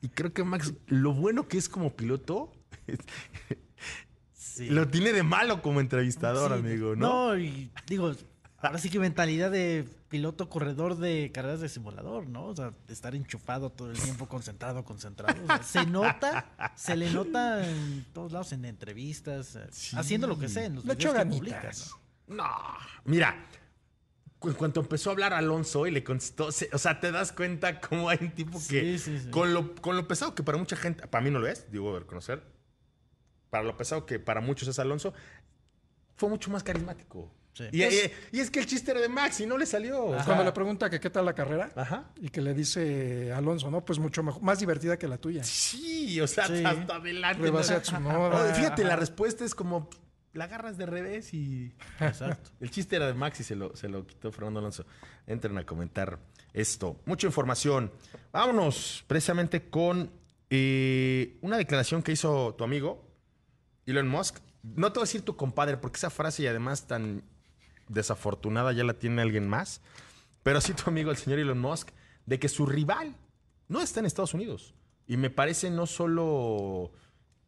y 0.00 0.08
creo 0.08 0.32
que 0.32 0.44
Max, 0.44 0.72
lo 0.86 1.12
bueno 1.12 1.48
que 1.48 1.58
es 1.58 1.68
como 1.68 1.94
piloto, 1.94 2.52
Sí. 4.32 4.68
lo 4.70 4.86
tiene 4.88 5.12
de 5.12 5.24
malo 5.24 5.60
como 5.62 5.80
entrevistador, 5.80 6.52
Sí, 6.52 6.58
amigo, 6.60 6.94
¿no? 6.94 7.30
No, 7.30 7.38
y 7.38 7.70
digo, 7.88 8.12
ahora 8.58 8.78
sí 8.78 8.88
que 8.90 9.00
mentalidad 9.00 9.50
de 9.50 9.84
piloto 10.08 10.48
corredor 10.48 10.96
de 10.96 11.32
carreras 11.34 11.60
de 11.60 11.68
simulador, 11.68 12.28
¿no? 12.28 12.46
O 12.46 12.54
sea, 12.54 12.72
de 12.86 12.92
estar 12.94 13.16
enchufado 13.16 13.70
todo 13.70 13.90
el 13.90 13.98
tiempo, 13.98 14.28
concentrado, 14.28 14.84
concentrado. 14.84 15.42
O 15.42 15.46
sea, 15.48 15.62
se 15.64 15.86
nota, 15.86 16.72
se 16.76 16.94
le 16.96 17.10
nota 17.10 17.68
en 17.68 18.06
todos 18.12 18.30
lados, 18.30 18.52
en 18.52 18.64
entrevistas, 18.66 19.58
haciendo 19.96 20.28
lo 20.28 20.38
que 20.38 20.48
sea, 20.48 20.66
en 20.66 20.76
los 20.76 20.84
Le 20.84 20.92
echó 20.92 21.10
videos 21.10 21.24
que 21.26 21.36
publica, 21.38 21.56
ganitas. 21.56 21.90
¿no? 22.28 22.36
No, 22.36 22.48
mira, 23.06 23.34
en 24.48 24.54
cuanto 24.54 24.80
empezó 24.80 25.10
a 25.10 25.12
hablar 25.12 25.32
Alonso 25.32 25.86
y 25.86 25.90
le 25.90 26.02
contestó, 26.04 26.50
se- 26.52 26.68
o 26.72 26.78
sea, 26.78 27.00
te 27.00 27.10
das 27.12 27.32
cuenta 27.32 27.80
cómo 27.80 28.08
hay 28.08 28.18
un 28.20 28.30
tipo 28.32 28.58
que, 28.68 28.96
Sí, 28.96 28.98
sí, 28.98 29.18
sí. 29.18 29.30
Con, 29.30 29.52
lo, 29.54 29.74
con 29.76 29.96
lo 29.96 30.06
pesado 30.08 30.34
que 30.34 30.42
para 30.42 30.58
mucha 30.58 30.76
gente, 30.76 31.06
para 31.08 31.24
mí 31.24 31.30
no 31.30 31.38
lo 31.38 31.46
es, 31.46 31.70
digo, 31.70 31.92
de 31.94 32.00
reconocer, 32.00 32.42
para 33.50 33.64
lo 33.64 33.76
pesado 33.76 34.06
que 34.06 34.18
para 34.18 34.40
muchos 34.40 34.68
es 34.68 34.78
Alonso, 34.78 35.12
fue 36.16 36.28
mucho 36.28 36.50
más 36.50 36.62
carismático. 36.62 37.30
Sí. 37.54 37.64
Y, 37.70 37.84
y- 37.84 38.12
y 38.32 38.40
es 38.40 38.50
que 38.50 38.58
el 38.58 38.66
chiste 38.66 38.90
era 38.90 39.00
de 39.00 39.08
Max 39.08 39.38
y 39.38 39.46
no 39.46 39.56
le 39.56 39.64
salió. 39.64 40.08
sea, 40.14 40.24
Cuando 40.24 40.42
le 40.42 40.50
pregunta 40.50 40.90
que 40.90 40.98
qué 40.98 41.08
tal 41.08 41.24
la 41.24 41.34
carrera 41.34 41.70
Ajá. 41.76 42.10
y 42.20 42.28
que 42.30 42.40
le 42.40 42.52
dice 42.52 43.32
Alonso, 43.32 43.70
no, 43.70 43.84
pues 43.84 44.00
mucho 44.00 44.24
mejor, 44.24 44.42
más 44.42 44.58
divertida 44.58 44.98
que 44.98 45.06
la 45.06 45.18
tuya. 45.18 45.44
Sí, 45.44 46.20
o 46.20 46.26
sea, 46.26 46.48
Sí. 46.48 46.64
hasta 46.64 46.96
adelante. 46.96 47.48
Fíjate, 48.56 48.82
la 48.82 48.96
respuesta 48.96 49.44
es 49.44 49.54
como 49.54 49.88
la 50.34 50.44
agarras 50.44 50.76
de 50.76 50.86
revés 50.86 51.32
y. 51.32 51.74
Exacto. 52.00 52.50
El 52.60 52.70
chiste 52.70 52.96
era 52.96 53.06
de 53.06 53.14
Max 53.14 53.40
y 53.40 53.44
se 53.44 53.56
lo, 53.56 53.74
se 53.74 53.88
lo 53.88 54.06
quitó 54.06 54.30
Fernando 54.30 54.60
Alonso. 54.60 54.84
Entren 55.26 55.56
a 55.56 55.64
comentar 55.64 56.18
esto. 56.52 57.00
Mucha 57.06 57.26
información. 57.26 57.90
Vámonos 58.32 59.04
precisamente 59.06 59.70
con 59.70 60.10
eh, 60.50 61.38
una 61.40 61.56
declaración 61.56 62.02
que 62.02 62.12
hizo 62.12 62.54
tu 62.54 62.64
amigo, 62.64 63.08
Elon 63.86 64.08
Musk. 64.08 64.38
No 64.62 64.92
te 64.92 64.98
voy 64.98 65.04
a 65.04 65.08
decir 65.08 65.22
tu 65.22 65.36
compadre, 65.36 65.76
porque 65.76 65.96
esa 65.96 66.10
frase 66.10 66.42
y 66.42 66.46
además 66.46 66.86
tan 66.86 67.22
desafortunada 67.88 68.72
ya 68.72 68.84
la 68.84 68.94
tiene 68.94 69.22
alguien 69.22 69.48
más. 69.48 69.80
Pero 70.42 70.60
sí 70.60 70.74
tu 70.74 70.90
amigo, 70.90 71.10
el 71.10 71.16
señor 71.16 71.38
Elon 71.38 71.60
Musk, 71.60 71.90
de 72.26 72.38
que 72.38 72.48
su 72.48 72.66
rival 72.66 73.16
no 73.68 73.80
está 73.80 74.00
en 74.00 74.06
Estados 74.06 74.34
Unidos. 74.34 74.74
Y 75.06 75.16
me 75.16 75.30
parece 75.30 75.70
no 75.70 75.86
solo 75.86 76.92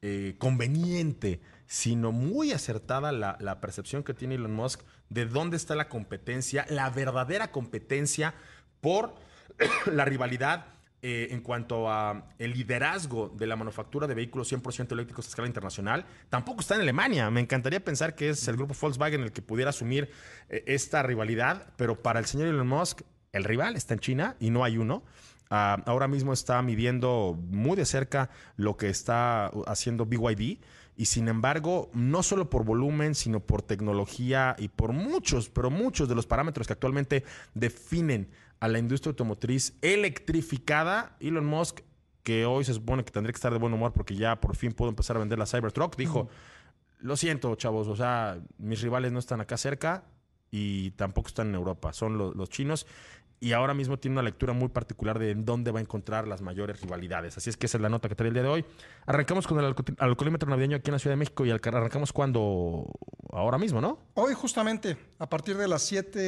eh, 0.03 0.35
conveniente, 0.39 1.41
sino 1.67 2.13
muy 2.13 2.53
acertada 2.53 3.13
la, 3.13 3.61
percepción 3.61 4.03
que 4.03 4.15
tiene 4.15 4.37
Elon 4.37 4.55
Musk 4.55 4.83
de 5.09 5.27
dónde 5.27 5.57
está 5.57 5.75
la 5.75 5.89
competencia, 5.89 6.65
la 6.69 6.91
verdadera 6.91 7.51
competencia 7.51 8.35
por 8.81 9.15
la 9.93 10.05
rivalidad 10.05 10.67
eh, 11.03 11.29
en 11.31 11.41
cuanto 11.41 11.91
a 11.91 12.31
el 12.39 12.53
liderazgo 12.53 13.29
de 13.37 13.47
la 13.47 13.57
manufactura 13.57 14.07
de 14.07 14.15
vehículos 14.15 14.51
100% 14.53 14.93
eléctricos 14.93 15.27
a 15.27 15.29
escala 15.29 15.47
internacional. 15.47 16.07
Tampoco 16.31 16.61
está 16.61 16.75
en 16.75 16.81
Alemania. 16.81 17.31
Me 17.31 17.41
encantaría 17.41 17.85
pensar 17.85 18.15
que 18.15 18.31
es 18.31 18.49
el 18.49 18.57
grupo 18.57 18.75
Volkswagen 18.81 19.23
el 19.23 19.33
que 19.33 19.43
pudiera 19.43 19.71
asumir 19.71 20.11
eh, 20.49 20.65
esta 20.67 21.03
rivalidad, 21.03 21.67
pero 21.77 22.03
para 22.03 22.19
el 22.19 22.27
señor 22.27 22.49
Elon 22.49 22.67
Musk, 22.67 23.03
el 23.33 23.45
rival 23.45 23.77
está 23.77 23.95
en 23.95 24.01
China 24.01 24.37
y 24.41 24.51
no 24.51 24.65
hay 24.65 24.79
uno. 24.79 25.05
Ah, 25.51 25.83
ahora 25.87 26.09
mismo 26.09 26.33
está 26.33 26.61
midiendo 26.63 27.39
muy 27.51 27.77
de 27.77 27.85
cerca 27.85 28.31
lo 28.57 28.77
que 28.77 28.89
está 28.89 29.47
haciendo 29.67 30.07
BYD 30.07 30.59
y 30.97 31.07
sin 31.07 31.29
embargo, 31.29 31.91
no 31.93 32.23
solo 32.23 32.49
por 32.49 32.65
volumen, 32.65 33.15
sino 33.15 33.41
por 33.41 33.63
tecnología 33.63 34.57
y 34.59 34.69
por 34.69 34.93
muchos, 34.93 35.51
pero 35.51 35.71
muchos 35.71 36.09
de 36.09 36.15
los 36.15 36.27
parámetros 36.27 36.67
que 36.67 36.73
actualmente 36.73 37.23
definen 37.55 38.29
a 38.61 38.69
la 38.69 38.79
industria 38.79 39.11
automotriz 39.11 39.75
electrificada, 39.83 41.17
Elon 41.21 41.45
Musk, 41.47 41.81
que 42.23 42.45
hoy 42.47 42.65
se 42.65 42.75
supone 42.75 43.05
que 43.05 43.11
tendría 43.13 43.33
que 43.33 43.37
estar 43.37 43.53
de 43.53 43.59
buen 43.59 43.73
humor 43.73 43.93
porque 43.93 44.17
ya 44.17 44.41
por 44.41 44.57
fin 44.57 44.73
pudo 44.73 44.89
empezar 44.89 45.17
a 45.17 45.21
vender 45.21 45.39
la 45.39 45.47
Cybertruck, 45.47 45.97
dijo, 45.97 46.29
lo 46.99 47.17
siento 47.17 47.55
chavos, 47.55 47.87
o 47.89 47.95
sea, 47.97 48.39
mis 48.59 48.81
rivales 48.81 49.13
no 49.13 49.19
están 49.19 49.41
acá 49.41 49.57
cerca 49.57 50.05
y 50.51 50.91
tampoco 50.93 51.29
están 51.29 51.49
en 51.49 51.55
Europa, 51.57 51.93
son 51.93 52.19
lo- 52.19 52.33
los 52.33 52.49
chinos. 52.49 52.87
Y 53.39 53.53
ahora 53.53 53.75
mismo 53.75 53.99
tiene 53.99 54.15
una 54.15 54.23
lectura 54.23 54.55
muy 54.55 54.69
particular 54.69 55.19
de 55.19 55.31
en 55.31 55.45
dónde 55.45 55.71
va 55.71 55.79
a 55.79 55.83
encontrar 55.83 56.27
las 56.27 56.41
mayores 56.41 56.81
rivalidades. 56.81 57.37
Así 57.37 57.51
es 57.51 57.57
que 57.59 57.67
esa 57.67 57.77
es 57.77 57.83
la 57.83 57.91
nota 57.91 58.09
que 58.09 58.15
trae 58.15 58.29
el 58.29 58.35
día 58.35 58.43
de 58.43 58.49
hoy. 58.49 58.65
Arrancamos 59.05 59.47
con 59.47 59.59
el 59.59 59.67
alco- 59.67 59.85
alcoholímetro 59.99 60.49
navideño 60.49 60.77
aquí 60.79 60.89
en 60.89 60.93
la 60.95 60.99
Ciudad 60.99 61.13
de 61.13 61.19
México 61.19 61.45
y 61.45 61.51
arrancamos 61.51 62.13
cuando... 62.13 62.87
Ahora 63.33 63.59
mismo, 63.59 63.81
¿no? 63.83 63.99
Hoy 64.15 64.33
justamente, 64.33 64.97
a 65.19 65.29
partir 65.29 65.59
de 65.59 65.69
las 65.69 65.83
7 65.83 66.19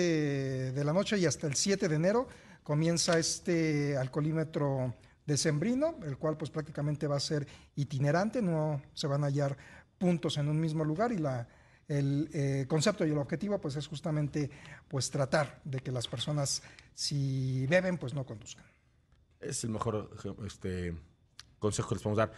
de 0.72 0.84
la 0.84 0.92
noche 0.92 1.16
y 1.16 1.24
hasta 1.24 1.46
el 1.46 1.54
7 1.54 1.88
de 1.88 1.94
enero, 1.96 2.28
comienza 2.62 3.18
este 3.18 3.96
alcoholímetro 3.96 4.94
decembrino, 5.24 5.94
el 6.04 6.18
cual 6.18 6.36
pues 6.36 6.50
prácticamente 6.50 7.06
va 7.06 7.16
a 7.16 7.20
ser 7.20 7.46
itinerante, 7.76 8.42
no 8.42 8.82
se 8.92 9.06
van 9.06 9.24
a 9.24 9.28
hallar 9.28 9.56
puntos 9.96 10.36
en 10.36 10.48
un 10.48 10.60
mismo 10.60 10.84
lugar 10.84 11.12
y 11.12 11.18
la, 11.18 11.48
el 11.86 12.28
eh, 12.34 12.66
concepto 12.68 13.06
y 13.06 13.10
el 13.12 13.18
objetivo 13.18 13.58
pues 13.58 13.76
es 13.76 13.86
justamente 13.86 14.50
pues 14.88 15.10
tratar 15.10 15.60
de 15.64 15.80
que 15.80 15.90
las 15.92 16.06
personas 16.08 16.62
si 16.98 17.64
beben 17.68 17.96
pues 17.96 18.12
no 18.12 18.26
conduzcan. 18.26 18.64
Es 19.38 19.62
el 19.62 19.70
mejor 19.70 20.10
este, 20.44 20.96
consejo 21.60 21.90
que 21.90 21.94
les 21.94 22.02
podemos 22.02 22.18
dar. 22.18 22.32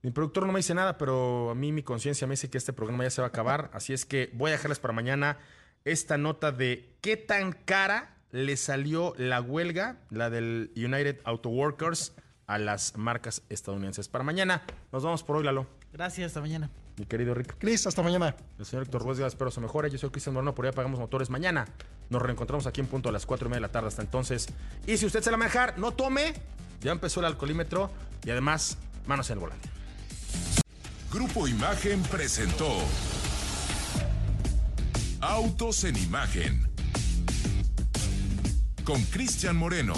Mi 0.00 0.10
productor 0.10 0.46
no 0.46 0.54
me 0.54 0.58
dice 0.58 0.72
nada, 0.72 0.96
pero 0.96 1.50
a 1.50 1.54
mí 1.54 1.70
mi 1.70 1.82
conciencia 1.82 2.26
me 2.26 2.32
dice 2.32 2.48
que 2.48 2.56
este 2.56 2.72
programa 2.72 3.04
ya 3.04 3.10
se 3.10 3.20
va 3.20 3.26
a 3.26 3.28
acabar. 3.28 3.70
Así 3.74 3.92
es 3.92 4.06
que 4.06 4.30
voy 4.32 4.48
a 4.48 4.52
dejarles 4.52 4.78
para 4.78 4.94
mañana 4.94 5.36
esta 5.84 6.16
nota 6.16 6.50
de 6.50 6.96
qué 7.02 7.18
tan 7.18 7.52
cara 7.52 8.16
le 8.30 8.56
salió 8.56 9.12
la 9.18 9.42
huelga, 9.42 9.98
la 10.08 10.30
del 10.30 10.72
United 10.74 11.20
Auto 11.24 11.50
Workers, 11.50 12.14
a 12.46 12.56
las 12.56 12.96
marcas 12.96 13.42
estadounidenses. 13.50 14.08
Para 14.08 14.24
mañana, 14.24 14.62
nos 14.92 15.04
vamos 15.04 15.24
por 15.24 15.36
hoy, 15.36 15.44
Lalo. 15.44 15.66
Gracias, 15.92 16.28
hasta 16.28 16.40
mañana. 16.40 16.70
Mi 16.98 17.04
querido 17.04 17.34
Rick. 17.34 17.56
Cris, 17.58 17.86
hasta 17.86 18.02
mañana. 18.02 18.34
El 18.58 18.64
señor 18.64 18.84
Héctor 18.84 19.02
Ruesga, 19.02 19.26
espero 19.26 19.50
se 19.50 19.60
mejore. 19.60 19.90
Yo 19.90 19.98
soy 19.98 20.10
Cristian 20.10 20.34
Moreno, 20.34 20.54
por 20.54 20.64
ahí 20.64 20.70
apagamos 20.70 20.98
motores. 20.98 21.28
Mañana 21.28 21.66
nos 22.08 22.22
reencontramos 22.22 22.66
aquí 22.66 22.80
en 22.80 22.86
punto 22.86 23.10
a 23.10 23.12
las 23.12 23.26
4 23.26 23.46
y 23.46 23.50
media 23.50 23.56
de 23.58 23.66
la 23.66 23.72
tarde. 23.72 23.88
Hasta 23.88 24.02
entonces. 24.02 24.48
Y 24.86 24.96
si 24.96 25.06
usted 25.06 25.22
se 25.22 25.30
la 25.30 25.36
manejar, 25.36 25.78
no 25.78 25.92
tome. 25.92 26.34
Ya 26.80 26.92
empezó 26.92 27.20
el 27.20 27.26
alcoholímetro 27.26 27.90
y 28.24 28.30
además, 28.30 28.78
manos 29.06 29.28
en 29.30 29.34
el 29.34 29.40
volante. 29.40 29.68
Grupo 31.12 31.48
Imagen 31.48 32.02
presentó 32.02 32.68
Autos 35.20 35.84
en 35.84 35.96
Imagen 35.96 36.66
con 38.84 39.02
Cristian 39.04 39.56
Moreno. 39.56 39.94